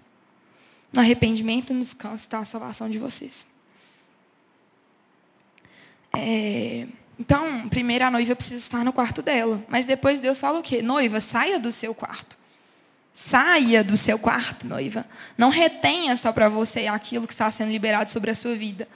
No 0.94 1.02
arrependimento 1.02 1.72
e 1.72 1.74
no 1.74 1.82
descanso 1.82 2.24
está 2.24 2.38
a 2.38 2.46
salvação 2.46 2.88
de 2.88 3.00
vocês. 3.00 3.48
É, 6.16 6.88
então, 7.18 7.68
primeiro 7.68 8.06
a 8.06 8.12
noiva 8.12 8.36
precisa 8.36 8.62
estar 8.62 8.86
no 8.86 8.94
quarto 8.94 9.24
dela. 9.24 9.66
Mas 9.68 9.86
depois 9.86 10.20
Deus 10.20 10.40
fala 10.40 10.60
o 10.60 10.62
quê? 10.62 10.84
Noiva, 10.84 11.20
saia 11.20 11.58
do 11.58 11.72
seu 11.72 11.96
quarto. 11.96 12.38
Saia 13.24 13.84
do 13.84 13.96
seu 13.96 14.18
quarto, 14.18 14.66
noiva. 14.66 15.06
Não 15.38 15.50
retenha 15.50 16.18
só 16.18 16.34
para 16.34 16.50
você 16.50 16.88
aquilo 16.88 17.28
que 17.28 17.34
está 17.34 17.52
sendo 17.52 17.70
liberado 17.70 18.10
sobre 18.10 18.32
a 18.32 18.36
sua 18.36 18.56
vida. 18.56 18.88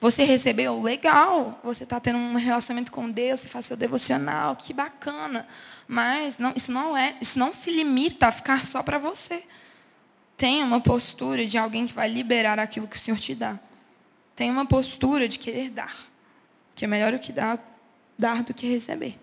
Você 0.00 0.24
recebeu? 0.24 0.80
Legal. 0.80 1.60
Você 1.62 1.84
está 1.84 2.00
tendo 2.00 2.18
um 2.18 2.34
relacionamento 2.34 2.90
com 2.90 3.10
Deus, 3.10 3.40
você 3.40 3.48
faz 3.48 3.66
seu 3.66 3.76
devocional, 3.76 4.56
que 4.56 4.72
bacana. 4.72 5.46
Mas 5.86 6.38
não, 6.38 6.54
isso, 6.56 6.72
não 6.72 6.96
é, 6.96 7.14
isso 7.20 7.38
não 7.38 7.52
se 7.52 7.70
limita 7.70 8.28
a 8.28 8.32
ficar 8.32 8.64
só 8.64 8.82
para 8.82 8.96
você. 8.96 9.42
Tenha 10.34 10.64
uma 10.64 10.80
postura 10.80 11.46
de 11.46 11.58
alguém 11.58 11.86
que 11.86 11.92
vai 11.92 12.08
liberar 12.08 12.58
aquilo 12.58 12.88
que 12.88 12.96
o 12.96 13.00
Senhor 13.00 13.20
te 13.20 13.34
dá. 13.34 13.58
Tenha 14.34 14.50
uma 14.50 14.64
postura 14.64 15.28
de 15.28 15.38
querer 15.38 15.68
dar. 15.68 15.94
Que 16.74 16.86
é 16.86 16.88
melhor 16.88 17.12
o 17.12 17.18
que 17.18 17.32
dar, 17.32 17.62
dar 18.18 18.42
do 18.42 18.54
que 18.54 18.66
receber. 18.66 19.18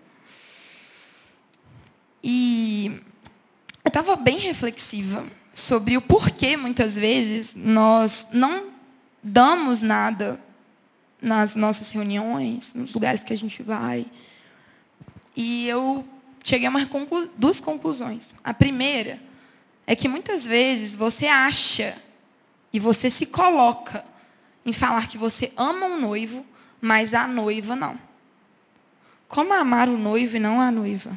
E 2.22 3.02
estava 3.96 4.14
bem 4.14 4.36
reflexiva 4.36 5.26
sobre 5.54 5.96
o 5.96 6.02
porquê, 6.02 6.54
muitas 6.54 6.96
vezes, 6.96 7.54
nós 7.56 8.28
não 8.30 8.64
damos 9.22 9.80
nada 9.80 10.38
nas 11.18 11.56
nossas 11.56 11.90
reuniões, 11.92 12.74
nos 12.74 12.92
lugares 12.92 13.24
que 13.24 13.32
a 13.32 13.38
gente 13.38 13.62
vai. 13.62 14.04
E 15.34 15.66
eu 15.66 16.06
cheguei 16.44 16.66
a 16.66 16.70
uma 16.70 16.84
conclu 16.84 17.26
duas 17.38 17.58
conclusões. 17.58 18.34
A 18.44 18.52
primeira 18.52 19.18
é 19.86 19.96
que 19.96 20.08
muitas 20.08 20.44
vezes 20.44 20.94
você 20.94 21.26
acha 21.26 21.96
e 22.70 22.78
você 22.78 23.08
se 23.08 23.24
coloca 23.24 24.04
em 24.66 24.74
falar 24.74 25.08
que 25.08 25.16
você 25.16 25.54
ama 25.56 25.86
um 25.86 25.98
noivo, 25.98 26.44
mas 26.82 27.14
a 27.14 27.26
noiva 27.26 27.74
não. 27.74 27.98
Como 29.26 29.54
amar 29.54 29.88
o 29.88 29.96
noivo 29.96 30.36
e 30.36 30.40
não 30.40 30.60
a 30.60 30.70
noiva? 30.70 31.16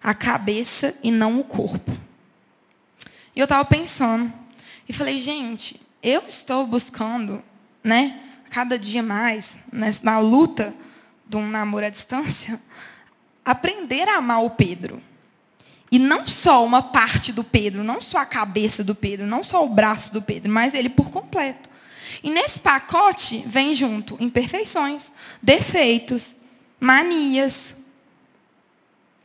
A 0.00 0.14
cabeça 0.14 0.94
e 1.02 1.10
não 1.10 1.40
o 1.40 1.42
corpo. 1.42 2.01
E 3.34 3.40
eu 3.40 3.44
estava 3.44 3.64
pensando 3.64 4.32
e 4.88 4.92
falei, 4.92 5.18
gente, 5.18 5.80
eu 6.02 6.22
estou 6.26 6.66
buscando, 6.66 7.42
né, 7.82 8.20
cada 8.50 8.78
dia 8.78 9.02
mais, 9.02 9.56
né, 9.72 9.94
na 10.02 10.18
luta 10.18 10.74
de 11.26 11.36
um 11.36 11.48
namoro 11.48 11.86
à 11.86 11.88
distância, 11.88 12.60
aprender 13.44 14.08
a 14.08 14.16
amar 14.16 14.42
o 14.44 14.50
Pedro. 14.50 15.02
E 15.90 15.98
não 15.98 16.26
só 16.26 16.64
uma 16.64 16.82
parte 16.82 17.32
do 17.32 17.44
Pedro, 17.44 17.84
não 17.84 18.00
só 18.00 18.18
a 18.18 18.26
cabeça 18.26 18.82
do 18.82 18.94
Pedro, 18.94 19.26
não 19.26 19.44
só 19.44 19.64
o 19.64 19.68
braço 19.68 20.12
do 20.12 20.22
Pedro, 20.22 20.50
mas 20.50 20.74
ele 20.74 20.88
por 20.88 21.10
completo. 21.10 21.70
E 22.22 22.30
nesse 22.30 22.58
pacote 22.58 23.42
vem 23.46 23.74
junto 23.74 24.16
imperfeições, 24.20 25.12
defeitos, 25.42 26.36
manias. 26.80 27.76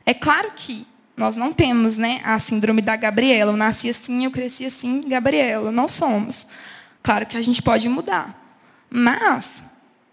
É 0.05 0.13
claro 0.13 0.51
que 0.55 0.85
nós 1.17 1.35
não 1.35 1.51
temos 1.51 1.97
né, 1.97 2.21
a 2.23 2.37
síndrome 2.37 2.79
da 2.79 2.95
Gabriela. 2.95 3.51
Eu 3.51 3.57
nasci 3.57 3.89
assim, 3.89 4.25
eu 4.25 4.31
cresci 4.31 4.67
assim, 4.67 5.01
Gabriela. 5.01 5.71
Não 5.71 5.89
somos. 5.89 6.47
Claro 7.01 7.25
que 7.25 7.35
a 7.35 7.41
gente 7.41 7.59
pode 7.59 7.89
mudar. 7.89 8.39
Mas 8.87 9.63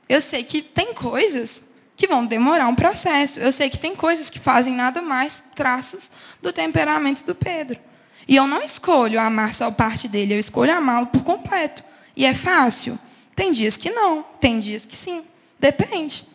eu 0.09 0.23
sei 0.23 0.43
que 0.43 0.63
tem 0.63 0.95
coisas 0.95 1.63
que 1.95 2.07
vão 2.07 2.25
demorar 2.25 2.67
um 2.69 2.75
processo. 2.75 3.39
Eu 3.39 3.53
sei 3.53 3.69
que 3.69 3.79
tem 3.79 3.95
coisas 3.95 4.31
que 4.31 4.39
fazem 4.39 4.75
nada 4.75 5.03
mais 5.03 5.43
traços 5.55 6.11
do 6.41 6.51
temperamento 6.51 7.23
do 7.23 7.35
Pedro. 7.35 7.79
E 8.27 8.35
eu 8.35 8.47
não 8.47 8.63
escolho 8.63 9.21
amar 9.21 9.53
só 9.53 9.71
parte 9.71 10.09
dele, 10.09 10.33
eu 10.33 10.39
escolho 10.39 10.75
amá-lo 10.75 11.09
por 11.09 11.23
completo. 11.23 11.85
E 12.17 12.25
é 12.25 12.35
fácil? 12.35 12.99
Tem 13.37 13.53
dias 13.53 13.77
que 13.77 13.91
não, 13.91 14.23
tem 14.41 14.59
dias 14.59 14.87
que 14.87 14.97
sim. 14.97 15.23
Depende. 15.61 16.27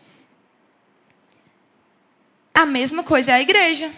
A 2.53 2.67
mesma 2.67 3.01
coisa 3.01 3.31
é 3.31 3.35
a 3.35 3.41
igreja. 3.41 3.91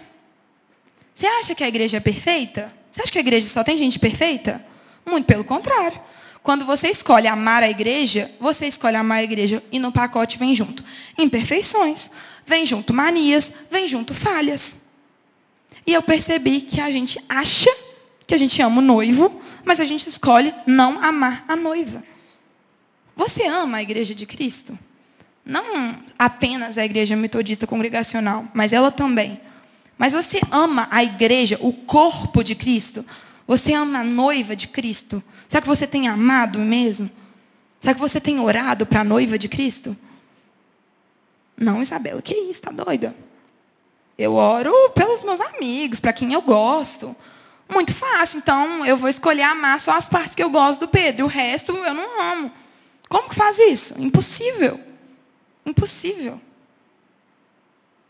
Você 1.13 1.27
acha 1.27 1.55
que 1.55 1.63
a 1.63 1.67
igreja 1.67 1.97
é 1.97 1.99
perfeita? 1.99 2.73
Você 2.91 3.01
acha 3.01 3.11
que 3.11 3.17
a 3.17 3.21
igreja 3.21 3.47
só 3.47 3.63
tem 3.63 3.77
gente 3.77 3.99
perfeita? 3.99 4.63
Muito 5.05 5.25
pelo 5.25 5.43
contrário. 5.43 5.99
Quando 6.43 6.65
você 6.65 6.89
escolhe 6.89 7.27
amar 7.27 7.61
a 7.61 7.69
igreja, 7.69 8.31
você 8.39 8.65
escolhe 8.65 8.95
amar 8.95 9.19
a 9.19 9.23
igreja 9.23 9.63
e 9.71 9.77
no 9.77 9.91
pacote 9.91 10.39
vem 10.39 10.55
junto 10.55 10.83
imperfeições, 11.17 12.09
vem 12.45 12.65
junto 12.65 12.93
manias, 12.93 13.53
vem 13.69 13.87
junto 13.87 14.13
falhas. 14.13 14.75
E 15.85 15.93
eu 15.93 16.01
percebi 16.01 16.61
que 16.61 16.81
a 16.81 16.89
gente 16.89 17.23
acha 17.29 17.69
que 18.25 18.33
a 18.33 18.37
gente 18.37 18.61
ama 18.61 18.79
o 18.79 18.81
noivo, 18.81 19.41
mas 19.63 19.79
a 19.79 19.85
gente 19.85 20.07
escolhe 20.07 20.53
não 20.65 21.03
amar 21.03 21.45
a 21.47 21.55
noiva. 21.55 22.01
Você 23.15 23.45
ama 23.45 23.77
a 23.77 23.81
igreja 23.81 24.15
de 24.15 24.25
Cristo? 24.25 24.77
Não 25.45 25.99
apenas 26.17 26.77
a 26.77 26.85
igreja 26.85 27.15
metodista 27.15 27.67
congregacional, 27.67 28.47
mas 28.53 28.73
ela 28.73 28.91
também. 28.91 29.39
Mas 30.01 30.13
você 30.13 30.41
ama 30.49 30.87
a 30.89 31.03
igreja, 31.03 31.59
o 31.61 31.71
corpo 31.71 32.43
de 32.43 32.55
Cristo? 32.55 33.05
Você 33.45 33.71
ama 33.73 33.99
a 33.99 34.03
noiva 34.03 34.55
de 34.55 34.67
Cristo? 34.67 35.21
Será 35.47 35.61
que 35.61 35.67
você 35.67 35.85
tem 35.85 36.07
amado 36.07 36.57
mesmo? 36.57 37.07
Será 37.79 37.93
que 37.93 37.99
você 37.99 38.19
tem 38.19 38.39
orado 38.39 38.83
para 38.83 39.01
a 39.01 39.03
noiva 39.03 39.37
de 39.37 39.47
Cristo? 39.47 39.95
Não, 41.55 41.83
Isabela, 41.83 42.19
que 42.19 42.33
isso, 42.33 42.49
está 42.49 42.71
doida? 42.71 43.15
Eu 44.17 44.33
oro 44.33 44.73
pelos 44.95 45.21
meus 45.21 45.39
amigos, 45.39 45.99
para 45.99 46.13
quem 46.13 46.33
eu 46.33 46.41
gosto. 46.41 47.15
Muito 47.69 47.93
fácil, 47.93 48.39
então 48.39 48.83
eu 48.83 48.97
vou 48.97 49.07
escolher 49.07 49.43
amar 49.43 49.79
só 49.79 49.91
as 49.91 50.05
partes 50.05 50.33
que 50.33 50.41
eu 50.41 50.49
gosto 50.49 50.79
do 50.79 50.87
Pedro, 50.87 51.25
o 51.25 51.29
resto 51.29 51.73
eu 51.73 51.93
não 51.93 52.19
amo. 52.19 52.51
Como 53.07 53.29
que 53.29 53.35
faz 53.35 53.59
isso? 53.59 53.93
Impossível. 53.99 54.79
Impossível. 55.63 56.41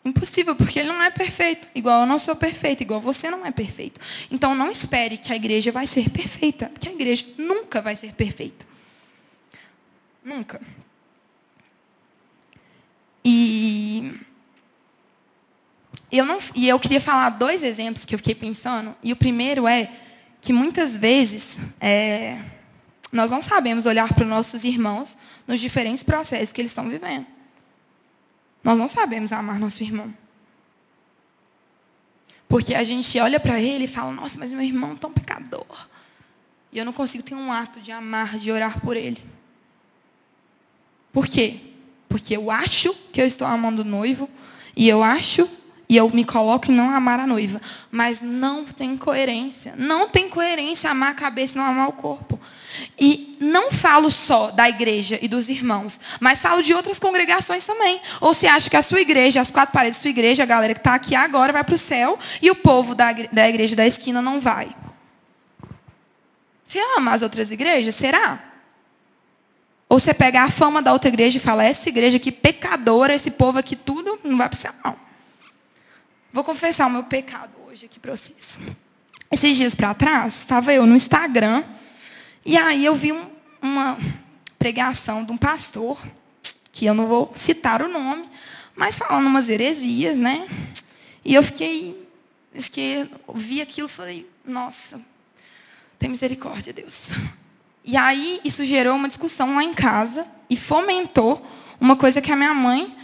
Impossível, 0.03 0.55
porque 0.55 0.79
ele 0.79 0.89
não 0.89 1.01
é 1.01 1.11
perfeito. 1.11 1.67
Igual 1.75 2.01
eu 2.01 2.07
não 2.07 2.17
sou 2.17 2.35
perfeito, 2.35 2.81
igual 2.81 2.99
você 2.99 3.29
não 3.29 3.45
é 3.45 3.51
perfeito. 3.51 3.99
Então 4.31 4.55
não 4.55 4.71
espere 4.71 5.17
que 5.17 5.31
a 5.31 5.35
igreja 5.35 5.71
vai 5.71 5.85
ser 5.85 6.09
perfeita, 6.09 6.69
porque 6.69 6.89
a 6.89 6.91
igreja 6.91 7.25
nunca 7.37 7.81
vai 7.81 7.95
ser 7.95 8.13
perfeita. 8.13 8.65
Nunca. 10.23 10.59
E 13.23 14.19
eu, 16.11 16.25
não, 16.25 16.39
e 16.55 16.67
eu 16.67 16.79
queria 16.79 16.99
falar 16.99 17.29
dois 17.29 17.61
exemplos 17.63 18.03
que 18.03 18.15
eu 18.15 18.19
fiquei 18.19 18.35
pensando. 18.35 18.95
E 19.03 19.11
o 19.11 19.15
primeiro 19.15 19.67
é 19.67 19.91
que 20.41 20.51
muitas 20.51 20.97
vezes 20.97 21.59
é, 21.79 22.39
nós 23.11 23.29
não 23.29 23.41
sabemos 23.41 23.85
olhar 23.85 24.11
para 24.13 24.23
os 24.23 24.29
nossos 24.29 24.63
irmãos 24.63 25.17
nos 25.47 25.59
diferentes 25.59 26.03
processos 26.03 26.51
que 26.51 26.59
eles 26.59 26.71
estão 26.71 26.89
vivendo. 26.89 27.25
Nós 28.63 28.77
não 28.77 28.87
sabemos 28.87 29.31
amar 29.31 29.59
nosso 29.59 29.81
irmão. 29.81 30.13
Porque 32.47 32.75
a 32.75 32.83
gente 32.83 33.17
olha 33.19 33.39
para 33.39 33.59
ele 33.59 33.85
e 33.85 33.87
fala, 33.87 34.11
nossa, 34.11 34.37
mas 34.37 34.51
meu 34.51 34.61
irmão 34.61 34.91
é 34.91 34.95
tão 34.95 35.11
pecador. 35.11 35.87
E 36.71 36.77
eu 36.77 36.85
não 36.85 36.93
consigo 36.93 37.23
ter 37.23 37.33
um 37.33 37.51
ato 37.51 37.79
de 37.79 37.91
amar, 37.91 38.37
de 38.37 38.51
orar 38.51 38.81
por 38.81 38.95
ele. 38.95 39.23
Por 41.11 41.27
quê? 41.27 41.59
Porque 42.07 42.35
eu 42.35 42.51
acho 42.51 42.93
que 43.11 43.21
eu 43.21 43.25
estou 43.25 43.47
amando 43.47 43.81
o 43.81 43.85
noivo, 43.85 44.29
e 44.75 44.87
eu 44.87 45.03
acho, 45.03 45.49
e 45.91 45.97
eu 45.97 46.09
me 46.09 46.23
coloco 46.23 46.71
em 46.71 46.73
não 46.73 46.89
amar 46.89 47.19
a 47.19 47.27
noiva. 47.27 47.61
Mas 47.91 48.21
não 48.21 48.63
tem 48.63 48.95
coerência. 48.95 49.73
Não 49.77 50.07
tem 50.07 50.29
coerência 50.29 50.89
amar 50.89 51.11
a 51.11 51.13
cabeça 51.13 51.53
e 51.53 51.57
não 51.57 51.65
amar 51.65 51.89
o 51.89 51.91
corpo. 51.91 52.39
E 52.97 53.35
não 53.41 53.73
falo 53.73 54.09
só 54.09 54.51
da 54.51 54.69
igreja 54.69 55.19
e 55.21 55.27
dos 55.27 55.49
irmãos, 55.49 55.99
mas 56.21 56.39
falo 56.39 56.63
de 56.63 56.73
outras 56.73 56.97
congregações 56.97 57.65
também. 57.65 57.99
Ou 58.21 58.33
você 58.33 58.47
acha 58.47 58.69
que 58.69 58.77
a 58.77 58.81
sua 58.81 59.01
igreja, 59.01 59.41
as 59.41 59.51
quatro 59.51 59.73
paredes 59.73 59.97
da 59.97 60.03
sua 60.03 60.11
igreja, 60.11 60.43
a 60.43 60.45
galera 60.45 60.73
que 60.73 60.79
está 60.79 60.95
aqui 60.95 61.13
agora 61.13 61.51
vai 61.51 61.63
para 61.65 61.75
o 61.75 61.77
céu 61.77 62.17
e 62.41 62.49
o 62.49 62.55
povo 62.55 62.95
da, 62.95 63.11
da 63.11 63.49
igreja 63.49 63.75
da 63.75 63.85
esquina 63.85 64.21
não 64.21 64.39
vai? 64.39 64.73
Você 66.63 66.79
ama 66.95 67.11
as 67.11 67.21
outras 67.21 67.51
igrejas? 67.51 67.95
Será? 67.95 68.41
Ou 69.89 69.99
você 69.99 70.13
pega 70.13 70.43
a 70.43 70.49
fama 70.49 70.81
da 70.81 70.93
outra 70.93 71.09
igreja 71.09 71.37
e 71.37 71.41
fala, 71.41 71.65
essa 71.65 71.89
igreja 71.89 72.15
aqui 72.15 72.31
pecadora, 72.31 73.13
esse 73.13 73.29
povo 73.29 73.59
aqui 73.59 73.75
tudo, 73.75 74.17
não 74.23 74.37
vai 74.37 74.47
para 74.47 74.55
o 74.55 74.57
céu, 74.57 74.71
não. 74.85 75.10
Vou 76.33 76.45
confessar 76.45 76.87
o 76.87 76.89
meu 76.89 77.03
pecado 77.03 77.51
hoje 77.67 77.87
aqui 77.87 77.99
para 77.99 78.15
vocês. 78.15 78.57
Esses 79.29 79.57
dias 79.57 79.75
para 79.75 79.93
trás, 79.93 80.39
estava 80.39 80.73
eu 80.73 80.85
no 80.85 80.95
Instagram, 80.95 81.61
e 82.45 82.55
aí 82.55 82.85
eu 82.85 82.95
vi 82.95 83.11
um, 83.11 83.29
uma 83.61 83.97
pregação 84.57 85.25
de 85.25 85.31
um 85.33 85.37
pastor, 85.37 86.01
que 86.71 86.85
eu 86.85 86.93
não 86.93 87.05
vou 87.05 87.33
citar 87.35 87.81
o 87.81 87.89
nome, 87.89 88.29
mas 88.73 88.97
falando 88.97 89.27
umas 89.27 89.49
heresias, 89.49 90.17
né? 90.17 90.47
E 91.25 91.35
eu 91.35 91.43
fiquei, 91.43 92.07
eu 92.53 92.63
fiquei, 92.63 93.09
vi 93.35 93.61
aquilo 93.61 93.89
e 93.89 93.91
falei, 93.91 94.29
nossa, 94.45 95.01
tem 95.99 96.09
misericórdia, 96.09 96.71
Deus. 96.71 97.09
E 97.83 97.97
aí 97.97 98.39
isso 98.45 98.63
gerou 98.63 98.95
uma 98.95 99.09
discussão 99.09 99.55
lá 99.55 99.65
em 99.65 99.73
casa 99.73 100.25
e 100.49 100.55
fomentou 100.55 101.45
uma 101.77 101.97
coisa 101.97 102.21
que 102.21 102.31
a 102.31 102.37
minha 102.37 102.53
mãe 102.53 102.95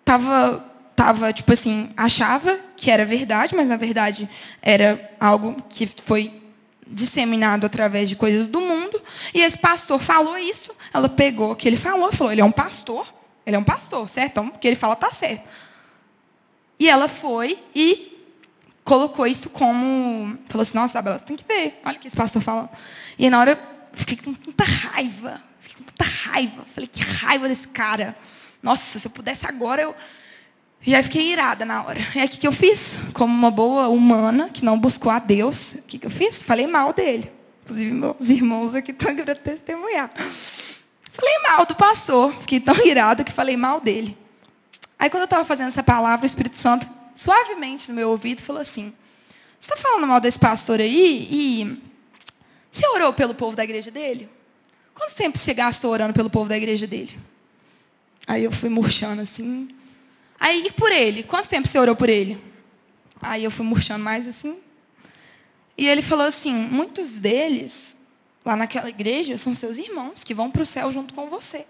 estava 0.00 0.71
tava, 0.94 1.32
tipo 1.32 1.52
assim, 1.52 1.90
achava 1.96 2.58
que 2.76 2.90
era 2.90 3.04
verdade, 3.04 3.54
mas 3.54 3.68
na 3.68 3.76
verdade 3.76 4.28
era 4.60 5.10
algo 5.18 5.62
que 5.68 5.86
foi 6.04 6.42
disseminado 6.86 7.64
através 7.64 8.08
de 8.08 8.16
coisas 8.16 8.46
do 8.46 8.60
mundo. 8.60 9.02
E 9.34 9.40
esse 9.40 9.56
pastor 9.56 9.98
falou 9.98 10.36
isso, 10.36 10.70
ela 10.92 11.08
pegou 11.08 11.52
o 11.52 11.56
que 11.56 11.66
ele 11.68 11.76
falou, 11.76 12.12
falou: 12.12 12.32
ele 12.32 12.40
é 12.40 12.44
um 12.44 12.52
pastor, 12.52 13.12
ele 13.46 13.56
é 13.56 13.58
um 13.58 13.64
pastor, 13.64 14.08
certo? 14.08 14.30
Então, 14.32 14.46
o 14.48 14.58
que 14.58 14.68
ele 14.68 14.76
fala 14.76 14.94
está 14.94 15.10
certo. 15.10 15.48
E 16.78 16.88
ela 16.88 17.08
foi 17.08 17.58
e 17.74 18.18
colocou 18.84 19.26
isso 19.26 19.48
como. 19.50 20.36
Falou 20.48 20.62
assim: 20.62 20.74
nossa, 20.74 20.92
Isabela, 20.92 21.18
você 21.18 21.24
tem 21.24 21.36
que 21.36 21.44
ver, 21.44 21.80
olha 21.84 21.96
o 21.96 22.00
que 22.00 22.08
esse 22.08 22.16
pastor 22.16 22.42
falou. 22.42 22.68
E 23.18 23.28
na 23.30 23.40
hora, 23.40 23.52
eu 23.52 23.58
fiquei 23.92 24.16
com 24.16 24.30
muita 24.30 24.64
raiva, 24.64 25.42
fiquei 25.60 25.78
com 25.78 25.84
muita 25.84 26.04
raiva. 26.04 26.66
Falei: 26.74 26.88
que 26.88 27.02
raiva 27.02 27.48
desse 27.48 27.68
cara. 27.68 28.16
Nossa, 28.62 28.98
se 28.98 29.06
eu 29.06 29.10
pudesse 29.10 29.44
agora, 29.44 29.82
eu 29.82 29.94
e 30.84 30.94
aí 30.94 31.02
fiquei 31.02 31.32
irada 31.32 31.64
na 31.64 31.82
hora. 31.84 32.00
E 32.14 32.18
aí 32.18 32.26
o 32.26 32.28
que, 32.28 32.38
que 32.38 32.46
eu 32.46 32.52
fiz? 32.52 32.98
Como 33.12 33.32
uma 33.32 33.50
boa 33.50 33.88
humana 33.88 34.50
que 34.50 34.64
não 34.64 34.78
buscou 34.78 35.12
a 35.12 35.18
Deus, 35.18 35.74
o 35.74 35.82
que, 35.82 35.98
que 35.98 36.06
eu 36.06 36.10
fiz? 36.10 36.42
Falei 36.42 36.66
mal 36.66 36.92
dele. 36.92 37.30
Inclusive, 37.62 37.92
meus 37.92 38.28
irmãos 38.28 38.74
aqui 38.74 38.90
estão 38.90 39.10
aqui 39.12 39.22
para 39.22 39.36
testemunhar. 39.36 40.10
Falei 41.12 41.38
mal 41.42 41.64
do 41.66 41.76
pastor. 41.76 42.34
Fiquei 42.40 42.58
tão 42.58 42.74
irada 42.84 43.22
que 43.22 43.30
falei 43.30 43.56
mal 43.56 43.80
dele. 43.80 44.18
Aí 44.98 45.08
quando 45.08 45.22
eu 45.22 45.24
estava 45.24 45.44
fazendo 45.44 45.68
essa 45.68 45.82
palavra, 45.82 46.24
o 46.24 46.26
Espírito 46.26 46.58
Santo, 46.58 46.88
suavemente 47.14 47.88
no 47.88 47.94
meu 47.94 48.10
ouvido, 48.10 48.42
falou 48.42 48.62
assim, 48.62 48.92
você 49.60 49.72
está 49.72 49.76
falando 49.76 50.06
mal 50.06 50.20
desse 50.20 50.38
pastor 50.38 50.80
aí? 50.80 51.28
E 51.30 51.82
você 52.70 52.86
orou 52.88 53.12
pelo 53.12 53.34
povo 53.34 53.54
da 53.54 53.62
igreja 53.62 53.90
dele? 53.90 54.28
Quanto 54.94 55.14
tempo 55.14 55.38
você 55.38 55.54
gastou 55.54 55.92
orando 55.92 56.12
pelo 56.12 56.30
povo 56.30 56.48
da 56.48 56.56
igreja 56.56 56.86
dele? 56.86 57.18
Aí 58.26 58.44
eu 58.44 58.52
fui 58.52 58.68
murchando 58.68 59.22
assim, 59.22 59.68
Aí, 60.42 60.64
e 60.66 60.72
por 60.72 60.90
ele? 60.90 61.22
Quanto 61.22 61.48
tempo 61.48 61.68
você 61.68 61.78
orou 61.78 61.94
por 61.94 62.08
ele? 62.08 62.36
Aí 63.20 63.44
eu 63.44 63.50
fui 63.50 63.64
murchando 63.64 64.02
mais 64.02 64.26
assim. 64.26 64.56
E 65.78 65.86
ele 65.86 66.02
falou 66.02 66.26
assim: 66.26 66.52
muitos 66.52 67.16
deles, 67.16 67.96
lá 68.44 68.56
naquela 68.56 68.88
igreja, 68.88 69.38
são 69.38 69.54
seus 69.54 69.78
irmãos 69.78 70.24
que 70.24 70.34
vão 70.34 70.50
para 70.50 70.62
o 70.62 70.66
céu 70.66 70.92
junto 70.92 71.14
com 71.14 71.28
você. 71.28 71.64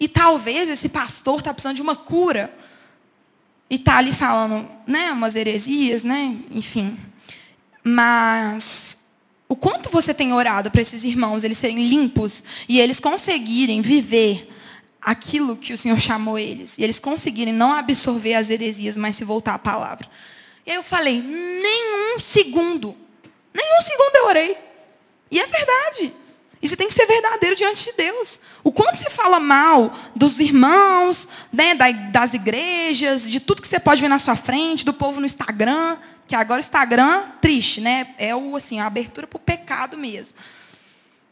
E 0.00 0.08
talvez 0.08 0.68
esse 0.68 0.88
pastor 0.88 1.38
está 1.38 1.54
precisando 1.54 1.76
de 1.76 1.82
uma 1.82 1.94
cura. 1.94 2.52
E 3.70 3.76
está 3.76 3.98
ali 3.98 4.12
falando, 4.12 4.68
né, 4.88 5.12
umas 5.12 5.36
heresias, 5.36 6.02
né? 6.02 6.36
Enfim. 6.50 6.98
Mas 7.84 8.96
o 9.48 9.54
quanto 9.54 9.88
você 9.88 10.12
tem 10.12 10.32
orado 10.32 10.68
para 10.68 10.82
esses 10.82 11.04
irmãos 11.04 11.44
eles 11.44 11.58
serem 11.58 11.88
limpos 11.88 12.42
e 12.68 12.80
eles 12.80 12.98
conseguirem 12.98 13.80
viver 13.82 14.52
aquilo 15.06 15.56
que 15.56 15.72
o 15.72 15.78
Senhor 15.78 16.00
chamou 16.00 16.36
eles. 16.36 16.76
E 16.76 16.82
eles 16.82 16.98
conseguirem 16.98 17.54
não 17.54 17.72
absorver 17.72 18.34
as 18.34 18.50
heresias, 18.50 18.96
mas 18.96 19.14
se 19.14 19.22
voltar 19.22 19.54
à 19.54 19.58
palavra. 19.58 20.08
E 20.66 20.72
aí 20.72 20.76
eu 20.76 20.82
falei, 20.82 21.22
nenhum 21.22 22.18
segundo. 22.18 22.96
Nenhum 23.54 23.80
segundo 23.82 24.16
eu 24.16 24.26
orei. 24.26 24.58
E 25.30 25.38
é 25.38 25.46
verdade. 25.46 26.12
Você 26.60 26.76
tem 26.76 26.88
que 26.88 26.94
ser 26.94 27.06
verdadeiro 27.06 27.54
diante 27.54 27.84
de 27.84 27.92
Deus. 27.92 28.40
O 28.64 28.72
quanto 28.72 28.96
você 28.96 29.08
fala 29.08 29.38
mal 29.38 29.96
dos 30.16 30.40
irmãos, 30.40 31.28
né, 31.52 31.72
das 32.10 32.34
igrejas, 32.34 33.30
de 33.30 33.38
tudo 33.38 33.62
que 33.62 33.68
você 33.68 33.78
pode 33.78 34.00
ver 34.00 34.08
na 34.08 34.18
sua 34.18 34.34
frente, 34.34 34.84
do 34.84 34.92
povo 34.92 35.20
no 35.20 35.26
Instagram, 35.26 35.96
que 36.26 36.34
agora 36.34 36.58
o 36.58 36.64
Instagram, 36.64 37.22
triste, 37.40 37.80
né? 37.80 38.08
É 38.18 38.34
o, 38.34 38.56
assim, 38.56 38.80
a 38.80 38.86
abertura 38.86 39.28
para 39.28 39.36
o 39.36 39.40
pecado 39.40 39.96
mesmo. 39.96 40.36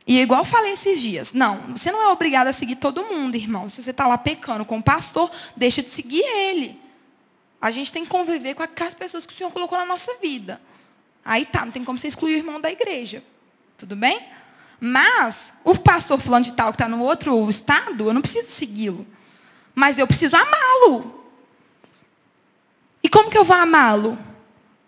E 0.07 0.21
igual 0.21 0.41
eu 0.41 0.45
falei 0.45 0.73
esses 0.73 1.01
dias, 1.01 1.33
não, 1.33 1.59
você 1.75 1.91
não 1.91 2.03
é 2.03 2.09
obrigado 2.09 2.49
a 2.49 2.53
seguir 2.53 2.77
todo 2.77 3.05
mundo, 3.05 3.37
irmão. 3.37 3.71
Se 3.71 3.83
você 3.83 3.91
está 3.91 4.07
lá 4.07 4.19
pecando 4.19 4.65
com 4.65 4.79
o 4.79 4.83
pastor, 4.83 5.31
deixa 5.57 5.83
de 5.83 5.89
seguir 5.89 6.23
ele. 6.23 6.79
A 7.61 7.71
gente 7.71 7.91
tem 7.91 8.05
que 8.05 8.11
conviver 8.11 8.55
com 8.55 8.63
as 8.63 8.95
pessoas 8.95 9.25
que 9.25 9.33
o 9.33 9.37
Senhor 9.37 9.51
colocou 9.51 9.79
na 9.79 9.87
nossa 9.87 10.13
vida. 10.21 10.61
Aí 11.25 11.47
tá, 11.47 11.65
não 11.65 11.73
tem 11.73 11.83
como 11.83 11.99
você 11.99 12.09
excluir 12.09 12.35
o 12.35 12.39
irmão 12.39 12.61
da 12.61 12.71
igreja. 12.71 13.25
Tudo 13.79 13.97
bem? 13.97 14.21
Mas, 14.79 15.51
o 15.65 15.79
pastor 15.79 16.21
fulano 16.21 16.45
de 16.45 16.53
tal 16.53 16.71
que 16.71 16.75
está 16.75 16.87
no 16.87 17.03
outro 17.03 17.49
estado, 17.49 18.07
eu 18.07 18.13
não 18.13 18.21
preciso 18.21 18.51
segui-lo. 18.51 19.07
Mas 19.75 19.99
eu 19.99 20.07
preciso 20.07 20.37
amá-lo. 20.37 21.25
E 23.03 23.09
como 23.09 23.31
que 23.31 23.39
eu 23.39 23.45
vou 23.45 23.57
amá-lo? 23.57 24.19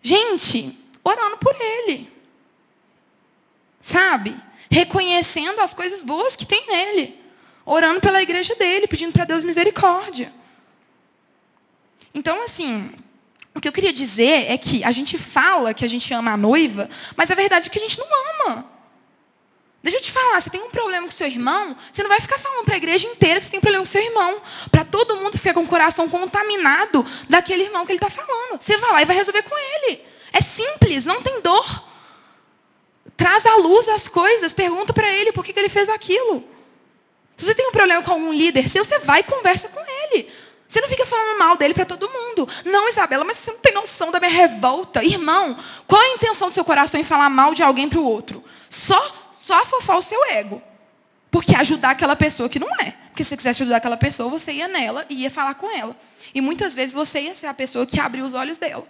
Gente, 0.03 0.79
orando 1.03 1.39
por 1.39 1.57
ele. 1.59 2.13
Sabe? 3.81 4.37
Reconhecendo 4.77 5.61
as 5.61 5.73
coisas 5.73 6.03
boas 6.03 6.37
que 6.37 6.45
tem 6.45 6.67
nele, 6.67 7.19
orando 7.65 7.99
pela 7.99 8.23
igreja 8.23 8.55
dele, 8.55 8.87
pedindo 8.87 9.11
para 9.11 9.25
Deus 9.25 9.43
misericórdia. 9.43 10.31
Então, 12.15 12.43
assim, 12.45 12.93
o 13.55 13.61
que 13.61 13.69
eu 13.69 13.73
queria 13.73 13.93
dizer 13.93 14.51
é 14.51 14.59
que 14.59 14.85
a 14.85 14.91
gente 14.91 15.17
fala 15.17 15.73
que 15.73 15.83
a 15.83 15.89
gente 15.89 16.13
ama 16.13 16.33
a 16.33 16.37
noiva, 16.37 16.91
mas 17.17 17.31
a 17.31 17.35
verdade 17.35 17.69
é 17.69 17.71
que 17.71 17.79
a 17.79 17.83
gente 17.83 17.99
não 17.99 18.07
ama. 18.45 18.71
Deixa 19.83 19.97
eu 19.97 20.03
te 20.03 20.13
falar, 20.13 20.43
você 20.43 20.51
tem 20.51 20.63
um 20.63 20.69
problema 20.69 21.07
com 21.07 21.13
seu 21.13 21.27
irmão, 21.27 21.75
você 21.91 22.03
não 22.03 22.11
vai 22.11 22.21
ficar 22.21 22.39
falando 22.39 22.65
para 22.67 22.75
a 22.75 22.77
igreja 22.77 23.07
inteira 23.07 23.41
que 23.41 23.47
você 23.47 23.53
tem 23.53 23.59
um 23.59 23.63
problema 23.63 23.85
com 23.85 23.91
seu 23.91 24.03
irmão. 24.03 24.43
Para 24.71 24.85
todo 24.85 25.17
mundo 25.17 25.39
ficar 25.39 25.55
com 25.55 25.63
o 25.63 25.67
coração 25.67 26.07
contaminado 26.07 27.07
daquele 27.31 27.63
irmão 27.63 27.87
que 27.87 27.93
ele 27.93 27.99
está 27.99 28.11
falando. 28.11 28.61
Você 28.61 28.77
vai 28.77 28.93
lá 28.93 29.03
e 29.03 29.07
vai 29.07 29.17
resolver 29.17 29.43
com 29.43 29.57
ele. 29.57 30.03
É 30.35 30.41
simples, 30.43 31.07
não 31.07 31.23
tem 31.23 31.41
dor. 31.41 31.96
Traz 33.17 33.47
à 33.47 33.57
luz 33.57 33.89
as 33.89 34.07
coisas, 34.07 34.53
pergunta 34.53 34.93
para 34.93 35.11
ele 35.11 35.33
por 35.33 35.45
que, 35.45 35.53
que 35.53 35.59
ele 35.59 35.69
fez 35.69 35.89
aquilo. 35.89 36.45
Se 37.37 37.45
você 37.45 37.55
tem 37.55 37.69
um 37.69 37.73
problema 37.73 38.03
com 38.03 38.13
algum 38.13 38.33
líder 38.33 38.69
seu, 38.69 38.85
você 38.85 38.99
vai 39.01 39.21
e 39.21 39.25
conversa 39.25 39.69
com 39.69 39.81
ele. 39.81 40.31
Você 40.69 40.81
não 40.81 40.89
fica 40.89 41.07
falando 41.07 41.39
mal 41.39 41.57
dele 41.57 41.75
para 41.75 41.85
todo 41.85 42.09
mundo. 42.09 42.49
Não, 42.65 42.89
Isabela, 42.89 43.25
mas 43.25 43.39
você 43.39 43.53
não 43.53 43.59
tem 43.59 43.73
noção 43.73 44.11
da 44.11 44.19
minha 44.19 44.33
revolta. 44.33 45.05
Irmão, 45.05 45.57
qual 45.87 46.01
a 46.01 46.09
intenção 46.09 46.49
do 46.49 46.55
seu 46.55 46.65
coração 46.65 47.01
em 47.01 47.05
falar 47.05 47.31
mal 47.31 47.55
de 47.55 47.63
alguém 47.63 47.89
para 47.89 48.01
o 48.01 48.05
outro? 48.05 48.43
Só, 48.69 49.31
só 49.33 49.63
afofar 49.63 49.99
o 49.99 50.03
seu 50.03 50.23
ego. 50.27 50.61
Porque 51.31 51.55
ajudar 51.55 51.91
aquela 51.91 52.17
pessoa 52.17 52.49
que 52.49 52.59
não 52.59 52.69
é. 52.81 52.95
Porque 53.09 53.23
se 53.23 53.31
você 53.31 53.37
quisesse 53.37 53.63
ajudar 53.63 53.77
aquela 53.77 53.97
pessoa, 53.97 54.29
você 54.29 54.53
ia 54.53 54.69
nela 54.69 55.07
e 55.09 55.23
ia 55.23 55.31
falar 55.31 55.55
com 55.55 55.71
ela. 55.71 55.97
E 56.35 56.41
muitas 56.41 56.75
vezes 56.75 56.93
você 56.93 57.21
ia 57.21 57.35
ser 57.35 57.47
a 57.47 57.55
pessoa 57.55 57.87
que 57.87 58.01
abriu 58.01 58.25
os 58.25 58.35
olhos 58.35 58.59
dela. 58.59 58.87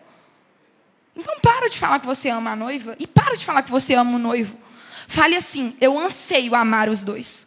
Então 1.16 1.38
para 1.40 1.68
de 1.68 1.78
falar 1.78 1.98
que 1.98 2.06
você 2.06 2.28
ama 2.28 2.50
a 2.50 2.56
noiva 2.56 2.94
e 2.98 3.06
para 3.06 3.36
de 3.36 3.44
falar 3.44 3.62
que 3.62 3.70
você 3.70 3.94
ama 3.94 4.16
o 4.16 4.18
noivo. 4.18 4.56
Fale 5.08 5.34
assim, 5.34 5.76
eu 5.80 5.98
anseio 5.98 6.54
amar 6.54 6.88
os 6.88 7.02
dois. 7.02 7.46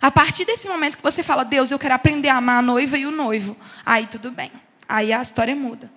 A 0.00 0.10
partir 0.10 0.44
desse 0.44 0.66
momento 0.66 0.96
que 0.96 1.02
você 1.02 1.22
fala, 1.22 1.44
Deus, 1.44 1.70
eu 1.70 1.78
quero 1.78 1.94
aprender 1.94 2.28
a 2.28 2.36
amar 2.36 2.58
a 2.58 2.62
noiva 2.62 2.96
e 2.98 3.06
o 3.06 3.10
noivo. 3.10 3.56
Aí 3.84 4.06
tudo 4.06 4.30
bem. 4.30 4.50
Aí 4.88 5.12
a 5.12 5.22
história 5.22 5.54
muda. 5.54 5.90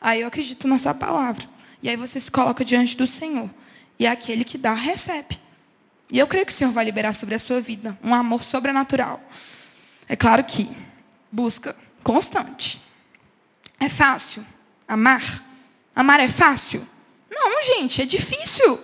Aí 0.00 0.20
eu 0.20 0.28
acredito 0.28 0.66
na 0.66 0.78
sua 0.78 0.94
palavra. 0.94 1.48
E 1.82 1.88
aí 1.88 1.96
você 1.96 2.18
se 2.18 2.30
coloca 2.30 2.64
diante 2.64 2.96
do 2.96 3.06
Senhor. 3.06 3.48
E 3.98 4.06
aquele 4.06 4.44
que 4.44 4.58
dá, 4.58 4.74
recebe. 4.74 5.38
E 6.10 6.18
eu 6.18 6.26
creio 6.26 6.44
que 6.44 6.52
o 6.52 6.54
Senhor 6.54 6.72
vai 6.72 6.84
liberar 6.84 7.14
sobre 7.14 7.34
a 7.34 7.38
sua 7.38 7.60
vida 7.60 7.96
um 8.02 8.14
amor 8.14 8.42
sobrenatural. 8.42 9.20
É 10.08 10.16
claro 10.16 10.44
que 10.44 10.70
busca 11.30 11.76
constante. 12.02 12.82
É 13.78 13.88
fácil 13.88 14.44
amar? 14.86 15.51
Amar 15.94 16.20
é 16.20 16.28
fácil? 16.28 16.86
Não, 17.30 17.62
gente, 17.62 18.02
é 18.02 18.06
difícil. 18.06 18.80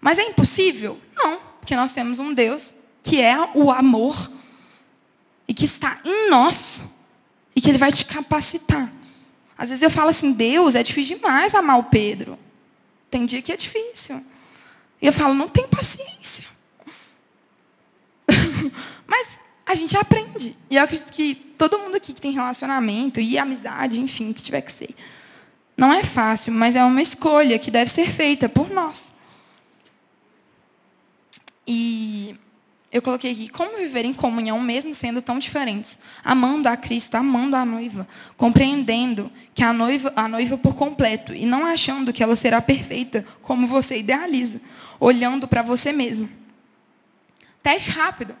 Mas 0.00 0.18
é 0.18 0.22
impossível? 0.22 1.00
Não, 1.16 1.40
porque 1.60 1.76
nós 1.76 1.92
temos 1.92 2.18
um 2.18 2.34
Deus 2.34 2.74
que 3.02 3.20
é 3.20 3.36
o 3.54 3.70
amor 3.70 4.30
e 5.46 5.54
que 5.54 5.64
está 5.64 6.00
em 6.04 6.30
nós 6.30 6.82
e 7.54 7.60
que 7.60 7.68
ele 7.68 7.78
vai 7.78 7.92
te 7.92 8.04
capacitar. 8.04 8.92
Às 9.56 9.68
vezes 9.68 9.82
eu 9.82 9.90
falo 9.90 10.10
assim, 10.10 10.32
Deus, 10.32 10.74
é 10.74 10.82
difícil 10.82 11.16
demais 11.16 11.54
amar 11.54 11.78
o 11.78 11.84
Pedro. 11.84 12.38
Tem 13.10 13.24
dia 13.24 13.40
que 13.40 13.52
é 13.52 13.56
difícil. 13.56 14.24
E 15.00 15.06
eu 15.06 15.12
falo, 15.12 15.34
não 15.34 15.48
tem 15.48 15.68
paciência. 15.68 16.44
Mas 19.06 19.38
a 19.64 19.74
gente 19.74 19.96
aprende. 19.96 20.56
E 20.68 20.76
eu 20.76 20.82
acredito 20.82 21.12
que 21.12 21.34
todo 21.56 21.78
mundo 21.78 21.96
aqui 21.96 22.12
que 22.12 22.20
tem 22.20 22.32
relacionamento 22.32 23.20
e 23.20 23.38
amizade, 23.38 24.00
enfim, 24.00 24.32
que 24.32 24.42
tiver 24.42 24.62
que 24.62 24.72
ser, 24.72 24.94
não 25.76 25.92
é 25.92 26.04
fácil, 26.04 26.52
mas 26.52 26.76
é 26.76 26.84
uma 26.84 27.02
escolha 27.02 27.58
que 27.58 27.70
deve 27.70 27.90
ser 27.90 28.10
feita 28.10 28.48
por 28.48 28.70
nós. 28.70 29.12
E 31.66 32.36
eu 32.92 33.02
coloquei 33.02 33.32
aqui, 33.32 33.48
como 33.48 33.76
viver 33.76 34.04
em 34.04 34.12
comunhão 34.12 34.60
mesmo 34.60 34.94
sendo 34.94 35.20
tão 35.20 35.38
diferentes? 35.40 35.98
Amando 36.22 36.68
a 36.68 36.76
Cristo, 36.76 37.16
amando 37.16 37.56
a 37.56 37.64
noiva, 37.64 38.06
compreendendo 38.36 39.32
que 39.52 39.64
a 39.64 39.72
noiva, 39.72 40.12
a 40.14 40.28
noiva 40.28 40.56
por 40.56 40.76
completo 40.76 41.34
e 41.34 41.44
não 41.44 41.66
achando 41.66 42.12
que 42.12 42.22
ela 42.22 42.36
será 42.36 42.62
perfeita 42.62 43.26
como 43.42 43.66
você 43.66 43.98
idealiza, 43.98 44.60
olhando 45.00 45.48
para 45.48 45.60
você 45.60 45.92
mesmo. 45.92 46.28
Teste 47.64 47.90
rápido. 47.90 48.36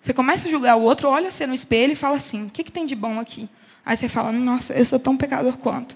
Você 0.00 0.14
começa 0.14 0.48
a 0.48 0.50
julgar 0.50 0.76
o 0.76 0.82
outro, 0.82 1.08
olha 1.08 1.30
você 1.30 1.46
no 1.46 1.52
espelho 1.52 1.92
e 1.92 1.96
fala 1.96 2.16
assim: 2.16 2.46
o 2.46 2.50
que, 2.50 2.64
que 2.64 2.72
tem 2.72 2.86
de 2.86 2.94
bom 2.94 3.20
aqui? 3.20 3.46
Aí 3.84 3.94
você 3.94 4.08
fala: 4.08 4.32
nossa, 4.32 4.72
eu 4.72 4.86
sou 4.86 4.98
tão 4.98 5.18
pecador 5.18 5.58
quanto. 5.58 5.94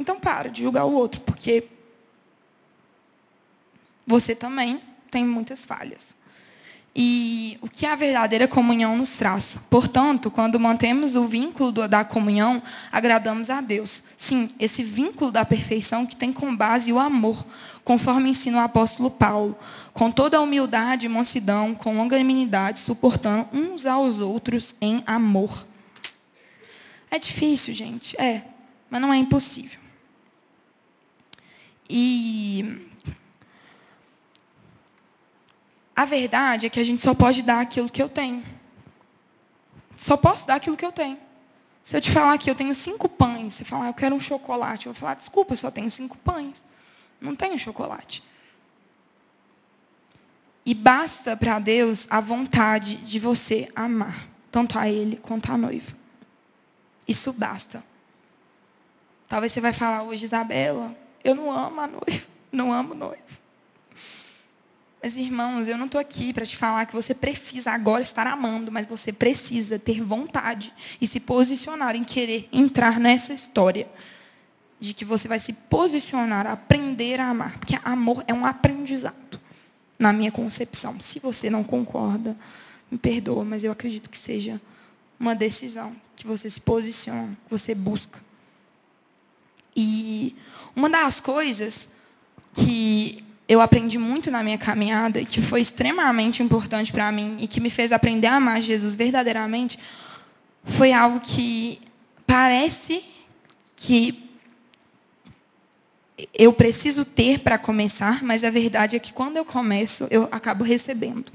Então 0.00 0.18
para 0.18 0.48
de 0.48 0.62
julgar 0.62 0.84
o 0.84 0.92
outro, 0.92 1.20
porque 1.20 1.68
você 4.06 4.34
também 4.34 4.80
tem 5.10 5.24
muitas 5.24 5.64
falhas 5.64 6.18
e 6.94 7.56
o 7.62 7.68
que 7.68 7.86
a 7.86 7.94
verdadeira 7.94 8.48
comunhão 8.48 8.96
nos 8.96 9.16
traz. 9.16 9.58
Portanto, 9.68 10.30
quando 10.30 10.58
mantemos 10.58 11.14
o 11.14 11.26
vínculo 11.26 11.70
da 11.86 12.04
comunhão, 12.04 12.62
agradamos 12.90 13.48
a 13.48 13.60
Deus. 13.60 14.02
Sim, 14.16 14.50
esse 14.58 14.82
vínculo 14.82 15.30
da 15.30 15.44
perfeição 15.44 16.04
que 16.04 16.16
tem 16.16 16.32
como 16.32 16.56
base 16.56 16.92
o 16.92 16.98
amor, 16.98 17.46
conforme 17.84 18.30
ensina 18.30 18.58
o 18.58 18.60
apóstolo 18.60 19.10
Paulo, 19.10 19.56
com 19.92 20.10
toda 20.10 20.38
a 20.38 20.40
humildade 20.40 21.06
e 21.06 21.08
mansidão, 21.08 21.74
com 21.74 21.96
longanimidade, 21.96 22.80
suportando 22.80 23.48
uns 23.52 23.86
aos 23.86 24.18
outros 24.18 24.74
em 24.80 25.02
amor. 25.06 25.66
É 27.10 27.18
difícil, 27.18 27.74
gente, 27.74 28.20
é, 28.20 28.42
mas 28.88 29.00
não 29.00 29.12
é 29.12 29.16
impossível. 29.16 29.78
E 31.92 32.90
A 36.00 36.06
verdade 36.06 36.64
é 36.64 36.70
que 36.70 36.80
a 36.80 36.84
gente 36.84 36.98
só 36.98 37.12
pode 37.12 37.42
dar 37.42 37.60
aquilo 37.60 37.90
que 37.90 38.02
eu 38.02 38.08
tenho. 38.08 38.42
Só 39.98 40.16
posso 40.16 40.46
dar 40.46 40.54
aquilo 40.54 40.74
que 40.74 40.86
eu 40.86 40.90
tenho. 40.90 41.18
Se 41.82 41.94
eu 41.94 42.00
te 42.00 42.10
falar 42.10 42.38
que 42.38 42.50
eu 42.50 42.54
tenho 42.54 42.74
cinco 42.74 43.06
pães, 43.06 43.52
você 43.52 43.66
falar, 43.66 43.88
eu 43.88 43.92
quero 43.92 44.16
um 44.16 44.20
chocolate, 44.20 44.86
eu 44.86 44.94
vou 44.94 44.98
falar, 44.98 45.12
desculpa, 45.12 45.54
só 45.54 45.70
tenho 45.70 45.90
cinco 45.90 46.16
pães. 46.16 46.64
Não 47.20 47.36
tenho 47.36 47.58
chocolate. 47.58 48.24
E 50.64 50.72
basta 50.72 51.36
para 51.36 51.58
Deus 51.58 52.06
a 52.08 52.18
vontade 52.18 52.96
de 52.96 53.18
você 53.18 53.70
amar, 53.76 54.26
tanto 54.50 54.78
a 54.78 54.88
Ele 54.88 55.18
quanto 55.18 55.52
a 55.52 55.58
noiva. 55.58 55.94
Isso 57.06 57.30
basta. 57.30 57.84
Talvez 59.28 59.52
você 59.52 59.60
vai 59.60 59.74
falar 59.74 60.02
hoje, 60.02 60.24
Isabela, 60.24 60.96
eu 61.22 61.34
não 61.34 61.50
amo 61.50 61.80
a 61.80 61.86
noiva, 61.86 62.22
não 62.50 62.72
amo 62.72 62.94
noiva. 62.94 63.40
Mas, 65.02 65.16
irmãos, 65.16 65.66
eu 65.66 65.78
não 65.78 65.86
estou 65.86 66.00
aqui 66.00 66.32
para 66.32 66.44
te 66.44 66.56
falar 66.56 66.84
que 66.84 66.92
você 66.92 67.14
precisa 67.14 67.70
agora 67.70 68.02
estar 68.02 68.26
amando, 68.26 68.70
mas 68.70 68.86
você 68.86 69.10
precisa 69.10 69.78
ter 69.78 70.02
vontade 70.02 70.74
e 71.00 71.06
se 71.06 71.18
posicionar 71.18 71.96
em 71.96 72.04
querer 72.04 72.48
entrar 72.52 73.00
nessa 73.00 73.32
história. 73.32 73.88
De 74.78 74.94
que 74.94 75.04
você 75.04 75.28
vai 75.28 75.38
se 75.38 75.52
posicionar, 75.52 76.46
aprender 76.46 77.20
a 77.20 77.28
amar. 77.28 77.58
Porque 77.58 77.78
amor 77.84 78.24
é 78.26 78.32
um 78.32 78.46
aprendizado, 78.46 79.40
na 79.98 80.12
minha 80.12 80.32
concepção. 80.32 80.98
Se 81.00 81.18
você 81.18 81.50
não 81.50 81.62
concorda, 81.62 82.36
me 82.90 82.98
perdoa, 82.98 83.44
mas 83.44 83.62
eu 83.62 83.72
acredito 83.72 84.08
que 84.08 84.18
seja 84.18 84.60
uma 85.18 85.34
decisão 85.34 85.94
que 86.16 86.26
você 86.26 86.48
se 86.48 86.60
posiciona, 86.60 87.36
que 87.44 87.50
você 87.50 87.74
busca. 87.74 88.20
E 89.76 90.34
uma 90.74 90.88
das 90.88 91.20
coisas 91.20 91.88
que 92.54 93.24
eu 93.48 93.60
aprendi 93.60 93.98
muito 93.98 94.30
na 94.30 94.42
minha 94.42 94.58
caminhada 94.58 95.24
que 95.24 95.42
foi 95.42 95.60
extremamente 95.60 96.42
importante 96.42 96.92
para 96.92 97.10
mim 97.10 97.36
e 97.40 97.48
que 97.48 97.60
me 97.60 97.68
fez 97.68 97.90
aprender 97.90 98.28
a 98.28 98.36
amar 98.36 98.62
Jesus 98.62 98.94
verdadeiramente, 98.94 99.78
foi 100.64 100.92
algo 100.92 101.20
que 101.20 101.80
parece 102.26 103.04
que 103.76 104.30
eu 106.34 106.52
preciso 106.52 107.04
ter 107.04 107.40
para 107.40 107.58
começar, 107.58 108.22
mas 108.22 108.44
a 108.44 108.50
verdade 108.50 108.94
é 108.94 108.98
que 108.98 109.12
quando 109.12 109.36
eu 109.36 109.44
começo, 109.44 110.06
eu 110.10 110.28
acabo 110.30 110.62
recebendo. 110.62 111.32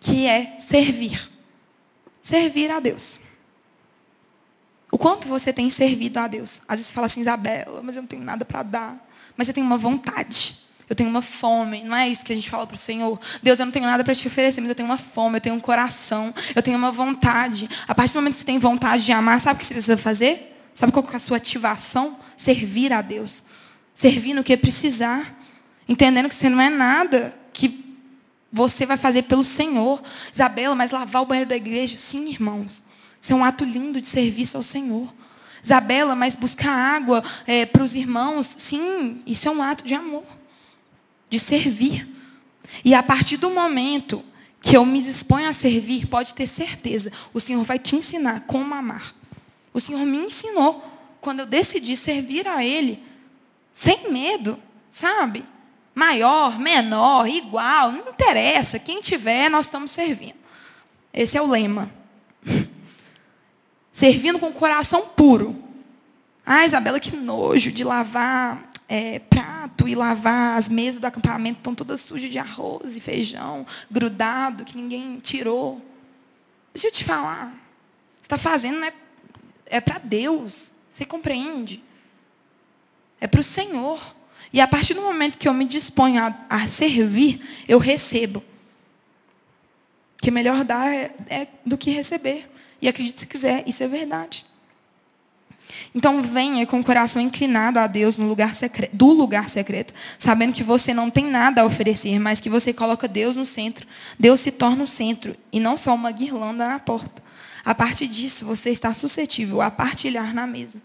Que 0.00 0.26
é 0.26 0.58
servir. 0.60 1.30
Servir 2.22 2.70
a 2.70 2.80
Deus. 2.80 3.18
O 4.94 4.96
quanto 4.96 5.26
você 5.26 5.52
tem 5.52 5.68
servido 5.70 6.20
a 6.20 6.28
Deus? 6.28 6.62
Às 6.68 6.76
vezes 6.76 6.86
você 6.86 6.94
fala 6.94 7.06
assim, 7.06 7.20
Isabela, 7.20 7.82
mas 7.82 7.96
eu 7.96 8.02
não 8.02 8.06
tenho 8.06 8.22
nada 8.22 8.44
para 8.44 8.62
dar. 8.62 9.08
Mas 9.36 9.48
você 9.48 9.52
tem 9.52 9.60
uma 9.60 9.76
vontade. 9.76 10.56
Eu 10.88 10.94
tenho 10.94 11.10
uma 11.10 11.20
fome. 11.20 11.82
Não 11.82 11.96
é 11.96 12.08
isso 12.08 12.24
que 12.24 12.32
a 12.32 12.36
gente 12.36 12.48
fala 12.48 12.64
para 12.64 12.76
o 12.76 12.78
Senhor. 12.78 13.20
Deus, 13.42 13.58
eu 13.58 13.66
não 13.66 13.72
tenho 13.72 13.86
nada 13.86 14.04
para 14.04 14.14
te 14.14 14.28
oferecer, 14.28 14.60
mas 14.60 14.70
eu 14.70 14.74
tenho 14.76 14.88
uma 14.88 14.96
fome, 14.96 15.38
eu 15.38 15.40
tenho 15.40 15.56
um 15.56 15.60
coração, 15.60 16.32
eu 16.54 16.62
tenho 16.62 16.78
uma 16.78 16.92
vontade. 16.92 17.68
A 17.88 17.92
partir 17.92 18.12
do 18.12 18.18
momento 18.18 18.34
que 18.34 18.38
você 18.38 18.46
tem 18.46 18.60
vontade 18.60 19.04
de 19.04 19.10
amar, 19.10 19.40
sabe 19.40 19.56
o 19.56 19.58
que 19.58 19.66
você 19.66 19.74
precisa 19.74 19.96
fazer? 19.96 20.56
Sabe 20.72 20.92
qual 20.92 21.04
é 21.12 21.16
a 21.16 21.18
sua 21.18 21.38
ativação? 21.38 22.16
Servir 22.36 22.92
a 22.92 23.02
Deus. 23.02 23.44
Servir 23.92 24.32
no 24.32 24.44
que 24.44 24.56
precisar. 24.56 25.36
Entendendo 25.88 26.28
que 26.28 26.36
você 26.36 26.48
não 26.48 26.60
é 26.60 26.70
nada 26.70 27.36
que 27.52 27.84
você 28.52 28.86
vai 28.86 28.96
fazer 28.96 29.22
pelo 29.22 29.42
Senhor. 29.42 30.00
Isabela, 30.32 30.76
mas 30.76 30.92
lavar 30.92 31.22
o 31.22 31.26
banheiro 31.26 31.50
da 31.50 31.56
igreja? 31.56 31.96
Sim, 31.96 32.28
irmãos. 32.28 32.84
Isso 33.24 33.32
é 33.32 33.36
um 33.36 33.42
ato 33.42 33.64
lindo 33.64 34.02
de 34.02 34.06
serviço 34.06 34.58
ao 34.58 34.62
Senhor. 34.62 35.10
Isabela, 35.62 36.14
mas 36.14 36.36
buscar 36.36 36.70
água 36.70 37.24
é, 37.46 37.64
para 37.64 37.82
os 37.82 37.94
irmãos? 37.94 38.46
Sim, 38.58 39.22
isso 39.26 39.48
é 39.48 39.50
um 39.50 39.62
ato 39.62 39.82
de 39.82 39.94
amor 39.94 40.24
de 41.30 41.38
servir. 41.38 42.06
E 42.84 42.94
a 42.94 43.02
partir 43.02 43.38
do 43.38 43.48
momento 43.48 44.22
que 44.60 44.76
eu 44.76 44.84
me 44.84 45.00
disponho 45.00 45.48
a 45.48 45.54
servir, 45.54 46.06
pode 46.06 46.34
ter 46.34 46.46
certeza, 46.46 47.10
o 47.32 47.40
Senhor 47.40 47.64
vai 47.64 47.78
te 47.78 47.96
ensinar 47.96 48.40
como 48.40 48.74
amar. 48.74 49.14
O 49.72 49.80
Senhor 49.80 50.04
me 50.04 50.18
ensinou 50.18 50.84
quando 51.18 51.40
eu 51.40 51.46
decidi 51.46 51.96
servir 51.96 52.46
a 52.46 52.62
Ele, 52.62 53.02
sem 53.72 54.12
medo, 54.12 54.58
sabe? 54.90 55.46
Maior, 55.94 56.58
menor, 56.58 57.26
igual, 57.26 57.90
não 57.90 58.10
interessa. 58.10 58.78
Quem 58.78 59.00
tiver, 59.00 59.48
nós 59.48 59.64
estamos 59.64 59.92
servindo. 59.92 60.36
Esse 61.10 61.38
é 61.38 61.40
o 61.40 61.46
lema. 61.46 62.03
Servindo 63.94 64.40
com 64.40 64.48
o 64.48 64.52
coração 64.52 65.02
puro. 65.06 65.56
Ah, 66.44 66.66
Isabela, 66.66 66.98
que 66.98 67.16
nojo 67.16 67.70
de 67.70 67.84
lavar 67.84 68.72
é, 68.88 69.20
prato 69.20 69.86
e 69.86 69.94
lavar 69.94 70.58
as 70.58 70.68
mesas 70.68 71.00
do 71.00 71.06
acampamento 71.06 71.58
estão 71.58 71.76
todas 71.76 72.00
sujas 72.00 72.28
de 72.28 72.36
arroz 72.36 72.96
e 72.96 73.00
feijão, 73.00 73.64
grudado, 73.88 74.64
que 74.64 74.76
ninguém 74.76 75.20
tirou. 75.20 75.80
Deixa 76.74 76.88
eu 76.88 76.92
te 76.92 77.04
falar. 77.04 77.50
Você 78.20 78.24
está 78.24 78.36
fazendo 78.36 78.80
né, 78.80 78.92
é 79.66 79.80
para 79.80 80.00
Deus. 80.00 80.72
Você 80.90 81.04
compreende? 81.04 81.80
É 83.20 83.28
para 83.28 83.40
o 83.40 83.44
Senhor. 83.44 84.14
E 84.52 84.60
a 84.60 84.66
partir 84.66 84.94
do 84.94 85.02
momento 85.02 85.38
que 85.38 85.48
eu 85.48 85.54
me 85.54 85.64
disponho 85.64 86.20
a, 86.20 86.34
a 86.50 86.66
servir, 86.66 87.64
eu 87.68 87.78
recebo. 87.78 88.42
Que 90.20 90.32
melhor 90.32 90.64
dar 90.64 90.92
é, 90.92 91.14
é 91.28 91.46
do 91.64 91.78
que 91.78 91.92
receber. 91.92 92.50
E 92.84 92.88
acredite 92.88 93.20
se 93.20 93.26
quiser, 93.26 93.64
isso 93.66 93.82
é 93.82 93.88
verdade. 93.88 94.44
Então 95.94 96.22
venha 96.22 96.66
com 96.66 96.80
o 96.80 96.84
coração 96.84 97.22
inclinado 97.22 97.78
a 97.78 97.86
Deus 97.86 98.14
no 98.14 98.28
lugar 98.28 98.54
secreto, 98.54 98.94
do 98.94 99.06
lugar 99.06 99.48
secreto, 99.48 99.94
sabendo 100.18 100.52
que 100.52 100.62
você 100.62 100.92
não 100.92 101.08
tem 101.08 101.24
nada 101.24 101.62
a 101.62 101.64
oferecer, 101.64 102.18
mas 102.18 102.40
que 102.40 102.50
você 102.50 102.74
coloca 102.74 103.08
Deus 103.08 103.36
no 103.36 103.46
centro. 103.46 103.86
Deus 104.20 104.40
se 104.40 104.50
torna 104.50 104.84
o 104.84 104.86
centro 104.86 105.34
e 105.50 105.58
não 105.58 105.78
só 105.78 105.94
uma 105.94 106.10
guirlanda 106.10 106.68
na 106.68 106.78
porta. 106.78 107.22
A 107.64 107.74
partir 107.74 108.06
disso, 108.06 108.44
você 108.44 108.68
está 108.68 108.92
suscetível 108.92 109.62
a 109.62 109.70
partilhar 109.70 110.34
na 110.34 110.46
mesa. 110.46 110.78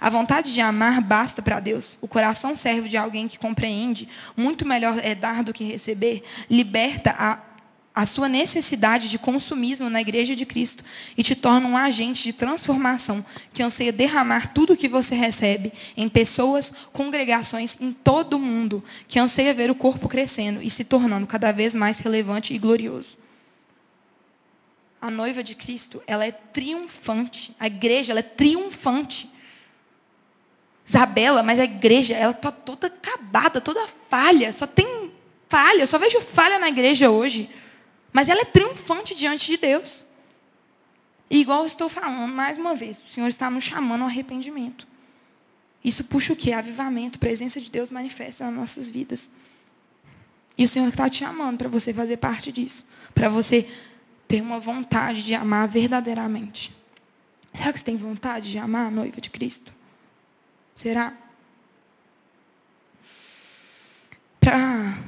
A 0.00 0.08
vontade 0.08 0.54
de 0.54 0.60
amar 0.60 1.00
basta 1.00 1.42
para 1.42 1.58
Deus. 1.58 1.98
O 2.00 2.06
coração 2.06 2.54
servo 2.54 2.88
de 2.88 2.96
alguém 2.96 3.26
que 3.26 3.36
compreende, 3.36 4.08
muito 4.36 4.64
melhor 4.64 5.00
é 5.02 5.12
dar 5.12 5.42
do 5.42 5.52
que 5.52 5.64
receber, 5.64 6.22
liberta 6.48 7.12
a 7.18 7.51
a 7.94 8.06
sua 8.06 8.28
necessidade 8.28 9.08
de 9.10 9.18
consumismo 9.18 9.90
na 9.90 10.00
igreja 10.00 10.34
de 10.34 10.46
Cristo 10.46 10.82
e 11.16 11.22
te 11.22 11.34
torna 11.34 11.68
um 11.68 11.76
agente 11.76 12.22
de 12.22 12.32
transformação 12.32 13.24
que 13.52 13.62
anseia 13.62 13.92
derramar 13.92 14.52
tudo 14.54 14.72
o 14.72 14.76
que 14.76 14.88
você 14.88 15.14
recebe 15.14 15.72
em 15.96 16.08
pessoas, 16.08 16.72
congregações 16.92 17.76
em 17.80 17.92
todo 17.92 18.34
o 18.34 18.40
mundo, 18.40 18.82
que 19.06 19.18
anseia 19.18 19.52
ver 19.52 19.70
o 19.70 19.74
corpo 19.74 20.08
crescendo 20.08 20.62
e 20.62 20.70
se 20.70 20.84
tornando 20.84 21.26
cada 21.26 21.52
vez 21.52 21.74
mais 21.74 21.98
relevante 21.98 22.54
e 22.54 22.58
glorioso. 22.58 23.18
A 25.00 25.10
noiva 25.10 25.42
de 25.42 25.54
Cristo, 25.54 26.00
ela 26.06 26.24
é 26.24 26.30
triunfante. 26.30 27.54
A 27.58 27.66
igreja, 27.66 28.12
ela 28.12 28.20
é 28.20 28.22
triunfante. 28.22 29.28
Isabela, 30.86 31.42
mas 31.42 31.58
a 31.58 31.64
igreja, 31.64 32.14
ela 32.14 32.30
está 32.30 32.52
toda 32.52 32.86
acabada, 32.86 33.60
toda 33.60 33.84
falha. 34.08 34.52
Só 34.52 34.64
tem 34.64 35.10
falha. 35.48 35.88
Só 35.88 35.98
vejo 35.98 36.20
falha 36.20 36.56
na 36.58 36.68
igreja 36.68 37.10
hoje. 37.10 37.50
Mas 38.12 38.28
ela 38.28 38.42
é 38.42 38.44
triunfante 38.44 39.14
diante 39.14 39.46
de 39.46 39.56
Deus. 39.56 40.04
E 41.30 41.40
igual 41.40 41.60
eu 41.60 41.66
estou 41.66 41.88
falando, 41.88 42.30
mais 42.30 42.58
uma 42.58 42.74
vez, 42.74 43.02
o 43.02 43.08
Senhor 43.08 43.28
está 43.28 43.50
nos 43.50 43.64
chamando 43.64 44.02
ao 44.02 44.08
arrependimento. 44.08 44.86
Isso 45.82 46.04
puxa 46.04 46.32
o 46.32 46.36
quê? 46.36 46.52
Avivamento, 46.52 47.18
presença 47.18 47.60
de 47.60 47.70
Deus 47.70 47.88
manifesta 47.88 48.44
nas 48.44 48.54
nossas 48.54 48.88
vidas. 48.88 49.30
E 50.56 50.64
o 50.64 50.68
Senhor 50.68 50.88
está 50.88 51.08
te 51.08 51.20
chamando 51.20 51.56
para 51.58 51.68
você 51.68 51.92
fazer 51.94 52.18
parte 52.18 52.52
disso. 52.52 52.86
Para 53.14 53.28
você 53.28 53.68
ter 54.28 54.42
uma 54.42 54.60
vontade 54.60 55.22
de 55.22 55.34
amar 55.34 55.66
verdadeiramente. 55.68 56.72
Será 57.54 57.72
que 57.72 57.78
você 57.78 57.84
tem 57.84 57.96
vontade 57.96 58.50
de 58.50 58.58
amar 58.58 58.88
a 58.88 58.90
noiva 58.90 59.20
de 59.20 59.30
Cristo? 59.30 59.72
Será? 60.74 61.14
Para 64.38 64.98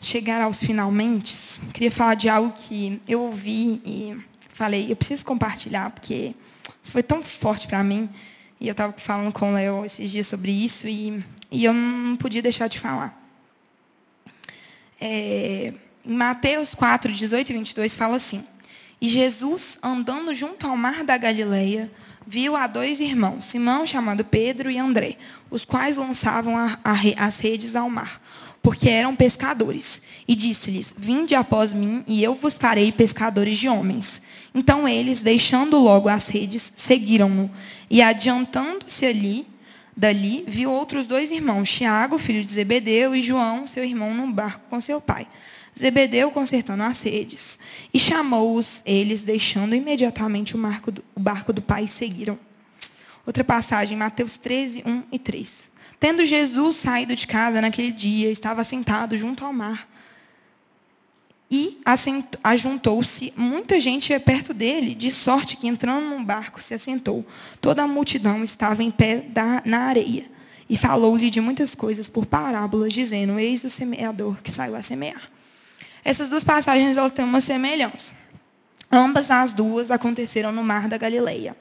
chegar 0.00 0.40
aos 0.40 0.60
finalmente, 0.60 1.36
queria 1.72 1.90
falar 1.90 2.14
de 2.14 2.28
algo 2.28 2.52
que 2.52 3.00
eu 3.06 3.20
ouvi 3.20 3.80
e 3.84 4.16
falei, 4.52 4.90
eu 4.90 4.96
preciso 4.96 5.24
compartilhar, 5.24 5.90
porque 5.90 6.34
isso 6.82 6.92
foi 6.92 7.02
tão 7.02 7.22
forte 7.22 7.66
para 7.66 7.84
mim. 7.84 8.08
E 8.58 8.68
eu 8.68 8.72
estava 8.72 8.92
falando 8.98 9.32
com 9.32 9.50
o 9.50 9.54
Léo 9.54 9.84
esses 9.84 10.10
dias 10.10 10.26
sobre 10.26 10.52
isso 10.52 10.86
e, 10.86 11.24
e 11.50 11.64
eu 11.64 11.72
não 11.72 12.16
podia 12.16 12.42
deixar 12.42 12.68
de 12.68 12.78
falar. 12.78 13.18
É, 15.00 15.72
em 16.04 16.12
Mateus 16.12 16.74
4, 16.74 17.12
18 17.12 17.50
e 17.50 17.52
22, 17.54 17.94
fala 17.94 18.16
assim: 18.16 18.44
E 19.00 19.08
Jesus, 19.08 19.78
andando 19.82 20.34
junto 20.34 20.66
ao 20.66 20.76
mar 20.76 21.04
da 21.04 21.16
Galileia, 21.16 21.90
viu 22.26 22.54
a 22.54 22.66
dois 22.66 23.00
irmãos, 23.00 23.44
Simão, 23.44 23.86
chamado 23.86 24.24
Pedro, 24.24 24.70
e 24.70 24.78
André, 24.78 25.16
os 25.50 25.64
quais 25.64 25.96
lançavam 25.96 26.56
a, 26.56 26.78
a, 26.84 27.26
as 27.26 27.38
redes 27.38 27.74
ao 27.74 27.88
mar, 27.88 28.20
porque 28.62 28.88
eram 28.88 29.16
pescadores. 29.16 30.02
E 30.26 30.34
disse-lhes: 30.34 30.94
Vinde 30.96 31.34
após 31.34 31.72
mim, 31.72 32.04
e 32.06 32.22
eu 32.22 32.34
vos 32.34 32.54
farei 32.54 32.92
pescadores 32.92 33.58
de 33.58 33.68
homens. 33.68 34.22
Então 34.54 34.88
eles, 34.88 35.20
deixando 35.20 35.78
logo 35.78 36.08
as 36.08 36.28
redes, 36.28 36.72
seguiram-no. 36.76 37.50
E 37.88 38.02
adiantando-se 38.02 39.06
ali, 39.06 39.46
dali, 39.96 40.44
viu 40.46 40.70
outros 40.70 41.06
dois 41.06 41.30
irmãos, 41.30 41.70
Tiago, 41.70 42.18
filho 42.18 42.44
de 42.44 42.50
Zebedeu, 42.50 43.14
e 43.14 43.22
João, 43.22 43.66
seu 43.66 43.84
irmão, 43.84 44.14
num 44.14 44.30
barco 44.30 44.68
com 44.68 44.80
seu 44.80 45.00
pai. 45.00 45.26
Zebedeu 45.78 46.30
consertando 46.30 46.82
as 46.82 47.00
redes. 47.02 47.58
E 47.94 47.98
chamou-os, 47.98 48.82
eles, 48.84 49.22
deixando 49.22 49.74
imediatamente 49.74 50.56
o, 50.56 50.90
do, 50.90 51.04
o 51.14 51.20
barco 51.20 51.52
do 51.52 51.62
pai, 51.62 51.84
e 51.84 51.88
seguiram. 51.88 52.38
Outra 53.24 53.44
passagem, 53.44 53.96
Mateus 53.96 54.36
13, 54.36 54.82
1 54.84 55.02
e 55.12 55.18
3. 55.18 55.69
Tendo 56.00 56.24
Jesus 56.24 56.76
saído 56.76 57.14
de 57.14 57.26
casa 57.26 57.60
naquele 57.60 57.92
dia, 57.92 58.30
estava 58.30 58.64
sentado 58.64 59.18
junto 59.18 59.44
ao 59.44 59.52
mar. 59.52 59.86
E 61.50 61.78
ajuntou-se 62.42 63.34
muita 63.36 63.78
gente 63.78 64.16
perto 64.20 64.54
dele, 64.54 64.94
de 64.94 65.10
sorte 65.10 65.58
que, 65.58 65.68
entrando 65.68 66.08
num 66.08 66.24
barco, 66.24 66.62
se 66.62 66.72
assentou. 66.72 67.26
Toda 67.60 67.82
a 67.82 67.88
multidão 67.88 68.42
estava 68.42 68.82
em 68.82 68.90
pé 68.90 69.20
da, 69.20 69.60
na 69.66 69.80
areia. 69.80 70.30
E 70.68 70.78
falou-lhe 70.78 71.28
de 71.28 71.40
muitas 71.40 71.74
coisas 71.74 72.08
por 72.08 72.24
parábolas, 72.24 72.92
dizendo: 72.92 73.38
Eis 73.38 73.62
o 73.64 73.68
semeador 73.68 74.40
que 74.42 74.50
saiu 74.50 74.76
a 74.76 74.82
semear. 74.82 75.28
Essas 76.02 76.30
duas 76.30 76.44
passagens 76.44 76.96
elas 76.96 77.12
têm 77.12 77.24
uma 77.24 77.40
semelhança. 77.40 78.14
Ambas 78.90 79.30
as 79.30 79.52
duas 79.52 79.90
aconteceram 79.90 80.50
no 80.52 80.62
Mar 80.62 80.88
da 80.88 80.96
Galileia. 80.96 81.54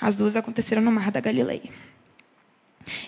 As 0.00 0.14
duas 0.14 0.36
aconteceram 0.36 0.80
no 0.80 0.90
Mar 0.90 1.10
da 1.10 1.20
Galileia. 1.20 1.70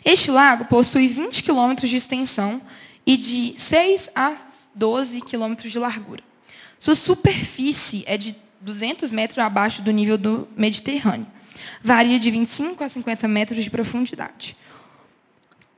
Este 0.05 0.31
lago 0.31 0.65
possui 0.67 1.09
20 1.09 1.43
quilômetros 1.43 1.91
de 1.91 1.97
extensão 1.97 2.61
e 3.05 3.17
de 3.17 3.55
6 3.57 4.11
a 4.15 4.35
12 4.75 5.21
quilômetros 5.23 5.73
de 5.73 5.79
largura. 5.79 6.23
Sua 6.79 6.95
superfície 6.95 8.05
é 8.07 8.17
de 8.17 8.37
200 8.61 9.11
metros 9.11 9.39
abaixo 9.39 9.83
do 9.83 9.91
nível 9.91 10.19
do 10.19 10.49
Mediterrâneo. 10.57 11.27
Varia 11.83 12.19
de 12.19 12.31
25 12.31 12.85
a 12.85 12.89
50 12.89 13.29
metros 13.29 13.65
de 13.65 13.71
profundidade. 13.71 14.57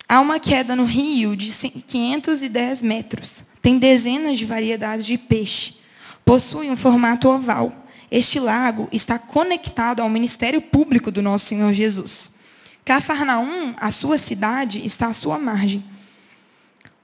Há 0.09 0.21
uma 0.21 0.41
queda 0.41 0.75
no 0.75 0.85
rio 0.85 1.37
de 1.37 1.51
510 1.51 2.83
metros. 2.83 3.45
Tem 3.61 3.79
dezenas 3.79 4.39
de 4.39 4.47
variedades 4.47 5.05
de 5.05 5.19
peixe. 5.19 5.77
Possui 6.25 6.71
um 6.71 6.77
formato 6.77 7.29
oval. 7.29 7.87
Este 8.11 8.41
lago 8.41 8.89
está 8.91 9.19
conectado 9.19 10.01
ao 10.01 10.09
ministério 10.09 10.63
público 10.63 11.11
do 11.11 11.21
nosso 11.21 11.47
Senhor 11.47 11.73
Jesus. 11.75 12.33
Cafarnaum, 12.89 13.75
a 13.77 13.91
sua 13.91 14.17
cidade, 14.17 14.83
está 14.83 15.09
à 15.09 15.13
sua 15.13 15.39
margem. 15.39 15.85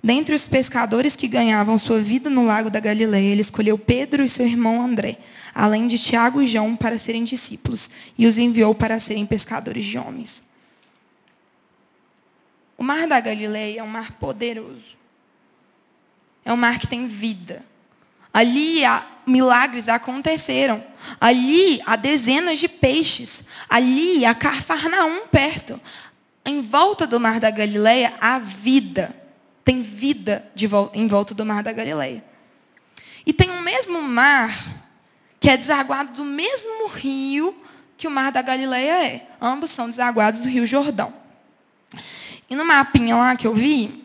Dentre 0.03 0.35
os 0.35 0.49
pescadores 0.49 1.14
que 1.14 1.28
ganhavam 1.28 1.76
sua 1.76 2.01
vida 2.01 2.30
no 2.30 2.47
lago 2.47 2.70
da 2.70 2.80
Galileia, 2.80 3.30
ele 3.30 3.43
escolheu 3.43 3.76
Pedro 3.76 4.24
e 4.24 4.28
seu 4.30 4.47
irmão 4.47 4.80
André, 4.80 5.18
além 5.55 5.87
de 5.87 5.99
Tiago 5.99 6.41
e 6.41 6.47
João, 6.47 6.74
para 6.74 6.97
serem 6.97 7.22
discípulos, 7.22 7.91
e 8.16 8.26
os 8.26 8.39
enviou 8.39 8.74
para 8.74 8.99
serem 8.99 9.26
pescadores 9.26 9.85
de 9.85 9.99
homens. 9.99 10.43
O 12.78 12.82
mar 12.82 13.07
da 13.07 13.20
Galileia 13.20 13.80
é 13.80 13.82
um 13.82 13.87
mar 13.87 14.12
poderoso. 14.12 14.97
É 16.47 16.51
um 16.51 16.57
mar 16.57 16.78
que 16.78 16.89
tem 16.89 17.07
vida. 17.07 17.62
Ali 18.32 18.87
há, 18.87 19.07
milagres 19.27 19.89
aconteceram. 19.89 20.85
Ali 21.20 21.81
há 21.87 21.97
dezenas 21.97 22.59
de 22.59 22.68
peixes. 22.68 23.43
Ali 23.68 24.25
há 24.25 24.35
Carfarnaum 24.35 25.27
perto. 25.27 25.81
Em 26.45 26.61
volta 26.61 27.07
do 27.07 27.18
mar 27.18 27.41
da 27.41 27.51
Galileia 27.51 28.12
há 28.20 28.39
vida. 28.39 29.14
Tem 29.64 29.83
vida 29.83 30.51
volta, 30.68 30.99
em 30.99 31.07
volta 31.07 31.35
do 31.35 31.45
mar 31.45 31.62
da 31.62 31.72
Galileia. 31.72 32.22
E 33.27 33.33
tem 33.33 33.51
um 33.51 33.61
mesmo 33.62 34.03
mar 34.03 34.55
que 35.41 35.49
é 35.49 35.57
desaguado 35.57 36.12
do 36.12 36.25
mesmo 36.25 36.87
rio 36.89 37.55
que 37.97 38.07
o 38.07 38.11
mar 38.11 38.31
da 38.31 38.43
Galileia 38.43 39.07
é. 39.07 39.27
Ambos 39.41 39.70
são 39.70 39.89
desaguados 39.89 40.41
do 40.41 40.49
rio 40.49 40.66
Jordão. 40.66 41.12
E 42.49 42.55
no 42.55 42.64
mapinha 42.64 43.16
lá 43.16 43.37
que 43.37 43.47
eu 43.47 43.55
vi, 43.55 44.05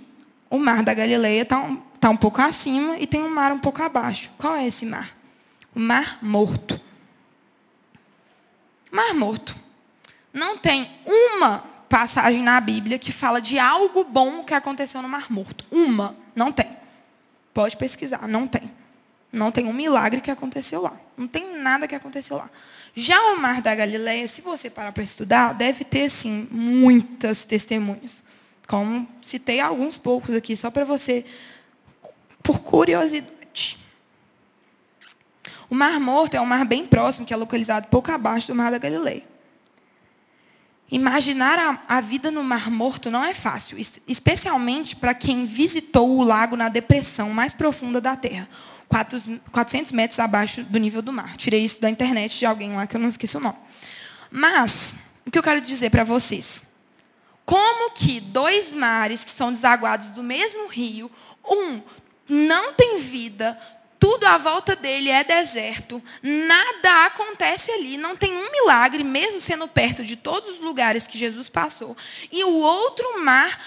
o 0.50 0.58
mar 0.58 0.84
da 0.84 0.94
Galileia 0.94 1.42
está 1.42 1.60
um, 1.60 1.82
tá 2.00 2.10
um 2.10 2.18
pouco 2.18 2.42
acima 2.42 2.98
e 2.98 3.06
tem 3.06 3.22
um 3.22 3.30
mar 3.30 3.52
um 3.52 3.60
pouco 3.60 3.82
abaixo. 3.82 4.32
Qual 4.38 4.56
é 4.56 4.66
esse 4.66 4.86
mar? 4.86 5.16
O 5.76 5.80
Mar 5.80 6.20
Morto. 6.22 6.80
Mar 8.92 9.14
Morto. 9.14 9.56
Não 10.34 10.58
tem 10.58 10.90
uma 11.06 11.60
passagem 11.90 12.44
na 12.44 12.60
Bíblia 12.62 13.00
que 13.00 13.12
fala 13.12 13.42
de 13.42 13.58
algo 13.60 14.04
bom 14.04 14.44
que 14.44 14.54
aconteceu 14.54 15.02
no 15.02 15.10
Mar 15.10 15.32
Morto. 15.32 15.66
Uma. 15.72 16.16
Não 16.36 16.52
tem. 16.52 16.70
Pode 17.54 17.76
pesquisar. 17.78 18.28
Não 18.28 18.48
tem. 18.48 18.72
Não 19.32 19.52
tem 19.52 19.68
um 19.68 19.74
milagre 19.74 20.22
que 20.22 20.32
aconteceu 20.32 20.82
lá. 20.82 20.94
Não 21.16 21.28
tem 21.28 21.58
nada 21.58 21.88
que 21.88 21.94
aconteceu 21.94 22.38
lá. 22.38 22.50
Já 22.96 23.20
o 23.34 23.40
Mar 23.40 23.62
da 23.62 23.76
Galileia, 23.76 24.28
se 24.28 24.42
você 24.42 24.70
parar 24.70 24.92
para 24.92 25.04
estudar, 25.04 25.54
deve 25.54 25.84
ter, 25.84 26.10
sim, 26.10 26.48
muitas 26.50 27.46
testemunhas. 27.46 28.24
Como 28.68 29.08
citei 29.22 29.60
alguns 29.60 29.98
poucos 29.98 30.34
aqui, 30.34 30.56
só 30.56 30.72
para 30.72 30.84
você, 30.86 31.26
por 32.44 32.60
curiosidade. 32.60 33.78
O 35.70 35.76
Mar 35.76 36.00
Morto 36.00 36.34
é 36.34 36.42
um 36.42 36.46
mar 36.46 36.66
bem 36.66 36.86
próximo, 36.86 37.26
que 37.26 37.34
é 37.34 37.38
localizado 37.38 37.88
pouco 37.88 38.12
abaixo 38.12 38.48
do 38.48 38.56
Mar 38.56 38.72
da 38.72 38.78
Galileia. 38.78 39.24
Imaginar 40.92 41.60
a, 41.60 41.98
a, 41.98 42.02
vida 42.02 42.32
no 42.32 42.44
Mar 42.44 42.72
Morto 42.72 43.12
não 43.12 43.24
é 43.24 43.36
fácil, 43.36 43.78
especialmente 44.08 44.96
para 44.96 45.14
quem 45.14 45.46
visitou 45.46 46.18
o 46.18 46.24
lago 46.24 46.56
na 46.56 46.68
depressão 46.68 47.30
mais 47.30 47.54
profunda 47.54 48.02
da 48.02 48.16
Terra, 48.16 48.48
400 49.52 49.92
metros 49.92 50.20
abaixo 50.20 50.64
do 50.64 50.80
nível 50.80 51.04
do 51.04 51.14
mar. 51.14 51.38
Tirei 51.38 51.64
isso 51.64 51.80
da 51.80 51.92
internet 51.92 52.40
de 52.40 52.46
alguém 52.48 52.76
lá 52.76 52.88
que 52.88 52.96
eu 52.96 53.00
não 53.00 53.10
esqueci 53.10 53.38
o 53.38 53.40
nome. 53.40 53.58
Mas, 54.32 54.96
o 55.28 55.30
que 55.30 55.38
eu 55.38 55.44
quero 55.44 55.62
dizer 55.62 55.92
para 55.92 56.04
vocês? 56.04 56.60
Como 57.46 57.92
que 57.92 58.20
dois 58.20 58.74
mares 58.74 59.24
que 59.24 59.30
são 59.30 59.52
desaguados 59.52 60.08
do 60.08 60.24
mesmo 60.24 60.68
rio, 60.68 61.12
um 61.46 61.82
não 62.30 62.74
tem 62.74 62.98
vida, 63.00 63.60
tudo 64.00 64.26
à 64.26 64.38
volta 64.38 64.78
dele 64.78 65.10
é 65.10 65.24
deserto, 65.24 66.02
nada 66.24 67.06
acontece 67.06 67.70
ali, 67.72 67.98
não 67.98 68.16
tem 68.16 68.32
um 68.32 68.50
milagre, 68.50 69.04
mesmo 69.04 69.42
sendo 69.42 69.68
perto 69.68 70.06
de 70.06 70.16
todos 70.16 70.52
os 70.52 70.60
lugares 70.62 71.06
que 71.06 71.18
Jesus 71.18 71.50
passou. 71.50 71.98
E 72.32 72.44
o 72.46 72.54
outro 72.60 73.22
mar 73.22 73.60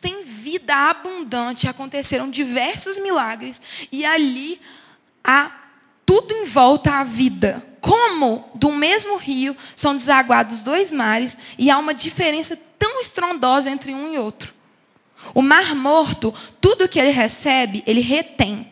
tem 0.00 0.22
vida 0.22 0.74
abundante, 0.74 1.66
aconteceram 1.66 2.28
diversos 2.28 2.98
milagres, 2.98 3.60
e 3.90 4.04
ali 4.04 4.60
há 5.24 5.50
tudo 6.04 6.34
em 6.34 6.44
volta 6.44 6.98
à 6.98 7.04
vida. 7.04 7.64
Como 7.80 8.50
do 8.54 8.70
mesmo 8.72 9.16
rio 9.16 9.56
são 9.74 9.96
desaguados 9.96 10.60
dois 10.60 10.92
mares 10.92 11.38
e 11.56 11.70
há 11.70 11.78
uma 11.78 11.94
diferença 11.94 12.58
tão 12.78 13.00
estrondosa 13.00 13.70
entre 13.70 13.94
um 13.94 14.12
e 14.12 14.18
outro. 14.18 14.59
O 15.34 15.42
mar 15.42 15.74
morto, 15.74 16.34
tudo 16.60 16.88
que 16.88 16.98
ele 16.98 17.10
recebe, 17.10 17.82
ele 17.86 18.00
retém. 18.00 18.70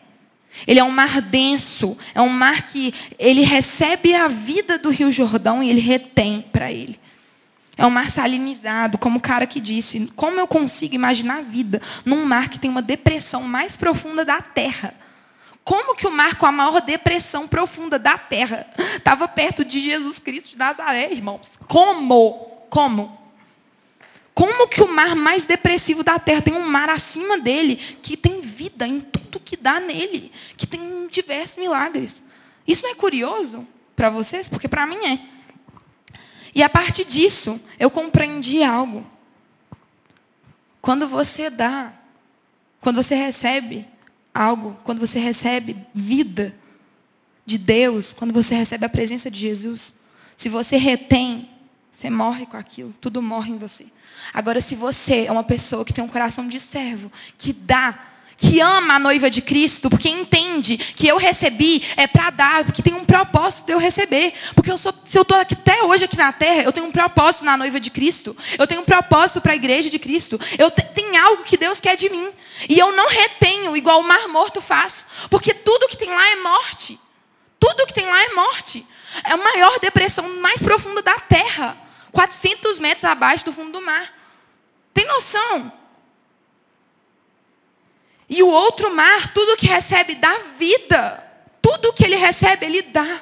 Ele 0.67 0.79
é 0.79 0.83
um 0.83 0.91
mar 0.91 1.21
denso, 1.21 1.97
é 2.13 2.21
um 2.21 2.29
mar 2.29 2.63
que 2.63 2.93
ele 3.17 3.41
recebe 3.41 4.13
a 4.13 4.27
vida 4.27 4.77
do 4.77 4.89
Rio 4.89 5.11
Jordão 5.11 5.63
e 5.63 5.69
ele 5.69 5.79
retém 5.79 6.41
para 6.41 6.71
ele. 6.71 6.99
É 7.77 7.85
um 7.85 7.89
mar 7.89 8.11
salinizado, 8.11 8.97
como 8.97 9.19
o 9.19 9.21
cara 9.21 9.47
que 9.47 9.61
disse, 9.61 10.11
como 10.15 10.37
eu 10.37 10.45
consigo 10.45 10.95
imaginar 10.95 11.37
a 11.37 11.41
vida 11.41 11.81
num 12.03 12.25
mar 12.25 12.49
que 12.49 12.59
tem 12.59 12.69
uma 12.69 12.81
depressão 12.81 13.43
mais 13.43 13.77
profunda 13.77 14.25
da 14.25 14.41
terra? 14.41 14.93
Como 15.63 15.95
que 15.95 16.07
o 16.07 16.11
mar 16.11 16.35
com 16.35 16.45
a 16.45 16.51
maior 16.51 16.81
depressão 16.81 17.47
profunda 17.47 17.99
da 17.99 18.17
terra 18.17 18.67
estava 18.97 19.27
perto 19.27 19.63
de 19.63 19.79
Jesus 19.79 20.19
Cristo 20.19 20.49
de 20.51 20.57
Nazaré, 20.57 21.11
irmãos? 21.11 21.51
Como? 21.67 22.65
Como? 22.69 23.18
Como 24.39 24.69
que 24.69 24.81
o 24.81 24.87
mar 24.87 25.17
mais 25.17 25.45
depressivo 25.45 26.01
da 26.01 26.17
terra 26.17 26.41
tem 26.41 26.53
um 26.53 26.65
mar 26.65 26.89
acima 26.89 27.37
dele 27.37 27.75
que 27.75 28.15
tem 28.15 28.39
vida 28.39 28.87
em 28.87 29.01
tudo 29.01 29.37
que 29.37 29.57
dá 29.57 29.81
nele, 29.81 30.31
que 30.55 30.65
tem 30.65 31.09
diversos 31.09 31.57
milagres. 31.57 32.23
Isso 32.65 32.81
não 32.81 32.91
é 32.91 32.95
curioso 32.95 33.67
para 33.97 34.09
vocês? 34.09 34.47
Porque 34.47 34.69
para 34.69 34.87
mim 34.87 34.95
é. 35.05 35.19
E 36.55 36.63
a 36.63 36.69
partir 36.69 37.03
disso, 37.03 37.59
eu 37.77 37.91
compreendi 37.91 38.63
algo. 38.63 39.05
Quando 40.81 41.05
você 41.05 41.49
dá, 41.49 41.91
quando 42.79 43.03
você 43.03 43.15
recebe 43.15 43.85
algo, 44.33 44.79
quando 44.85 44.99
você 44.99 45.19
recebe 45.19 45.75
vida 45.93 46.55
de 47.45 47.57
Deus, 47.57 48.13
quando 48.13 48.33
você 48.33 48.55
recebe 48.55 48.85
a 48.85 48.89
presença 48.89 49.29
de 49.29 49.41
Jesus, 49.41 49.93
se 50.37 50.47
você 50.47 50.77
retém, 50.77 51.49
você 51.99 52.09
morre 52.09 52.45
com 52.45 52.55
aquilo, 52.55 52.93
tudo 53.01 53.21
morre 53.21 53.51
em 53.51 53.57
você. 53.57 53.85
Agora, 54.33 54.61
se 54.61 54.73
você 54.73 55.25
é 55.25 55.31
uma 55.31 55.43
pessoa 55.43 55.83
que 55.83 55.93
tem 55.93 56.01
um 56.03 56.07
coração 56.07 56.47
de 56.47 56.57
servo, 56.57 57.11
que 57.37 57.51
dá, 57.51 57.97
que 58.37 58.61
ama 58.61 58.93
a 58.93 58.99
noiva 58.99 59.29
de 59.29 59.41
Cristo, 59.41 59.89
porque 59.89 60.07
entende 60.07 60.77
que 60.77 61.05
eu 61.05 61.17
recebi 61.17 61.83
é 61.97 62.07
para 62.07 62.29
dar, 62.29 62.63
porque 62.63 62.81
tem 62.81 62.93
um 62.93 63.03
propósito 63.03 63.65
de 63.65 63.73
eu 63.73 63.77
receber. 63.77 64.33
Porque 64.55 64.71
eu 64.71 64.77
sou, 64.77 64.93
se 65.03 65.17
eu 65.17 65.23
estou 65.23 65.37
até 65.37 65.83
hoje 65.83 66.05
aqui 66.05 66.15
na 66.15 66.31
terra, 66.31 66.63
eu 66.63 66.71
tenho 66.71 66.85
um 66.85 66.91
propósito 66.91 67.43
na 67.43 67.57
noiva 67.57 67.81
de 67.81 67.89
Cristo. 67.89 68.35
Eu 68.57 68.65
tenho 68.65 68.79
um 68.79 68.85
propósito 68.85 69.41
para 69.41 69.51
a 69.51 69.55
igreja 69.57 69.89
de 69.89 69.99
Cristo. 69.99 70.39
Eu 70.57 70.71
te, 70.71 70.81
algo 71.17 71.43
que 71.43 71.57
Deus 71.57 71.81
quer 71.81 71.97
de 71.97 72.09
mim. 72.09 72.29
E 72.69 72.79
eu 72.79 72.95
não 72.95 73.09
retenho 73.09 73.75
igual 73.75 73.99
o 73.99 74.03
mar 74.03 74.27
morto 74.29 74.61
faz. 74.61 75.05
Porque 75.29 75.53
tudo 75.53 75.89
que 75.89 75.97
tem 75.97 76.09
lá 76.09 76.29
é 76.29 76.35
morte. 76.37 76.97
Tudo 77.59 77.85
que 77.85 77.93
tem 77.93 78.05
lá 78.05 78.23
é 78.23 78.29
morte. 78.33 78.85
É 79.23 79.33
a 79.33 79.37
maior 79.37 79.79
depressão 79.79 80.39
mais 80.39 80.61
profunda 80.61 81.01
da 81.01 81.19
terra. 81.19 81.88
400 82.11 82.79
metros 82.79 83.05
abaixo 83.05 83.45
do 83.45 83.53
fundo 83.53 83.71
do 83.71 83.81
mar. 83.81 84.13
Tem 84.93 85.05
noção? 85.05 85.71
E 88.29 88.43
o 88.43 88.47
outro 88.47 88.93
mar, 88.93 89.33
tudo 89.33 89.57
que 89.57 89.65
recebe 89.65 90.15
dá 90.15 90.37
vida. 90.57 91.23
Tudo 91.61 91.93
que 91.93 92.03
ele 92.03 92.15
recebe, 92.15 92.65
ele 92.65 92.81
dá. 92.83 93.21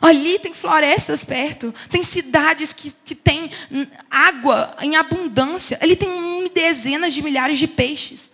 Ali 0.00 0.38
tem 0.38 0.52
florestas 0.52 1.24
perto, 1.24 1.74
tem 1.88 2.02
cidades 2.02 2.72
que, 2.74 2.92
que 3.04 3.14
têm 3.14 3.50
água 4.10 4.76
em 4.80 4.96
abundância. 4.96 5.78
Ele 5.80 5.96
tem 5.96 6.10
dezenas 6.52 7.14
de 7.14 7.22
milhares 7.22 7.58
de 7.58 7.66
peixes. 7.66 8.30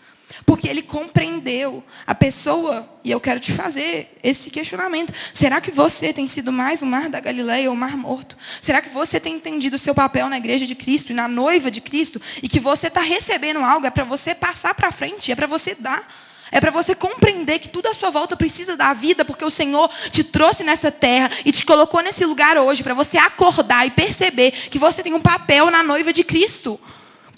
Porque 0.47 0.68
ele 0.68 0.82
compreendeu 0.82 1.82
a 2.07 2.14
pessoa, 2.14 2.88
e 3.05 3.11
eu 3.11 3.20
quero 3.20 3.41
te 3.41 3.53
fazer 3.53 4.16
esse 4.22 4.51
questionamento. 4.51 5.12
Será 5.34 5.61
que 5.61 5.70
você 5.70 6.12
tem 6.12 6.26
sido 6.26 6.53
mais 6.53 6.82
o 6.82 6.86
mar 6.86 7.09
da 7.09 7.20
Galileia 7.20 7.68
ou 7.68 7.74
o 7.74 7.78
mar 7.78 7.97
morto? 7.97 8.36
Será 8.61 8.80
que 8.80 8.88
você 8.88 9.20
tem 9.20 9.34
entendido 9.34 9.76
o 9.76 9.78
seu 9.78 9.95
papel 9.95 10.28
na 10.28 10.38
igreja 10.38 10.66
de 10.66 10.74
Cristo 10.74 11.12
e 11.12 11.14
na 11.14 11.28
noiva 11.28 11.70
de 11.70 11.80
Cristo? 11.80 12.20
E 12.43 12.49
que 12.49 12.61
você 12.61 12.88
está 12.88 13.01
recebendo 13.01 13.61
algo, 13.61 13.86
é 13.86 13.91
para 13.91 14.05
você 14.05 14.34
passar 14.34 14.74
para 14.74 14.91
frente, 14.93 15.30
é 15.30 15.36
para 15.36 15.47
você 15.47 15.74
dar. 15.74 16.07
É 16.53 16.61
para 16.61 16.70
você 16.70 16.95
compreender 16.95 17.61
que 17.61 17.68
tudo 17.68 17.86
à 17.86 17.95
sua 17.95 18.11
volta 18.11 18.36
precisa 18.36 18.76
da 18.76 18.93
vida, 18.93 19.24
porque 19.24 19.45
o 19.45 19.51
Senhor 19.51 19.88
te 20.11 20.24
trouxe 20.24 20.64
nessa 20.64 20.91
terra 20.91 21.30
e 21.45 21.53
te 21.53 21.64
colocou 21.64 22.03
nesse 22.03 22.24
lugar 22.24 22.59
hoje, 22.59 22.82
para 22.82 22.95
você 22.95 23.18
acordar 23.18 23.86
e 23.86 23.91
perceber 23.91 24.51
que 24.51 24.78
você 24.78 25.03
tem 25.03 25.14
um 25.14 25.20
papel 25.20 25.70
na 25.70 25.82
noiva 25.82 26.12
de 26.12 26.24
Cristo. 26.24 26.80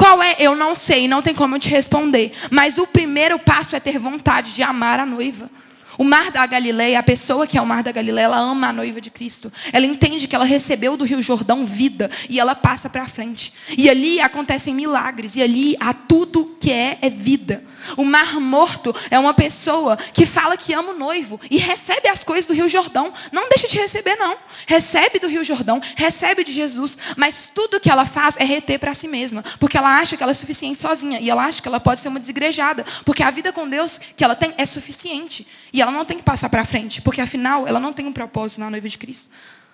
Qual 0.03 0.21
é? 0.21 0.35
Eu 0.41 0.57
não 0.57 0.75
sei, 0.75 1.07
não 1.07 1.23
tem 1.23 1.33
como 1.33 1.55
eu 1.55 1.61
te 1.61 1.69
responder. 1.69 2.33
Mas 2.51 2.77
o 2.77 2.89
primeiro 2.89 3.39
passo 3.39 3.77
é 3.77 3.79
ter 3.79 4.01
vontade 4.01 4.53
de 4.53 4.61
amar 4.61 4.99
a 4.99 5.07
noiva. 5.07 5.49
O 5.97 6.03
mar 6.03 6.33
da 6.33 6.45
Galileia, 6.45 6.99
a 6.99 7.03
pessoa 7.05 7.47
que 7.47 7.57
é 7.57 7.63
o 7.63 7.67
mar 7.67 7.85
da 7.85 7.93
Galileia, 7.93 8.25
ela 8.25 8.39
ama 8.39 8.71
a 8.71 8.73
noiva 8.73 9.01
de 9.01 9.11
Cristo. 9.11 9.53
Ela 9.73 9.87
entende 9.87 10.27
que 10.27 10.35
ela 10.35 10.45
recebeu 10.45 10.97
do 10.97 11.05
Rio 11.05 11.23
Jordão 11.23 11.65
vida 11.65 12.11
e 12.29 12.41
ela 12.41 12.57
passa 12.57 12.91
para 12.91 13.07
frente. 13.07 13.55
E 13.79 13.89
ali 13.89 14.21
acontecem 14.21 14.75
milagres 14.75 15.37
e 15.37 15.43
ali 15.43 15.77
há 15.79 15.95
tudo 15.95 16.57
que 16.61 16.73
é 16.73 16.99
é 17.01 17.09
vida. 17.09 17.63
O 17.97 18.05
mar 18.05 18.41
morto 18.41 18.95
é 19.11 19.19
uma 19.19 19.35
pessoa 19.35 19.97
que 19.97 20.27
fala 20.27 20.57
que 20.57 20.73
ama 20.73 20.93
o 20.93 20.99
noivo 20.99 21.41
e 21.51 21.59
recebe 21.59 22.09
as 22.09 22.23
coisas 22.25 22.47
do 22.47 22.55
Rio 22.55 22.69
Jordão. 22.69 23.13
Não 23.31 23.49
deixa 23.49 23.69
de 23.69 23.79
receber, 23.79 24.17
não. 24.17 24.37
Recebe 24.67 25.19
do 25.19 25.29
Rio 25.29 25.45
Jordão, 25.45 25.81
recebe 25.97 26.45
de 26.45 26.53
Jesus. 26.53 26.97
Mas 27.17 27.51
tudo 27.55 27.81
que 27.81 27.91
ela 27.91 28.07
faz 28.07 28.37
é 28.39 28.45
reter 28.45 28.79
para 28.79 28.95
si 28.95 29.09
mesma. 29.09 29.45
Porque 29.59 29.77
ela 29.77 29.99
acha 29.99 30.17
que 30.17 30.23
ela 30.23 30.33
é 30.33 30.35
suficiente 30.35 30.81
sozinha. 30.81 31.21
E 31.21 31.31
ela 31.31 31.45
acha 31.45 31.61
que 31.61 31.69
ela 31.69 31.81
pode 31.81 32.01
ser 32.01 32.09
uma 32.09 32.21
desigrejada. 32.21 32.85
Porque 33.05 33.23
a 33.23 33.31
vida 33.31 33.53
com 33.53 33.69
Deus 33.69 34.01
que 34.17 34.25
ela 34.25 34.35
tem 34.35 34.55
é 34.57 34.67
suficiente. 34.67 35.47
E 35.73 35.81
ela 35.81 35.91
não 35.91 36.05
tem 36.05 36.17
que 36.17 36.23
passar 36.23 36.49
para 36.49 36.65
frente. 36.65 37.01
Porque 37.01 37.21
afinal, 37.21 37.67
ela 37.67 37.81
não 37.81 37.93
tem 37.93 38.07
um 38.07 38.13
propósito 38.13 38.61
na 38.61 38.71
noiva 38.71 38.89
de 38.89 38.99
Cristo. 38.99 39.29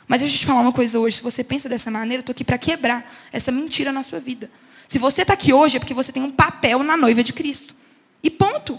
Mas 0.08 0.22
deixa 0.22 0.36
eu 0.36 0.40
te 0.40 0.46
falar 0.46 0.60
uma 0.60 0.72
coisa 0.72 0.98
hoje. 0.98 1.16
Se 1.16 1.22
você 1.22 1.44
pensa 1.44 1.68
dessa 1.68 1.90
maneira, 1.90 2.20
eu 2.20 2.22
estou 2.22 2.32
aqui 2.32 2.44
para 2.44 2.56
quebrar 2.56 3.14
essa 3.30 3.52
mentira 3.52 3.92
na 3.92 4.02
sua 4.02 4.18
vida. 4.18 4.50
Se 4.88 4.98
você 4.98 5.20
está 5.20 5.34
aqui 5.34 5.52
hoje 5.52 5.76
é 5.76 5.80
porque 5.80 5.92
você 5.92 6.10
tem 6.10 6.22
um 6.22 6.30
papel 6.30 6.82
na 6.82 6.96
noiva 6.96 7.22
de 7.22 7.34
Cristo. 7.34 7.74
E 8.22 8.30
ponto. 8.30 8.78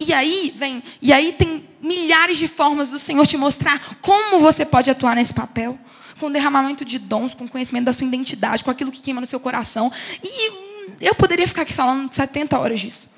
E 0.00 0.12
aí 0.12 0.54
vem, 0.56 0.82
e 1.02 1.12
aí 1.12 1.32
tem 1.32 1.68
milhares 1.80 2.38
de 2.38 2.46
formas 2.46 2.90
do 2.90 2.98
Senhor 2.98 3.26
te 3.26 3.36
mostrar 3.36 3.96
como 4.00 4.40
você 4.40 4.64
pode 4.64 4.88
atuar 4.90 5.16
nesse 5.16 5.34
papel, 5.34 5.78
com 6.20 6.30
derramamento 6.30 6.84
de 6.84 6.98
dons, 6.98 7.34
com 7.34 7.48
conhecimento 7.48 7.86
da 7.86 7.92
sua 7.92 8.06
identidade, 8.06 8.62
com 8.62 8.70
aquilo 8.70 8.92
que 8.92 9.02
queima 9.02 9.20
no 9.20 9.26
seu 9.26 9.40
coração. 9.40 9.92
E 10.22 10.52
eu 11.00 11.14
poderia 11.14 11.48
ficar 11.48 11.62
aqui 11.62 11.72
falando 11.72 12.12
70 12.12 12.58
horas 12.58 12.80
disso. 12.80 13.10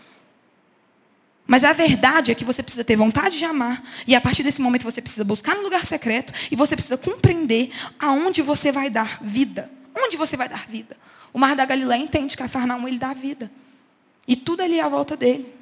Mas 1.46 1.64
a 1.64 1.72
verdade 1.72 2.30
é 2.30 2.34
que 2.34 2.44
você 2.44 2.62
precisa 2.62 2.84
ter 2.84 2.94
vontade 2.96 3.36
de 3.36 3.44
amar. 3.44 3.82
E 4.06 4.14
a 4.14 4.20
partir 4.20 4.42
desse 4.42 4.62
momento 4.62 4.84
você 4.84 5.02
precisa 5.02 5.24
buscar 5.24 5.56
no 5.56 5.62
lugar 5.62 5.84
secreto. 5.84 6.32
E 6.48 6.54
você 6.54 6.76
precisa 6.76 6.96
compreender 6.96 7.72
aonde 7.98 8.40
você 8.40 8.70
vai 8.70 8.88
dar 8.88 9.18
vida. 9.20 9.68
Onde 9.92 10.16
você 10.16 10.36
vai 10.36 10.48
dar 10.48 10.68
vida? 10.68 10.96
O 11.32 11.38
mar 11.38 11.56
da 11.56 11.64
Galileia 11.64 12.00
entende 12.00 12.36
que 12.36 12.42
a 12.42 12.48
Farnaum 12.48 12.86
ele 12.86 12.98
dá 12.98 13.12
vida. 13.12 13.50
E 14.26 14.36
tudo 14.36 14.62
ali 14.62 14.80
à 14.80 14.88
volta 14.88 15.16
dele. 15.16 15.54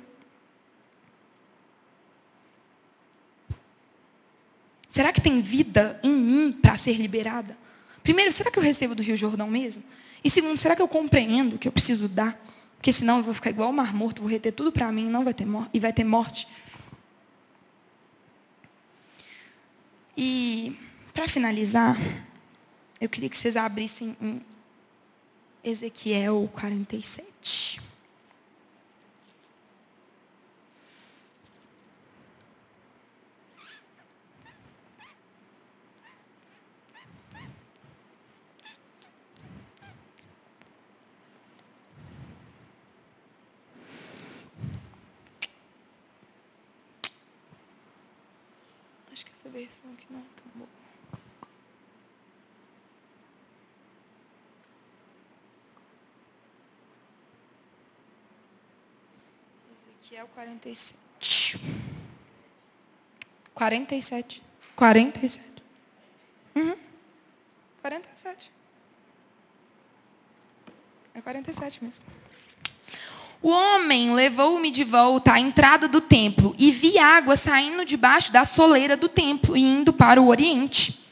Será 4.89 5.13
que 5.13 5.21
tem 5.21 5.41
vida 5.41 6.01
em 6.03 6.11
mim 6.11 6.53
para 6.53 6.77
ser 6.77 6.95
liberada? 6.95 7.57
Primeiro, 8.03 8.33
será 8.33 8.51
que 8.51 8.59
eu 8.59 8.63
recebo 8.63 8.95
do 8.95 9.03
Rio 9.03 9.17
Jordão 9.17 9.49
mesmo? 9.49 9.85
E 10.25 10.31
segundo, 10.31 10.59
será 10.59 10.75
que 10.75 10.83
eu 10.83 10.89
compreendo 10.89 11.59
que 11.59 11.69
eu 11.69 11.73
preciso 11.73 12.09
dar? 12.09 12.37
Porque 12.77 12.93
senão 12.93 13.19
eu 13.19 13.23
vou 13.23 13.35
ficar 13.35 13.51
igual 13.51 13.71
o 13.71 13.73
mar 13.73 13.95
morto, 13.95 14.23
vou 14.23 14.31
reter 14.31 14.53
tudo 14.53 14.73
para 14.73 14.91
mim 14.91 15.09
não 15.09 15.25
vai 15.25 15.35
ter 15.35 15.47
e 15.73 15.81
vai 15.81 15.93
ter 15.93 16.05
morte. 16.05 16.49
E 20.17 20.77
para 21.13 21.29
finalizar, 21.29 21.97
eu 23.01 23.09
queria 23.09 23.29
que 23.29 23.39
vocês 23.39 23.57
abrissem 23.57 24.17
em 24.21 24.41
Ezequiel 25.63 26.51
47. 26.53 27.81
Versão 49.59 49.95
que 49.97 50.13
não 50.13 50.21
é 50.21 50.25
tão 50.37 50.53
boa. 50.55 50.69
Ezequiel 60.01 60.29
47. 60.29 61.61
47. 63.55 64.43
47. 64.77 65.63
Uhum. 66.55 66.79
47. 67.83 68.53
É 71.15 71.21
47 71.21 71.85
mesmo. 71.85 72.07
O 73.41 73.51
homem 73.51 74.15
levou-me 74.15 74.71
de 74.71 74.83
volta 74.83 75.35
à 75.35 75.41
entrada 75.41 75.87
do 75.87 76.01
templo 76.01 76.55
e 76.59 76.73
vi 76.73 76.99
água 76.99 77.37
saindo 77.37 77.85
debaixo 77.85 78.33
da 78.33 78.45
soleira 78.45 78.97
do 78.97 79.09
templo 79.09 79.57
e 79.57 79.63
indo 79.63 79.93
para 79.93 80.21
o 80.21 80.29
oriente. 80.29 81.07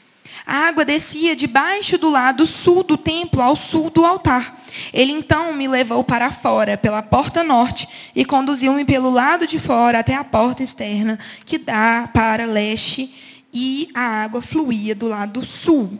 A 0.45 0.67
água 0.67 0.83
descia 0.83 1.35
debaixo 1.35 1.97
do 1.97 2.09
lado 2.09 2.45
sul 2.45 2.83
do 2.83 2.97
templo 2.97 3.41
ao 3.41 3.55
sul 3.55 3.89
do 3.89 4.05
altar. 4.05 4.61
Ele 4.93 5.11
então 5.11 5.53
me 5.53 5.67
levou 5.67 6.03
para 6.03 6.31
fora, 6.31 6.77
pela 6.77 7.01
porta 7.01 7.43
norte, 7.43 7.87
e 8.15 8.23
conduziu-me 8.23 8.85
pelo 8.85 9.09
lado 9.09 9.47
de 9.47 9.57
fora 9.57 9.99
até 9.99 10.13
a 10.13 10.23
porta 10.23 10.63
externa, 10.63 11.17
que 11.45 11.57
dá 11.57 12.09
para 12.13 12.45
leste, 12.45 13.13
e 13.53 13.89
a 13.93 14.23
água 14.23 14.41
fluía 14.41 14.93
do 14.93 15.07
lado 15.07 15.45
sul. 15.45 15.99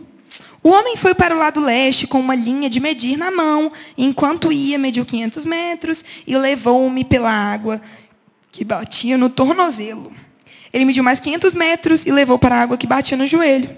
O 0.64 0.70
homem 0.70 0.96
foi 0.96 1.14
para 1.14 1.36
o 1.36 1.40
lado 1.40 1.60
leste 1.60 2.08
com 2.08 2.20
uma 2.20 2.36
linha 2.36 2.70
de 2.70 2.80
medir 2.80 3.18
na 3.18 3.32
mão. 3.32 3.72
Enquanto 3.98 4.52
ia, 4.52 4.78
mediu 4.78 5.06
500 5.06 5.46
metros 5.46 6.04
e 6.26 6.36
levou-me 6.36 7.04
pela 7.04 7.32
água 7.32 7.82
que 8.52 8.66
batia 8.66 9.18
no 9.18 9.30
tornozelo. 9.30 10.12
Ele 10.74 10.86
mediu 10.86 11.04
mais 11.04 11.20
500 11.20 11.54
metros 11.54 12.06
e 12.06 12.12
levou 12.12 12.38
para 12.38 12.56
a 12.56 12.62
água 12.62 12.78
que 12.78 12.88
batia 12.88 13.16
no 13.16 13.26
joelho. 13.26 13.76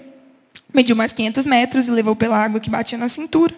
Mediu 0.72 0.96
mais 0.96 1.12
500 1.12 1.46
metros 1.46 1.88
e 1.88 1.90
levou 1.90 2.16
pela 2.16 2.36
água 2.36 2.60
que 2.60 2.70
batia 2.70 2.98
na 2.98 3.08
cintura. 3.08 3.54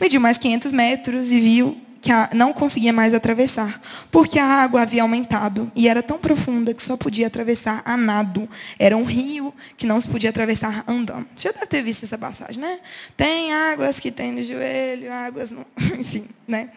Mediu 0.00 0.20
mais 0.20 0.38
500 0.38 0.72
metros 0.72 1.30
e 1.32 1.40
viu 1.40 1.76
que 2.00 2.12
a, 2.12 2.30
não 2.32 2.52
conseguia 2.52 2.92
mais 2.92 3.12
atravessar, 3.12 3.80
porque 4.10 4.38
a 4.38 4.44
água 4.44 4.82
havia 4.82 5.02
aumentado 5.02 5.70
e 5.74 5.88
era 5.88 6.02
tão 6.02 6.18
profunda 6.18 6.72
que 6.72 6.82
só 6.82 6.96
podia 6.96 7.26
atravessar 7.26 7.82
a 7.84 7.96
nado. 7.96 8.48
Era 8.78 8.96
um 8.96 9.04
rio 9.04 9.52
que 9.76 9.86
não 9.86 10.00
se 10.00 10.08
podia 10.08 10.30
atravessar 10.30 10.84
andando. 10.86 11.26
Já 11.36 11.52
deve 11.52 11.66
ter 11.66 11.82
visto 11.82 12.04
essa 12.04 12.18
passagem, 12.18 12.60
né? 12.60 12.78
Tem 13.16 13.52
águas 13.52 13.98
que 13.98 14.10
tem 14.10 14.32
no 14.32 14.42
joelho, 14.42 15.12
águas 15.12 15.50
no... 15.50 15.66
Enfim, 15.98 16.26
né? 16.46 16.70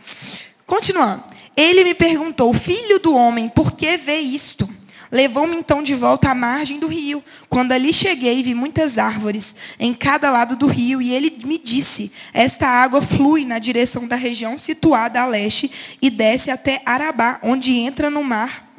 Continuando. 0.66 1.24
Ele 1.56 1.84
me 1.84 1.94
perguntou, 1.94 2.54
filho 2.54 2.98
do 3.00 3.14
homem, 3.14 3.50
por 3.50 3.74
que 3.74 3.98
vê 3.98 4.20
isto? 4.20 4.70
Levou-me 5.12 5.58
então 5.58 5.84
de 5.84 5.94
volta 5.94 6.30
à 6.30 6.36
margem 6.36 6.80
do 6.80 6.88
rio. 6.88 7.22
Quando 7.50 7.74
ali 7.74 7.92
cheguei, 7.92 8.42
vi 8.42 8.56
muitas 8.56 8.98
árvores 8.98 9.54
em 9.78 9.94
cada 9.94 10.32
lado 10.32 10.56
do 10.56 10.68
rio, 10.68 11.02
e 11.02 11.12
ele 11.12 11.38
me 11.44 11.58
disse: 11.58 12.12
Esta 12.34 12.66
água 12.66 13.02
flui 13.02 13.44
na 13.44 13.60
direção 13.60 14.08
da 14.08 14.16
região 14.16 14.58
situada 14.58 15.22
a 15.22 15.26
leste 15.26 15.70
e 16.02 16.10
desce 16.10 16.50
até 16.50 16.82
Arabá, 16.86 17.40
onde 17.44 17.74
entra 17.74 18.10
no 18.10 18.24
mar, 18.24 18.72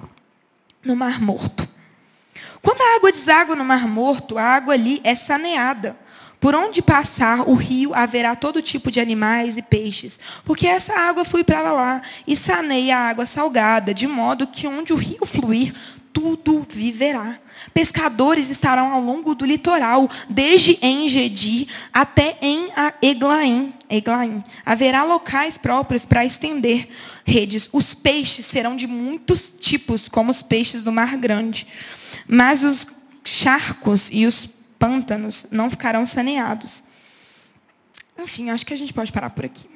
no 0.83 0.97
Mar 0.97 1.21
Morto. 1.21 1.69
Quando 2.63 2.81
a 2.81 2.97
água 2.97 3.13
deságua 3.13 3.55
no 3.55 3.65
Mar 3.65 3.87
Morto, 3.87 4.39
a 4.39 4.43
água 4.43 4.73
ali 4.73 5.01
é 5.05 5.15
saneada. 5.15 5.99
Por 6.41 6.57
onde 6.57 6.83
passar 6.83 7.49
o 7.49 7.55
rio 7.55 7.95
haverá 7.95 8.35
todo 8.35 8.61
tipo 8.61 8.91
de 8.91 8.99
animais 8.99 9.57
e 9.57 9.63
peixes, 9.63 10.19
porque 10.45 10.67
essa 10.67 10.93
água 10.93 11.25
flui 11.25 11.45
para 11.45 11.71
lá 11.71 12.03
e 12.27 12.37
saneia 12.37 12.99
a 12.99 13.09
água 13.09 13.27
salgada, 13.27 13.95
de 13.95 14.09
modo 14.09 14.49
que 14.49 14.67
onde 14.67 14.93
o 14.93 14.97
rio 14.97 15.25
fluir, 15.25 15.73
tudo 16.13 16.67
viverá. 16.69 17.39
Pescadores 17.73 18.51
estarão 18.51 18.93
ao 18.93 19.01
longo 19.01 19.35
do 19.35 19.45
litoral, 19.45 20.09
desde 20.29 20.79
Engedi 20.83 21.69
até 21.93 22.37
em 22.41 22.69
Eglaim. 23.01 23.73
Eglaim. 23.89 24.45
Haverá 24.65 25.05
locais 25.05 25.59
próprios 25.59 26.05
para 26.05 26.25
estender 26.25 26.89
redes. 27.25 27.69
Os 27.73 27.95
peixes 27.95 28.47
serão 28.47 28.77
de 28.77 28.87
muitos 28.87 29.53
tipos, 29.61 30.09
como 30.09 30.31
os 30.31 30.43
peixes 30.43 30.83
do 30.83 30.93
Mar 30.93 31.17
Grande. 31.17 31.67
Mas 32.27 32.63
os 32.63 32.87
charcos 33.25 34.09
e 34.11 34.27
os 34.27 34.49
pântanos 34.79 35.47
não 35.51 35.71
ficarão 35.71 36.05
saneados. 36.05 36.83
Enfim, 38.19 38.51
acho 38.51 38.67
que 38.67 38.75
a 38.75 38.77
gente 38.77 38.93
pode 38.93 39.13
parar 39.13 39.31
por 39.31 39.45
aqui. 39.45 39.72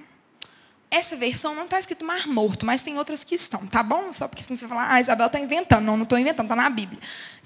Essa 0.91 1.16
versão 1.16 1.55
não 1.55 1.64
está 1.64 1.78
escrito 1.78 2.05
Mar 2.05 2.26
Morto, 2.26 2.64
mas 2.64 2.80
tem 2.80 2.97
outras 2.97 3.24
que 3.24 3.34
estão, 3.34 3.66
tá 3.66 3.82
bom? 3.82 4.12
Só 4.12 4.28
porque 4.28 4.43
senão 4.43 4.57
você 4.57 4.66
vai 4.66 4.78
falar, 4.78 4.95
ah, 4.95 5.01
Isabel 5.01 5.26
está 5.26 5.39
inventando. 5.39 5.84
Não, 5.84 5.97
não 5.97 6.05
estou 6.05 6.18
inventando, 6.18 6.47
está 6.47 6.57
na 6.57 6.70
Bíblia. 6.70 7.01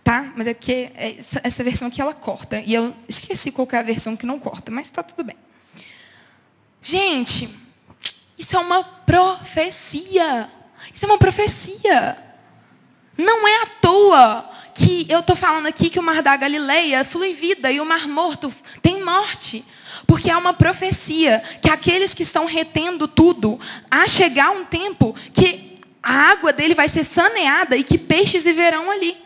Tá? 0.04 0.32
Mas 0.36 0.46
é 0.46 0.54
porque 0.54 0.90
essa, 0.94 1.64
versão 1.64 1.88
aqui 1.88 2.00
ela 2.00 2.14
corta. 2.14 2.60
E 2.60 2.74
eu 2.74 2.94
esqueci 3.08 3.50
qual 3.50 3.66
é 3.72 3.76
a 3.76 3.82
versão 3.82 4.16
que 4.16 4.26
não 4.26 4.38
corta, 4.38 4.70
mas 4.70 4.86
está 4.86 5.02
tudo 5.02 5.24
bem. 5.24 5.36
Gente, 6.82 7.54
isso 8.38 8.56
é 8.56 8.58
uma 8.58 8.82
profecia. 8.82 10.48
Isso 10.94 11.04
é 11.04 11.08
uma 11.08 11.18
profecia. 11.18 12.18
Não 13.16 13.46
é 13.46 13.62
à 13.62 13.66
toa 13.66 14.50
que 14.74 15.06
eu 15.10 15.20
estou 15.20 15.36
falando 15.36 15.66
aqui 15.66 15.90
que 15.90 15.98
o 15.98 16.02
mar 16.02 16.22
da 16.22 16.36
Galileia 16.36 17.04
flui 17.04 17.34
vida 17.34 17.70
e 17.70 17.80
o 17.80 17.84
mar 17.84 18.08
morto 18.08 18.52
tem 18.80 19.02
morte. 19.02 19.64
Porque 20.10 20.28
há 20.28 20.36
uma 20.36 20.52
profecia 20.52 21.40
que 21.62 21.70
aqueles 21.70 22.14
que 22.14 22.24
estão 22.24 22.44
retendo 22.44 23.06
tudo, 23.06 23.60
a 23.88 24.08
chegar 24.08 24.50
um 24.50 24.64
tempo 24.64 25.14
que 25.32 25.78
a 26.02 26.32
água 26.32 26.52
dele 26.52 26.74
vai 26.74 26.88
ser 26.88 27.04
saneada 27.04 27.76
e 27.76 27.84
que 27.84 27.96
peixes 27.96 28.42
viverão 28.42 28.90
ali. 28.90 29.16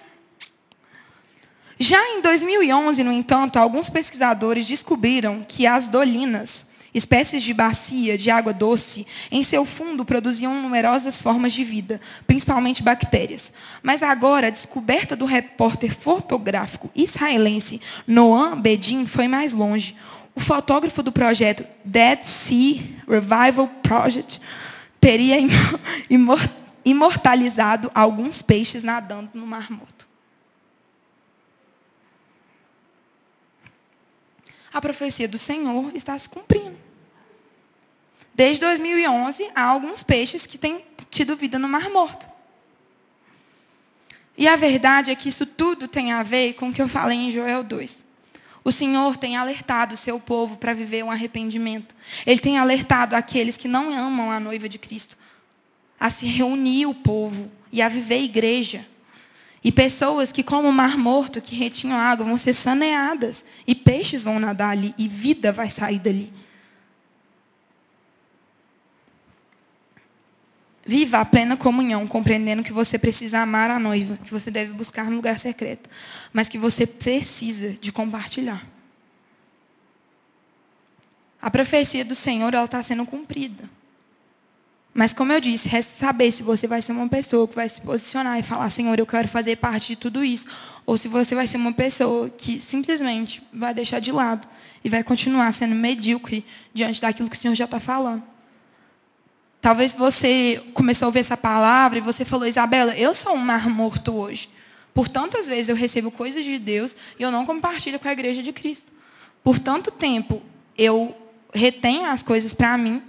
Já 1.81 2.07
em 2.11 2.21
2011, 2.21 3.03
no 3.03 3.13
entanto, 3.13 3.59
alguns 3.59 3.89
pesquisadores 3.89 4.67
descobriram 4.67 5.43
que 5.49 5.67
as 5.67 5.89
dolinas, 5.89 6.67
espécies 6.93 7.43
de 7.43 7.55
bacia 7.55 8.19
de 8.19 8.31
água 8.31 8.53
doce, 8.53 9.07
em 9.31 9.43
seu 9.43 9.65
fundo 9.65 10.05
produziam 10.05 10.61
numerosas 10.61 11.23
formas 11.23 11.55
de 11.55 11.65
vida, 11.65 11.99
principalmente 12.27 12.83
bactérias. 12.83 13.55
Mas 13.83 14.03
agora, 14.03 14.49
a 14.49 14.51
descoberta 14.51 15.17
do 15.17 15.25
repórter 15.25 15.97
fotográfico 15.97 16.91
israelense 16.95 17.81
Noam 18.07 18.61
Bedin 18.61 19.07
foi 19.07 19.27
mais 19.27 19.55
longe. 19.55 19.97
O 20.35 20.41
fotógrafo 20.41 21.03
do 21.03 21.13
projeto 21.13 21.65
Dead 21.85 22.23
Sea 22.23 23.01
Revival 23.09 23.69
Project 23.83 24.41
teria 25.01 25.37
imortalizado 26.85 27.91
alguns 27.95 28.43
peixes 28.43 28.83
nadando 28.83 29.31
no 29.35 29.47
Mar 29.47 29.71
Morto. 29.71 30.09
A 34.73 34.81
profecia 34.81 35.29
do 35.29 35.39
Senhor 35.39 35.95
está 35.95 36.19
se 36.19 36.29
cumprindo. 36.29 36.77
Desde 38.35 38.61
2011, 38.63 39.49
há 39.55 39.63
alguns 39.63 40.03
peixes 40.03 40.47
que 40.47 40.59
têm 40.59 40.85
tido 41.11 41.37
vida 41.37 41.61
no 41.61 41.69
Mar 41.69 41.89
Morto. 41.91 42.29
E 44.37 44.49
a 44.49 44.57
verdade 44.57 45.13
é 45.13 45.15
que 45.15 45.29
isso 45.29 45.47
tudo 45.47 45.87
tem 45.87 46.11
a 46.11 46.25
ver 46.25 46.55
com 46.55 46.71
o 46.71 46.73
que 46.73 46.83
eu 46.83 46.89
falei 46.89 47.17
em 47.17 47.31
Joel 47.31 47.63
2. 47.63 48.04
O 48.65 48.73
Senhor 48.73 49.17
tem 49.19 49.37
alertado 49.37 49.93
o 49.93 49.97
seu 49.97 50.19
povo 50.19 50.57
para 50.57 50.73
viver 50.73 51.05
um 51.05 51.11
arrependimento. 51.11 51.95
Ele 52.27 52.41
tem 52.41 52.59
alertado 52.59 53.15
aqueles 53.15 53.59
que 53.59 53.69
não 53.69 53.93
amam 53.93 54.31
a 54.31 54.41
noiva 54.41 54.69
de 54.69 54.79
Cristo 54.79 55.17
a 56.01 56.11
se 56.11 56.27
reunir 56.27 56.87
o 56.87 56.95
povo 56.95 57.51
e 57.71 57.81
a 57.81 57.89
viver 57.89 58.23
igreja. 58.23 58.87
E 59.63 59.73
pessoas 59.73 60.31
que, 60.31 60.43
como 60.43 60.69
o 60.69 60.73
mar 60.73 60.99
morto, 60.99 61.41
que 61.41 61.57
retinham 61.57 61.99
água, 61.99 62.27
vão 62.27 62.37
ser 62.37 62.53
saneadas. 62.53 63.45
E 63.67 63.75
peixes 63.75 64.23
vão 64.23 64.39
nadar 64.39 64.71
ali. 64.71 64.95
E 64.99 65.09
vida 65.09 65.51
vai 65.51 65.71
sair 65.71 65.99
dali. 65.99 66.31
Viva 70.87 71.19
a 71.19 71.25
plena 71.25 71.57
comunhão, 71.57 72.07
compreendendo 72.07 72.63
que 72.63 72.73
você 72.73 72.99
precisa 72.99 73.39
amar 73.39 73.71
a 73.71 73.79
noiva, 73.79 74.19
que 74.23 74.31
você 74.31 74.51
deve 74.51 74.73
buscar 74.73 75.11
no 75.11 75.17
lugar 75.17 75.39
secreto, 75.39 75.89
mas 76.33 76.49
que 76.49 76.59
você 76.59 76.87
precisa 76.87 77.73
de 77.81 77.91
compartilhar. 77.91 78.67
A 81.41 81.51
profecia 81.51 82.05
do 82.05 82.15
Senhor 82.15 82.53
está 82.55 82.83
sendo 82.83 83.07
cumprida. 83.07 83.69
Mas 84.93 85.13
como 85.13 85.33
eu 85.33 85.41
disse, 85.41 85.69
resta 85.69 85.93
saber 85.99 86.31
se 86.31 86.43
você 86.43 86.69
vai 86.69 86.81
ser 86.81 86.93
uma 86.93 87.09
pessoa 87.09 87.49
que 87.49 87.57
vai 87.57 87.69
se 87.69 87.81
posicionar 87.81 88.39
e 88.39 88.43
falar, 88.43 88.71
Senhor, 88.71 88.97
eu 88.99 89.05
quero 89.05 89.27
fazer 89.27 89.57
parte 89.57 89.89
de 89.89 89.97
tudo 89.97 90.25
isso. 90.25 90.47
Ou 90.87 90.97
se 90.97 91.09
você 91.09 91.35
vai 91.35 91.47
ser 91.47 91.57
uma 91.57 91.73
pessoa 91.73 92.31
que 92.31 92.61
simplesmente 92.61 93.43
vai 93.53 93.75
deixar 93.75 93.99
de 93.99 94.13
lado 94.13 94.47
e 94.85 94.89
vai 94.89 95.03
continuar 95.03 95.53
sendo 95.53 95.75
medíocre 95.75 96.47
diante 96.73 97.01
daquilo 97.01 97.29
que 97.29 97.37
o 97.37 97.39
Senhor 97.39 97.55
já 97.55 97.65
está 97.65 97.81
falando. 97.81 98.34
Talvez 99.65 99.95
você 99.95 100.63
começou 100.75 101.07
a 101.07 101.09
ouvir 101.09 101.21
essa 101.21 101.39
palavra 101.39 101.97
e 101.97 102.03
você 102.03 102.23
falou, 102.23 102.47
Isabela, 102.47 102.95
eu 102.99 103.15
sou 103.15 103.33
um 103.33 103.39
mar 103.39 103.67
morto 103.67 104.13
hoje. 104.15 104.51
Por 104.93 105.09
tantas 105.09 105.47
vezes 105.47 105.71
eu 105.71 105.75
recebo 105.75 106.11
coisas 106.11 106.45
de 106.45 106.59
Deus 106.59 106.95
e 107.19 107.23
eu 107.23 107.31
não 107.31 107.47
compartilho 107.47 107.99
com 107.99 108.07
a 108.07 108.13
igreja 108.13 108.43
de 108.43 108.53
Cristo. 108.53 108.93
Por 109.43 109.59
tanto 109.59 109.91
tempo 109.91 110.43
eu 110.77 111.17
retenho 111.55 112.05
as 112.05 112.23
coisas 112.23 112.53
para 112.53 112.77
mim, 112.77 113.03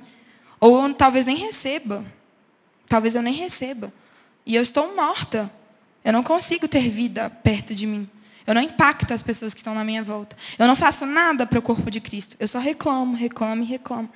ou 0.58 0.82
eu 0.82 0.94
talvez 0.94 1.26
nem 1.26 1.36
receba. 1.36 2.06
Talvez 2.88 3.16
eu 3.16 3.22
nem 3.22 3.34
receba. 3.34 3.92
E 4.46 4.56
eu 4.56 4.62
estou 4.62 4.96
morta. 4.96 5.52
Eu 6.06 6.14
não 6.14 6.24
consigo 6.24 6.70
ter 6.70 6.90
vida 6.90 7.30
perto 7.30 7.76
de 7.76 7.86
mim. 7.86 8.10
Eu 8.48 8.56
não 8.56 8.62
impacto 8.62 9.14
as 9.14 9.22
pessoas 9.22 9.54
que 9.54 9.60
estão 9.60 9.76
na 9.76 9.84
minha 9.84 10.06
volta. 10.06 10.38
Eu 10.58 10.68
não 10.68 10.78
faço 10.78 11.06
nada 11.06 11.46
para 11.46 11.60
o 11.60 11.62
corpo 11.62 11.92
de 11.92 12.00
Cristo. 12.00 12.38
Eu 12.40 12.48
só 12.48 12.60
reclamo, 12.60 13.14
reclamo 13.14 13.62
e 13.62 13.66
reclamo. 13.66 14.10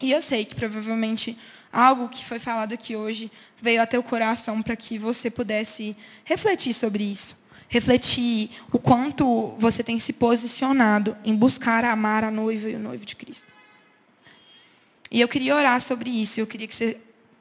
E 0.00 0.10
eu 0.10 0.22
sei 0.22 0.44
que 0.44 0.54
provavelmente 0.54 1.36
algo 1.72 2.08
que 2.08 2.24
foi 2.24 2.38
falado 2.38 2.72
aqui 2.72 2.96
hoje 2.96 3.30
veio 3.60 3.82
até 3.82 3.98
o 3.98 4.02
coração 4.02 4.62
para 4.62 4.74
que 4.74 4.98
você 4.98 5.30
pudesse 5.30 5.96
refletir 6.24 6.72
sobre 6.72 7.04
isso. 7.04 7.36
Refletir 7.68 8.50
o 8.72 8.78
quanto 8.78 9.54
você 9.58 9.82
tem 9.82 9.98
se 9.98 10.12
posicionado 10.12 11.16
em 11.24 11.36
buscar 11.36 11.84
amar 11.84 12.24
a 12.24 12.30
noiva 12.30 12.68
e 12.68 12.74
o 12.74 12.78
noivo 12.80 13.04
de 13.04 13.14
Cristo. 13.14 13.46
E 15.10 15.20
eu 15.20 15.28
queria 15.28 15.54
orar 15.54 15.80
sobre 15.80 16.10
isso. 16.10 16.40
Eu 16.40 16.46
queria 16.46 16.66
que 16.66 16.74
você 16.74 16.96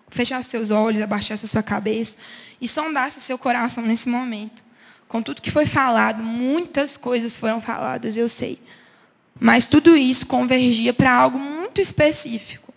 fechasse 0.10 0.50
seus 0.50 0.70
olhos, 0.70 1.02
abaixasse 1.02 1.46
a 1.46 1.48
sua 1.48 1.64
cabeça 1.64 2.18
e 2.60 2.68
sondasse 2.68 3.20
o 3.20 3.22
seu 3.22 3.38
coração 3.38 3.84
nesse 3.84 4.10
momento. 4.10 4.64
Com 5.08 5.22
tudo 5.22 5.42
que 5.42 5.50
foi 5.50 5.66
falado, 5.66 6.22
muitas 6.22 6.98
coisas 6.98 7.36
foram 7.38 7.62
faladas, 7.62 8.18
eu 8.18 8.30
sei. 8.30 8.60
Mas 9.40 9.66
tudo 9.66 9.96
isso 9.96 10.26
convergia 10.26 10.94
para 10.94 11.14
algo 11.14 11.40
muito 11.40 11.80
específico, 11.80 12.74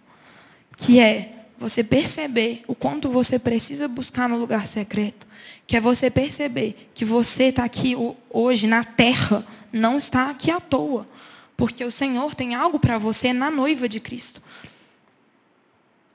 que 0.77 1.01
é 1.01 1.33
você 1.59 1.83
perceber 1.83 2.63
o 2.67 2.75
quanto 2.75 3.09
você 3.09 3.39
precisa 3.39 3.89
buscar 3.89 4.29
no 4.29 4.37
lugar 4.37 4.67
secreto, 4.67 5.27
que 5.67 5.77
é 5.77 5.81
você 5.81 6.11
perceber 6.11 6.91
que 6.95 7.05
você 7.05 7.45
está 7.45 7.65
aqui 7.65 7.97
hoje 8.31 8.67
na 8.67 8.85
terra, 8.85 9.45
não 9.73 9.99
está 9.99 10.31
aqui 10.31 10.51
à 10.51 10.61
toa, 10.61 11.07
porque 11.57 11.85
o 11.85 11.91
Senhor 11.91 12.35
tem 12.35 12.55
algo 12.55 12.79
para 12.79 12.99
você 12.99 13.33
na 13.33 13.51
noiva 13.51 13.89
de 13.89 13.99
Cristo. 14.01 14.43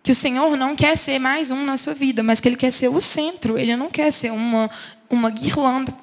Que 0.03 0.11
o 0.11 0.15
Senhor 0.15 0.55
não 0.55 0.75
quer 0.75 0.97
ser 0.97 1.19
mais 1.19 1.51
um 1.51 1.65
na 1.65 1.75
sua 1.75 1.93
vida, 1.93 2.23
mas 2.23 2.39
que 2.39 2.47
Ele 2.47 2.55
quer 2.55 2.71
ser 2.71 2.87
o 2.87 3.01
centro. 3.01 3.57
Ele 3.57 3.75
não 3.75 3.89
quer 3.89 4.11
ser 4.11 4.31
uma, 4.31 4.69
uma 5.09 5.29
guirlanda 5.29 5.93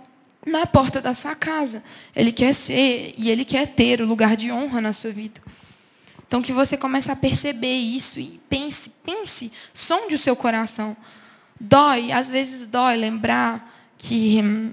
na 0.46 0.66
porta 0.66 1.00
da 1.00 1.14
sua 1.14 1.34
casa. 1.34 1.82
Ele 2.14 2.32
quer 2.32 2.54
ser 2.54 3.14
e 3.16 3.30
Ele 3.30 3.44
quer 3.44 3.66
ter 3.68 4.00
o 4.00 4.06
lugar 4.06 4.36
de 4.36 4.52
honra 4.52 4.80
na 4.80 4.92
sua 4.92 5.10
vida. 5.10 5.40
Então 6.26 6.42
que 6.42 6.52
você 6.52 6.76
comece 6.76 7.10
a 7.10 7.16
perceber 7.16 7.76
isso 7.76 8.18
e 8.18 8.40
pense, 8.48 8.90
pense, 9.04 9.52
sonde 9.72 10.14
o 10.14 10.18
seu 10.18 10.34
coração. 10.34 10.96
Dói, 11.60 12.10
às 12.10 12.28
vezes 12.28 12.66
dói 12.66 12.96
lembrar 12.96 13.72
que 13.96 14.40
hum, 14.42 14.72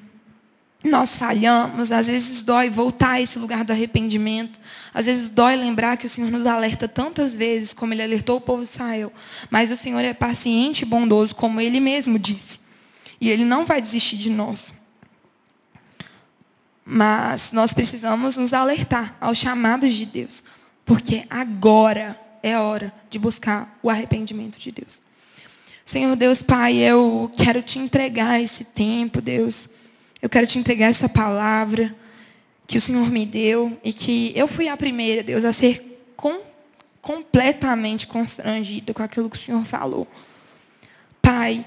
nós 0.83 1.15
falhamos, 1.15 1.91
às 1.91 2.07
vezes 2.07 2.41
dói 2.41 2.69
voltar 2.69 3.11
a 3.11 3.21
esse 3.21 3.37
lugar 3.37 3.63
do 3.63 3.71
arrependimento, 3.71 4.59
às 4.93 5.05
vezes 5.05 5.29
dói 5.29 5.55
lembrar 5.55 5.97
que 5.97 6.07
o 6.07 6.09
Senhor 6.09 6.31
nos 6.31 6.45
alerta 6.45 6.87
tantas 6.87 7.35
vezes, 7.35 7.73
como 7.73 7.93
Ele 7.93 8.01
alertou 8.01 8.37
o 8.37 8.41
povo 8.41 8.63
de 8.63 8.69
Israel, 8.69 9.13
mas 9.49 9.69
o 9.69 9.75
Senhor 9.75 9.99
é 9.99 10.13
paciente 10.13 10.81
e 10.81 10.85
bondoso, 10.85 11.35
como 11.35 11.61
Ele 11.61 11.79
mesmo 11.79 12.17
disse, 12.17 12.59
e 13.19 13.29
Ele 13.29 13.45
não 13.45 13.65
vai 13.65 13.79
desistir 13.79 14.17
de 14.17 14.29
nós. 14.29 14.73
Mas 16.85 17.51
nós 17.51 17.73
precisamos 17.73 18.37
nos 18.37 18.53
alertar 18.53 19.15
aos 19.21 19.37
chamados 19.37 19.93
de 19.93 20.05
Deus, 20.05 20.43
porque 20.85 21.25
agora 21.29 22.19
é 22.41 22.57
hora 22.57 22.93
de 23.09 23.19
buscar 23.19 23.77
o 23.83 23.89
arrependimento 23.89 24.57
de 24.57 24.71
Deus. 24.71 25.01
Senhor 25.85 26.15
Deus 26.15 26.41
Pai, 26.41 26.77
eu 26.77 27.31
quero 27.35 27.61
te 27.61 27.77
entregar 27.77 28.41
esse 28.41 28.63
tempo, 28.63 29.21
Deus. 29.21 29.67
Eu 30.21 30.29
quero 30.29 30.47
te 30.47 30.57
entregar 30.57 30.87
essa 30.87 31.09
palavra 31.09 31.95
que 32.67 32.77
o 32.77 32.81
Senhor 32.81 33.09
me 33.09 33.25
deu 33.25 33.77
e 33.83 33.91
que 33.91 34.31
eu 34.35 34.47
fui 34.47 34.67
a 34.67 34.77
primeira, 34.77 35.21
Deus, 35.21 35.43
a 35.43 35.51
ser 35.51 36.03
com, 36.15 36.39
completamente 37.01 38.07
constrangida 38.07 38.93
com 38.93 39.03
aquilo 39.03 39.29
que 39.29 39.35
o 39.35 39.39
Senhor 39.39 39.65
falou. 39.65 40.07
Pai, 41.21 41.65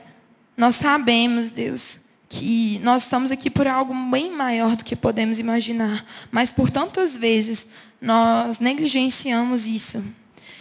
nós 0.56 0.76
sabemos, 0.76 1.50
Deus, 1.50 1.98
que 2.29 2.81
nós 2.83 3.05
estamos 3.05 3.31
aqui 3.31 3.49
por 3.51 3.66
algo 3.66 3.95
bem 4.11 4.31
maior 4.31 4.77
do 4.77 4.85
que 4.85 4.97
podemos 4.97 5.39
imaginar, 5.39 6.05
mas 6.31 6.51
por 6.51 6.70
tantas 6.70 7.16
vezes 7.16 7.66
nós 8.01 8.59
negligenciamos 8.59 9.66
isso. 9.66 10.03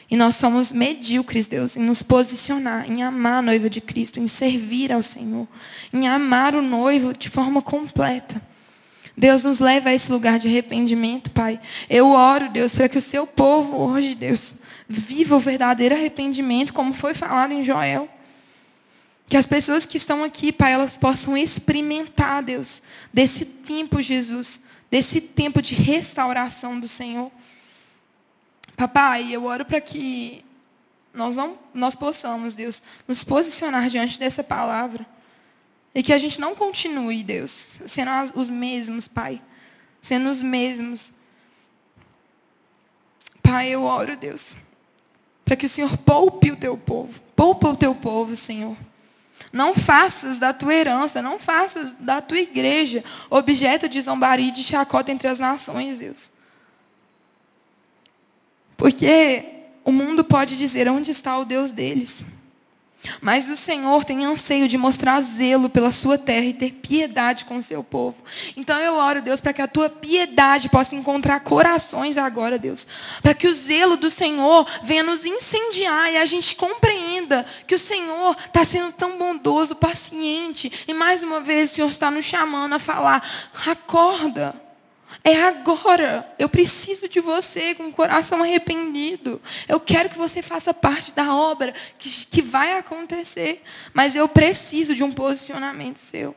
E 0.10 0.16
nós 0.16 0.36
somos 0.36 0.72
medíocres, 0.72 1.48
Deus, 1.48 1.76
em 1.76 1.82
nos 1.82 2.04
posicionar, 2.04 2.90
em 2.90 3.02
amar 3.02 3.40
a 3.40 3.42
noiva 3.42 3.70
de 3.70 3.82
Cristo, 3.82 4.20
em 4.20 4.28
servir 4.28 4.92
ao 4.92 5.02
Senhor, 5.02 5.48
em 5.92 6.08
amar 6.08 6.54
o 6.54 6.62
noivo 6.62 7.14
de 7.18 7.30
forma 7.30 7.62
completa. 7.62 8.40
Deus 9.18 9.44
nos 9.44 9.60
leva 9.60 9.90
a 9.90 9.94
esse 9.94 10.12
lugar 10.12 10.40
de 10.40 10.48
arrependimento, 10.48 11.32
Pai. 11.32 11.60
Eu 11.90 12.12
oro, 12.12 12.50
Deus, 12.50 12.74
para 12.74 12.90
que 12.90 12.98
o 12.98 13.02
seu 13.02 13.26
povo 13.26 13.78
hoje, 13.78 14.16
Deus, 14.16 14.56
viva 14.88 15.36
o 15.36 15.40
verdadeiro 15.40 15.96
arrependimento, 15.96 16.74
como 16.74 16.94
foi 16.94 17.14
falado 17.14 17.52
em 17.52 17.64
Joel. 17.64 18.10
Que 19.34 19.38
as 19.38 19.48
pessoas 19.48 19.84
que 19.84 19.98
estão 19.98 20.24
aqui, 20.24 20.52
Pai, 20.52 20.74
elas 20.74 20.96
possam 20.96 21.36
experimentar, 21.36 22.44
Deus, 22.44 22.84
desse 23.12 23.44
tempo, 23.44 24.00
Jesus, 24.00 24.62
desse 24.92 25.20
tempo 25.20 25.60
de 25.60 25.74
restauração 25.74 26.80
do 26.80 26.88
Senhor. 26.88 27.32
Papai, 28.78 29.34
eu 29.34 29.46
oro 29.46 29.66
para 29.66 29.82
que 29.82 30.46
nós, 31.12 31.36
não, 31.36 31.58
nós 31.74 31.96
possamos, 31.96 32.54
Deus, 32.54 32.84
nos 33.08 33.24
posicionar 33.24 33.90
diante 33.90 34.20
dessa 34.20 34.44
palavra. 34.44 35.04
E 35.96 36.04
que 36.04 36.14
a 36.14 36.20
gente 36.20 36.40
não 36.40 36.54
continue, 36.54 37.24
Deus, 37.24 37.80
sendo 37.88 38.12
os 38.36 38.50
mesmos, 38.50 39.08
Pai. 39.08 39.42
Sendo 40.00 40.30
os 40.30 40.44
mesmos. 40.44 41.12
Pai, 43.42 43.70
eu 43.70 43.82
oro, 43.82 44.16
Deus, 44.16 44.56
para 45.44 45.56
que 45.56 45.66
o 45.66 45.70
Senhor 45.70 45.98
poupe 45.98 46.52
o 46.52 46.56
teu 46.56 46.78
povo. 46.78 47.20
Poupa 47.36 47.70
o 47.70 47.76
teu 47.76 47.96
povo, 47.96 48.36
Senhor. 48.36 48.78
Não 49.52 49.76
faças 49.76 50.40
da 50.40 50.54
tua 50.54 50.74
herança, 50.74 51.22
não 51.22 51.40
faças 51.40 51.94
da 51.94 52.22
tua 52.22 52.40
igreja 52.40 53.04
objeto 53.30 53.88
de 53.88 54.02
zombaria 54.02 54.48
e 54.48 54.52
de 54.52 54.64
chacota 54.64 55.12
entre 55.12 55.28
as 55.28 55.40
nações, 55.40 56.00
Deus. 56.00 56.32
Porque 58.78 59.46
o 59.84 59.92
mundo 59.92 60.24
pode 60.24 60.58
dizer 60.58 60.90
onde 60.90 61.12
está 61.12 61.38
o 61.38 61.46
Deus 61.46 61.72
deles. 61.72 62.26
Mas 63.22 63.50
o 63.50 63.56
Senhor 63.56 64.04
tem 64.04 64.26
anseio 64.26 64.68
de 64.68 64.78
mostrar 64.78 65.22
zelo 65.22 65.70
pela 65.70 65.92
sua 65.92 66.18
terra 66.18 66.46
e 66.46 66.54
ter 66.54 66.72
piedade 66.72 67.46
com 67.46 67.58
o 67.58 67.64
seu 67.64 67.84
povo. 67.84 68.16
Então 68.56 68.78
eu 68.80 68.96
oro, 68.96 69.22
Deus, 69.22 69.42
para 69.42 69.54
que 69.54 69.62
a 69.62 69.68
tua 69.68 69.90
piedade 69.90 70.70
possa 70.70 70.96
encontrar 70.96 71.40
corações 71.42 72.18
agora, 72.18 72.58
Deus. 72.58 72.88
Para 73.22 73.34
que 73.34 73.48
o 73.48 73.54
zelo 73.54 73.98
do 73.98 74.10
Senhor 74.10 74.68
venha 74.84 75.04
nos 75.04 75.26
incendiar 75.26 76.12
e 76.12 76.18
a 76.18 76.26
gente 76.26 76.56
compreenda 76.56 77.46
que 77.68 77.76
o 77.76 77.80
Senhor 77.80 78.36
está 78.46 78.64
sendo 78.64 78.92
tão 78.92 79.18
bondoso, 79.18 79.76
paciente. 79.76 80.72
E 80.88 80.94
mais 80.94 81.22
uma 81.22 81.42
vez 81.42 81.72
o 81.72 81.76
Senhor 81.76 81.90
está 81.90 82.10
nos 82.10 82.26
chamando 82.26 82.74
a 82.74 82.80
falar: 82.80 83.24
acorda. 83.66 84.63
É 85.24 85.42
agora. 85.42 86.30
Eu 86.38 86.50
preciso 86.50 87.08
de 87.08 87.22
você 87.22 87.74
com 87.74 87.88
o 87.88 87.94
coração 87.94 88.44
arrependido. 88.44 89.42
Eu 89.68 89.80
quero 89.80 90.10
que 90.10 90.18
você 90.18 90.42
faça 90.42 90.74
parte 90.74 91.14
da 91.14 91.34
obra 91.34 91.74
que, 91.98 92.26
que 92.26 92.42
vai 92.42 92.78
acontecer. 92.78 93.64
Mas 93.94 94.16
eu 94.16 94.28
preciso 94.28 94.94
de 94.94 95.04
um 95.04 95.12
posicionamento 95.12 95.98
seu. 95.98 96.36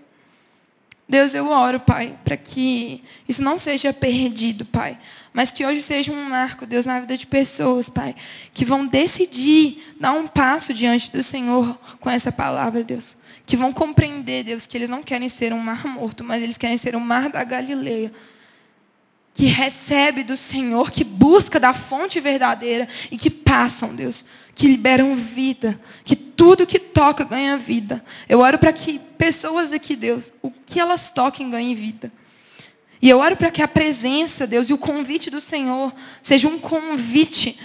Deus, 1.08 1.34
eu 1.34 1.48
oro, 1.48 1.78
Pai, 1.78 2.18
para 2.24 2.36
que 2.36 3.02
isso 3.28 3.40
não 3.40 3.58
seja 3.58 3.92
perdido, 3.92 4.64
Pai. 4.64 4.98
Mas 5.32 5.52
que 5.52 5.64
hoje 5.64 5.82
seja 5.82 6.10
um 6.10 6.24
marco, 6.24 6.66
Deus, 6.66 6.84
na 6.84 6.98
vida 6.98 7.16
de 7.16 7.26
pessoas, 7.26 7.88
Pai, 7.88 8.14
que 8.52 8.64
vão 8.64 8.86
decidir 8.86 9.94
dar 10.00 10.12
um 10.12 10.26
passo 10.26 10.74
diante 10.74 11.10
do 11.12 11.22
Senhor 11.22 11.78
com 12.00 12.10
essa 12.10 12.32
palavra, 12.32 12.82
Deus. 12.82 13.16
Que 13.44 13.56
vão 13.56 13.72
compreender, 13.72 14.44
Deus, 14.44 14.66
que 14.66 14.76
eles 14.76 14.88
não 14.88 15.02
querem 15.02 15.28
ser 15.28 15.52
um 15.52 15.60
mar 15.60 15.86
morto, 15.86 16.24
mas 16.24 16.42
eles 16.42 16.58
querem 16.58 16.76
ser 16.76 16.96
um 16.96 17.00
mar 17.00 17.28
da 17.28 17.44
Galileia 17.44 18.12
que 19.36 19.44
recebe 19.44 20.24
do 20.24 20.34
Senhor, 20.34 20.90
que 20.90 21.04
busca 21.04 21.60
da 21.60 21.74
fonte 21.74 22.18
verdadeira 22.18 22.88
e 23.10 23.18
que 23.18 23.28
passam, 23.28 23.94
Deus, 23.94 24.24
que 24.54 24.66
liberam 24.66 25.14
vida, 25.14 25.78
que 26.06 26.16
tudo 26.16 26.66
que 26.66 26.78
toca 26.78 27.22
ganha 27.22 27.58
vida. 27.58 28.02
Eu 28.30 28.40
oro 28.40 28.58
para 28.58 28.72
que 28.72 28.98
pessoas 28.98 29.74
aqui, 29.74 29.94
Deus, 29.94 30.32
o 30.40 30.50
que 30.50 30.80
elas 30.80 31.10
toquem 31.10 31.50
ganhem 31.50 31.74
vida. 31.74 32.10
E 33.00 33.10
eu 33.10 33.18
oro 33.18 33.36
para 33.36 33.50
que 33.50 33.60
a 33.60 33.68
presença, 33.68 34.46
Deus, 34.46 34.70
e 34.70 34.72
o 34.72 34.78
convite 34.78 35.28
do 35.28 35.40
Senhor 35.40 35.94
seja 36.22 36.48
um 36.48 36.58
convite 36.58 37.60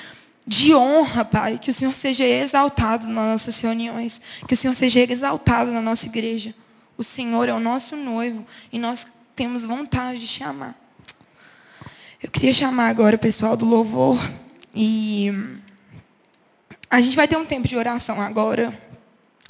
de 0.45 0.76
honra, 0.76 1.24
Pai, 1.24 1.57
que 1.57 1.72
o 1.72 1.74
Senhor 1.74 1.95
seja 1.95 2.26
exaltado 2.26 3.07
nas 3.07 3.26
nossas 3.26 3.57
reuniões, 3.61 4.22
que 4.45 4.55
o 4.55 4.57
Senhor 4.57 4.76
seja 4.76 4.99
exaltado 4.99 5.72
na 5.72 5.82
nossa 5.82 6.05
igreja. 6.05 6.53
O 6.97 7.03
Senhor 7.03 7.47
é 7.47 7.53
o 7.53 7.61
nosso 7.61 7.95
noivo 7.95 8.45
e 8.74 8.78
nós 8.78 9.07
temos 9.38 9.63
vontade 9.63 10.19
de 10.19 10.28
chamar. 10.28 10.80
Eu 12.24 12.30
queria 12.30 12.53
chamar 12.53 12.88
agora 12.88 13.15
o 13.15 13.19
pessoal 13.19 13.57
do 13.57 13.65
louvor 13.65 14.15
e 14.76 15.34
a 16.88 17.01
gente 17.01 17.15
vai 17.15 17.28
ter 17.28 17.36
um 17.36 17.47
tempo 17.47 17.67
de 17.67 17.76
oração 17.76 18.22
agora. 18.22 18.80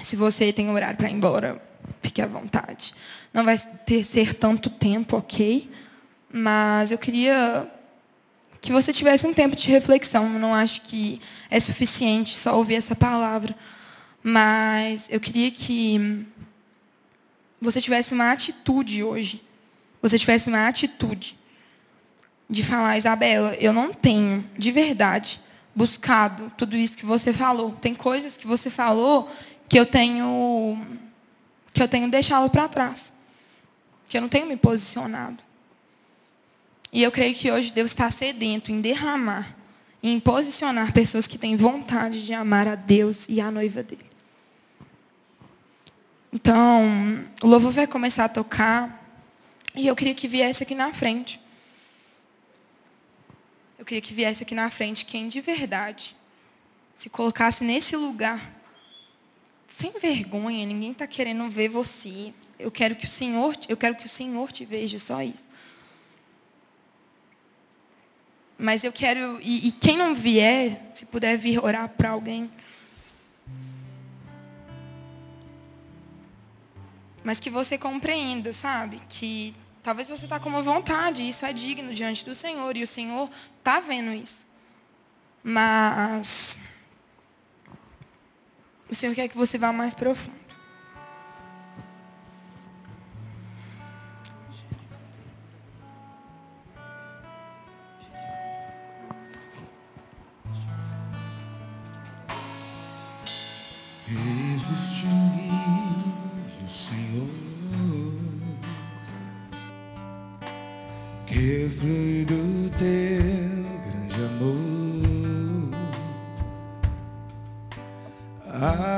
Se 0.01 0.15
você 0.15 0.53
tem 0.53 0.69
horário 0.69 0.95
para 0.95 1.09
ir 1.09 1.13
embora, 1.13 1.61
fique 2.01 2.21
à 2.21 2.27
vontade. 2.27 2.93
Não 3.33 3.43
vai 3.43 3.57
ter 3.57 4.05
ser 4.05 4.35
tanto 4.35 4.69
tempo, 4.69 5.17
ok? 5.17 5.69
Mas 6.31 6.91
eu 6.91 6.97
queria 6.97 7.69
que 8.61 8.71
você 8.71 8.93
tivesse 8.93 9.27
um 9.27 9.33
tempo 9.33 9.53
de 9.53 9.67
reflexão. 9.67 10.31
Eu 10.31 10.39
não 10.39 10.55
acho 10.55 10.83
que 10.83 11.19
é 11.49 11.59
suficiente 11.59 12.37
só 12.37 12.55
ouvir 12.55 12.75
essa 12.75 12.95
palavra. 12.95 13.53
Mas 14.23 15.07
eu 15.09 15.19
queria 15.19 15.51
que 15.51 16.25
você 17.59 17.81
tivesse 17.81 18.13
uma 18.13 18.31
atitude 18.31 19.03
hoje. 19.03 19.43
Você 20.01 20.17
tivesse 20.17 20.47
uma 20.47 20.69
atitude 20.69 21.40
de 22.51 22.65
falar, 22.65 22.97
Isabela, 22.97 23.55
eu 23.61 23.71
não 23.71 23.93
tenho, 23.93 24.45
de 24.57 24.73
verdade, 24.73 25.39
buscado 25.73 26.51
tudo 26.57 26.75
isso 26.75 26.97
que 26.97 27.05
você 27.05 27.31
falou. 27.31 27.71
Tem 27.71 27.95
coisas 27.95 28.35
que 28.35 28.45
você 28.45 28.69
falou 28.69 29.31
que 29.69 29.79
eu 29.79 29.85
tenho 29.85 30.77
que 31.71 31.81
eu 31.81 31.87
tenho 31.87 32.11
deixado 32.11 32.49
para 32.49 32.67
trás. 32.67 33.13
Que 34.09 34.17
eu 34.17 34.21
não 34.21 34.27
tenho 34.27 34.45
me 34.45 34.57
posicionado. 34.57 35.41
E 36.91 37.01
eu 37.01 37.09
creio 37.09 37.33
que 37.33 37.49
hoje 37.49 37.71
Deus 37.71 37.91
está 37.91 38.11
sedento 38.11 38.69
em 38.69 38.81
derramar, 38.81 39.55
em 40.03 40.19
posicionar 40.19 40.91
pessoas 40.91 41.25
que 41.25 41.37
têm 41.37 41.55
vontade 41.55 42.25
de 42.25 42.33
amar 42.33 42.67
a 42.67 42.75
Deus 42.75 43.25
e 43.29 43.39
a 43.39 43.49
noiva 43.49 43.81
dele. 43.81 44.11
Então, 46.33 47.25
o 47.41 47.47
louvor 47.47 47.71
vai 47.71 47.87
começar 47.87 48.25
a 48.25 48.29
tocar. 48.29 48.99
E 49.73 49.87
eu 49.87 49.95
queria 49.95 50.13
que 50.13 50.27
viesse 50.27 50.63
aqui 50.63 50.75
na 50.75 50.91
frente. 50.91 51.39
Eu 53.81 53.85
queria 53.85 53.99
que 53.99 54.13
viesse 54.13 54.43
aqui 54.43 54.53
na 54.53 54.69
frente 54.69 55.07
quem 55.07 55.27
de 55.27 55.41
verdade 55.41 56.15
se 56.95 57.09
colocasse 57.09 57.63
nesse 57.63 57.95
lugar, 57.95 58.53
sem 59.67 59.91
vergonha, 59.93 60.67
ninguém 60.67 60.91
está 60.91 61.07
querendo 61.07 61.49
ver 61.49 61.67
você. 61.67 62.31
Eu 62.59 62.69
quero 62.69 62.95
que 62.95 63.05
o 63.05 63.09
Senhor, 63.09 63.57
eu 63.67 63.75
quero 63.75 63.95
que 63.95 64.05
o 64.05 64.09
Senhor 64.09 64.51
te 64.51 64.65
veja, 64.65 64.99
só 64.99 65.19
isso. 65.23 65.49
Mas 68.55 68.83
eu 68.83 68.93
quero, 68.93 69.39
e, 69.41 69.69
e 69.69 69.71
quem 69.71 69.97
não 69.97 70.13
vier, 70.13 70.91
se 70.93 71.03
puder 71.03 71.35
vir 71.35 71.57
orar 71.57 71.89
para 71.89 72.11
alguém. 72.11 72.51
Mas 77.23 77.39
que 77.39 77.49
você 77.49 77.79
compreenda, 77.79 78.53
sabe? 78.53 79.01
Que 79.09 79.55
Talvez 79.83 80.07
você 80.07 80.25
está 80.25 80.39
com 80.39 80.47
uma 80.47 80.61
vontade, 80.61 81.27
isso 81.27 81.45
é 81.45 81.51
digno 81.51 81.93
diante 81.93 82.23
do 82.23 82.35
Senhor, 82.35 82.77
e 82.77 82.83
o 82.83 82.87
Senhor 82.87 83.29
está 83.57 83.79
vendo 83.79 84.13
isso. 84.13 84.45
Mas 85.43 86.57
o 88.87 88.93
Senhor 88.93 89.15
quer 89.15 89.27
que 89.27 89.35
você 89.35 89.57
vá 89.57 89.73
mais 89.73 89.95
profundo. 89.95 90.39
Existe 104.07 105.07
um 105.07 105.40
que 111.41 111.67
flui 111.79 112.23
do 112.25 112.69
teu 112.77 113.23
grande 113.83 114.21
amor. 114.29 115.71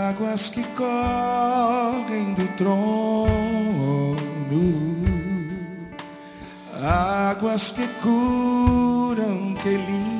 Águas 0.09 0.49
que 0.49 0.63
correm 0.75 2.33
do 2.33 2.45
trono, 2.57 3.37
águas 6.83 7.71
que 7.71 7.87
curam, 8.01 9.55
que 9.55 9.77
limpam. 9.77 10.12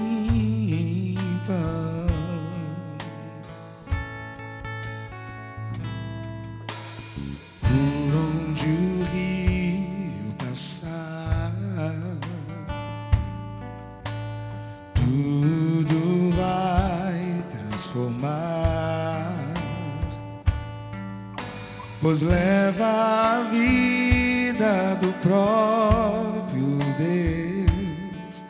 Pois 22.13 22.21
leva 22.21 22.85
a 22.85 23.49
vida 23.49 24.95
do 25.01 25.11
próprio 25.13 26.77
Deus, 26.99 28.43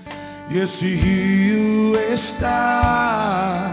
e 0.49 0.59
esse 0.59 0.93
rio 0.93 1.95
está 2.11 3.71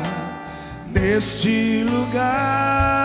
neste 0.93 1.85
lugar. 1.91 3.00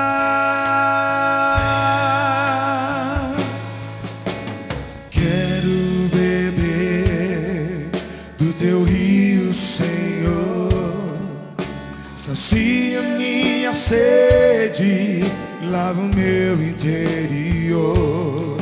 Lava 15.95 16.01
o 16.01 16.15
meu 16.15 16.61
interior. 16.61 18.57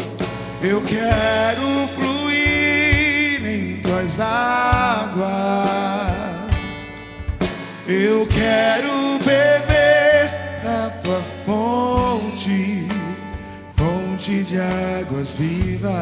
Eu 0.62 0.82
quero 0.82 1.88
fluir 1.96 3.46
em 3.46 3.82
tuas 3.82 4.20
águas. 4.20 5.24
Eu 7.88 8.28
quero 8.28 9.18
beber 9.20 10.32
da 10.64 10.90
tua 11.04 11.22
fonte, 11.46 12.88
fonte 13.76 14.44
de 14.44 14.60
águas 14.60 15.34
vivas. 15.34 15.94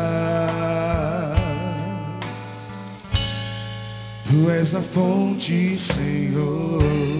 Tu 4.25 4.49
és 4.49 4.75
a 4.75 4.81
fonte, 4.81 5.77
Senhor. 5.77 7.10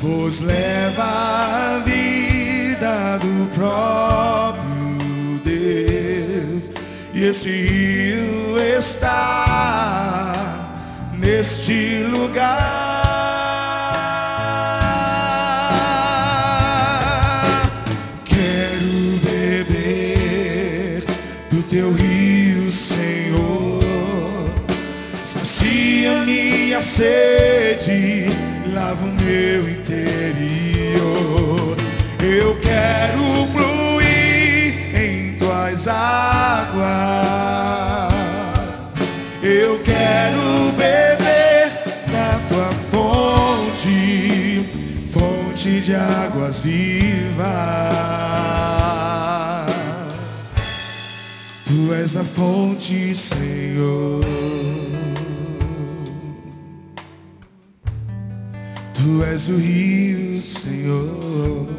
Pois 0.00 0.40
leva 0.40 1.04
a 1.04 1.82
vida 1.84 3.18
do 3.18 3.46
próprio 3.54 5.38
Deus, 5.44 6.70
e 7.14 7.24
esse 7.24 7.50
rio 7.50 8.58
está 8.58 10.74
neste 11.18 12.04
lugar. 12.04 12.86
Teu 21.68 21.92
rio, 21.92 22.70
Senhor. 22.70 23.82
Sacia 25.26 26.24
minha 26.24 26.80
sede, 26.80 27.35
águas. 35.86 36.86
Eu 39.42 39.78
quero 39.80 40.72
beber 40.72 41.70
da 42.10 42.40
tua 42.48 42.70
fonte, 42.90 44.64
fonte 45.12 45.80
de 45.80 45.94
águas 45.94 46.60
vivas. 46.60 47.46
Tu 51.66 51.92
és 51.94 52.16
a 52.16 52.24
fonte, 52.24 53.14
Senhor. 53.14 54.24
Tu 58.94 59.22
és 59.24 59.48
o 59.48 59.56
rio, 59.56 60.40
Senhor. 60.40 61.75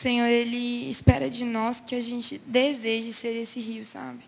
Senhor, 0.00 0.26
Ele 0.26 0.88
espera 0.88 1.28
de 1.28 1.44
nós 1.44 1.78
que 1.78 1.94
a 1.94 2.00
gente 2.00 2.38
deseje 2.46 3.12
ser 3.12 3.36
esse 3.36 3.60
rio, 3.60 3.84
sabe? 3.84 4.24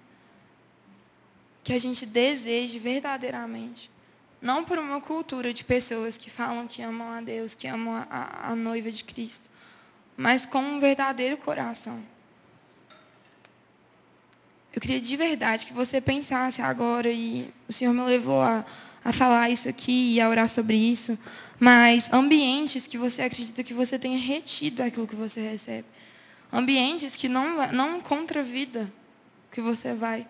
Que 1.65 1.73
a 1.73 1.79
gente 1.79 2.05
deseje 2.05 2.79
verdadeiramente. 2.79 3.91
Não 4.39 4.65
por 4.65 4.79
uma 4.79 5.01
cultura 5.01 5.51
de 5.51 5.65
pessoas 5.65 6.19
que 6.19 6.29
falam 6.29 6.67
que 6.67 6.83
amam 6.83 7.11
a 7.11 7.23
Deus, 7.23 7.55
que 7.55 7.67
amam 7.67 7.95
a, 7.95 8.07
a, 8.11 8.51
a 8.51 8.55
noiva 8.55 8.91
de 8.91 9.03
Cristo, 9.03 9.49
mas 10.15 10.45
com 10.45 10.59
um 10.59 10.79
verdadeiro 10.79 11.39
coração. 11.39 12.03
Eu 14.75 14.81
queria 14.83 15.01
de 15.01 15.17
verdade 15.17 15.65
que 15.65 15.73
você 15.73 16.03
pensasse 16.03 16.61
agora, 16.61 17.11
e 17.11 17.51
o 17.67 17.73
Senhor 17.73 17.95
me 17.95 18.03
levou 18.03 18.43
a, 18.43 18.63
a 19.03 19.11
falar 19.11 19.49
isso 19.49 19.71
aqui 19.71 20.13
e 20.13 20.21
a 20.21 20.29
orar 20.29 20.51
sobre 20.51 20.77
isso, 20.77 21.19
mas 21.59 22.13
ambientes 22.13 22.87
que 22.87 22.99
você 22.99 23.23
acredita 23.23 23.63
que 23.63 23.75
você 23.75 23.99
tenha 23.99 24.19
retido 24.19 24.83
aquilo 24.83 25.07
que 25.07 25.15
você 25.15 25.41
recebe. 25.41 25.87
Ambientes 26.53 27.17
que 27.17 27.29
não, 27.29 27.73
não 27.73 28.01
contra 28.01 28.41
a 28.41 28.43
vida 28.43 28.93
que 29.51 29.61
você 29.61 29.95
vai. 29.95 30.27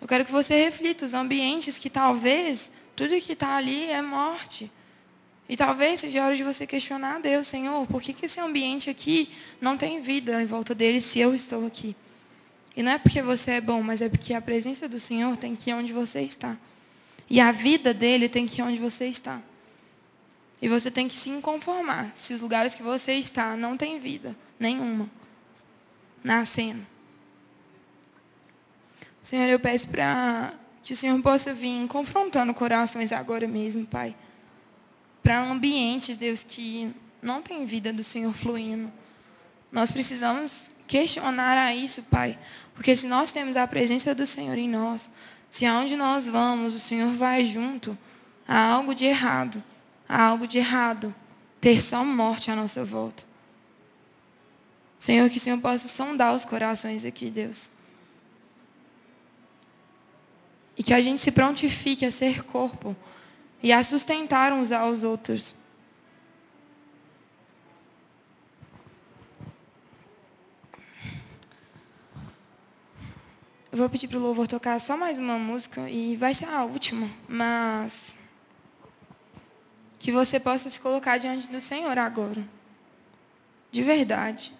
Eu 0.00 0.06
quero 0.06 0.24
que 0.24 0.32
você 0.32 0.64
reflita 0.64 1.04
os 1.04 1.14
ambientes 1.14 1.78
que 1.78 1.88
talvez 1.88 2.70
tudo 2.94 3.20
que 3.20 3.32
está 3.32 3.56
ali 3.56 3.90
é 3.90 4.00
morte. 4.02 4.70
E 5.48 5.56
talvez 5.56 6.00
seja 6.00 6.24
hora 6.24 6.36
de 6.36 6.42
você 6.42 6.66
questionar 6.66 7.16
a 7.16 7.18
Deus, 7.20 7.46
Senhor, 7.46 7.86
por 7.86 8.02
que, 8.02 8.12
que 8.12 8.26
esse 8.26 8.40
ambiente 8.40 8.90
aqui 8.90 9.30
não 9.60 9.76
tem 9.76 10.00
vida 10.00 10.42
em 10.42 10.46
volta 10.46 10.74
dele 10.74 11.00
se 11.00 11.20
eu 11.20 11.34
estou 11.34 11.64
aqui? 11.66 11.94
E 12.76 12.82
não 12.82 12.92
é 12.92 12.98
porque 12.98 13.22
você 13.22 13.52
é 13.52 13.60
bom, 13.60 13.80
mas 13.82 14.02
é 14.02 14.08
porque 14.08 14.34
a 14.34 14.40
presença 14.40 14.88
do 14.88 14.98
Senhor 14.98 15.36
tem 15.36 15.54
que 15.54 15.70
ir 15.70 15.74
onde 15.74 15.92
você 15.92 16.20
está. 16.20 16.56
E 17.28 17.40
a 17.40 17.50
vida 17.52 17.92
dele 17.92 18.28
tem 18.28 18.46
que 18.46 18.60
ir 18.60 18.64
onde 18.64 18.78
você 18.78 19.06
está. 19.06 19.40
E 20.60 20.68
você 20.68 20.90
tem 20.90 21.06
que 21.08 21.14
se 21.14 21.30
conformar 21.40 22.10
se 22.14 22.32
os 22.32 22.40
lugares 22.40 22.74
que 22.74 22.82
você 22.82 23.14
está 23.14 23.56
não 23.56 23.76
tem 23.76 23.98
vida 23.98 24.36
nenhuma 24.58 25.10
nascendo. 26.26 26.84
Senhor, 29.22 29.48
eu 29.48 29.60
peço 29.60 29.88
para 29.88 30.54
que 30.82 30.92
o 30.92 30.96
Senhor 30.96 31.20
possa 31.20 31.52
vir 31.52 31.86
confrontando 31.88 32.52
corações 32.54 33.12
agora 33.12 33.46
mesmo, 33.46 33.86
Pai. 33.86 34.14
Para 35.22 35.40
ambientes, 35.40 36.16
Deus, 36.16 36.42
que 36.42 36.94
não 37.20 37.42
tem 37.42 37.64
vida 37.66 37.92
do 37.92 38.02
Senhor 38.02 38.32
fluindo. 38.32 38.92
Nós 39.70 39.90
precisamos 39.90 40.70
questionar 40.86 41.58
a 41.58 41.74
isso, 41.74 42.02
Pai. 42.04 42.38
Porque 42.74 42.96
se 42.96 43.06
nós 43.06 43.32
temos 43.32 43.56
a 43.56 43.66
presença 43.66 44.14
do 44.14 44.24
Senhor 44.26 44.56
em 44.56 44.68
nós, 44.68 45.10
se 45.50 45.64
aonde 45.64 45.96
nós 45.96 46.26
vamos, 46.26 46.74
o 46.74 46.78
Senhor 46.78 47.12
vai 47.12 47.44
junto, 47.44 47.96
há 48.46 48.72
algo 48.72 48.94
de 48.94 49.04
errado. 49.04 49.62
Há 50.08 50.22
algo 50.22 50.46
de 50.46 50.58
errado. 50.58 51.14
Ter 51.60 51.80
só 51.80 52.04
morte 52.04 52.50
à 52.50 52.56
nossa 52.56 52.84
volta. 52.84 53.24
Senhor, 54.98 55.28
que 55.28 55.36
o 55.36 55.40
Senhor 55.40 55.58
possa 55.60 55.88
sondar 55.88 56.34
os 56.34 56.44
corações 56.44 57.04
aqui, 57.04 57.30
Deus. 57.30 57.70
E 60.76 60.82
que 60.82 60.94
a 60.94 61.00
gente 61.00 61.20
se 61.20 61.30
prontifique 61.30 62.04
a 62.04 62.10
ser 62.10 62.42
corpo 62.44 62.94
e 63.62 63.72
a 63.72 63.82
sustentar 63.82 64.52
uns 64.52 64.72
aos 64.72 65.02
outros. 65.02 65.54
Vou 73.76 73.88
pedir 73.88 74.08
para 74.08 74.18
o 74.18 74.22
louvor 74.22 74.46
tocar 74.46 74.80
só 74.80 74.96
mais 74.96 75.18
uma 75.18 75.38
música 75.38 75.88
e 75.90 76.16
vai 76.16 76.32
ser 76.32 76.46
a 76.46 76.64
última, 76.64 77.10
mas 77.28 78.16
que 79.98 80.10
você 80.10 80.40
possa 80.40 80.70
se 80.70 80.80
colocar 80.80 81.18
diante 81.18 81.48
do 81.48 81.60
Senhor 81.60 81.98
agora. 81.98 82.42
De 83.70 83.82
verdade. 83.82 84.54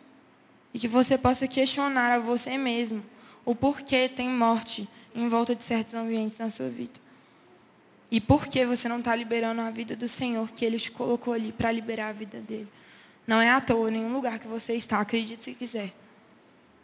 E 0.75 0.79
que 0.79 0.89
você 0.89 1.17
possa 1.17 1.49
questionar 1.49 2.13
a 2.13 2.19
você 2.19 2.59
mesmo 2.59 3.03
o 3.45 3.55
porquê 3.55 4.09
tem 4.09 4.29
morte 4.29 4.89
em 5.15 5.29
volta 5.29 5.55
de 5.55 5.65
certos 5.65 5.95
ambientes 5.95 6.37
na 6.39 6.51
sua 6.51 6.69
vida. 6.69 7.01
E 8.11 8.21
por 8.21 8.47
que 8.47 8.67
você 8.67 8.89
não 8.89 8.99
está 8.99 9.15
liberando 9.15 9.63
a 9.63 9.71
vida 9.71 9.97
do 9.97 10.09
Senhor 10.09 10.51
que 10.51 10.65
Ele 10.65 10.79
te 10.79 10.91
colocou 10.91 11.33
ali 11.33 11.53
para 11.53 11.73
liberar 11.73 12.09
a 12.09 12.13
vida 12.13 12.41
dele. 12.41 12.69
Não 13.27 13.41
é 13.41 13.51
à 13.51 13.61
toa 13.61 13.91
nenhum 13.91 14.13
lugar 14.13 14.39
que 14.39 14.47
você 14.47 14.75
está, 14.75 15.01
acredite 15.01 15.43
se 15.43 15.55
quiser. 15.55 15.93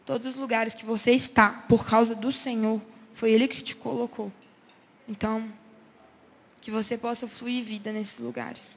Todos 0.04 0.26
os 0.26 0.34
lugares 0.34 0.74
que 0.74 0.84
você 0.84 1.12
está, 1.12 1.64
por 1.68 1.86
causa 1.86 2.14
do 2.14 2.32
Senhor, 2.32 2.80
foi 3.14 3.30
Ele 3.30 3.46
que 3.46 3.62
te 3.62 3.76
colocou. 3.76 4.32
Então, 5.08 5.52
que 6.60 6.70
você 6.70 6.96
possa 6.96 7.26
fluir 7.28 7.64
vida 7.64 7.92
nesses 7.92 8.18
lugares. 8.18 8.76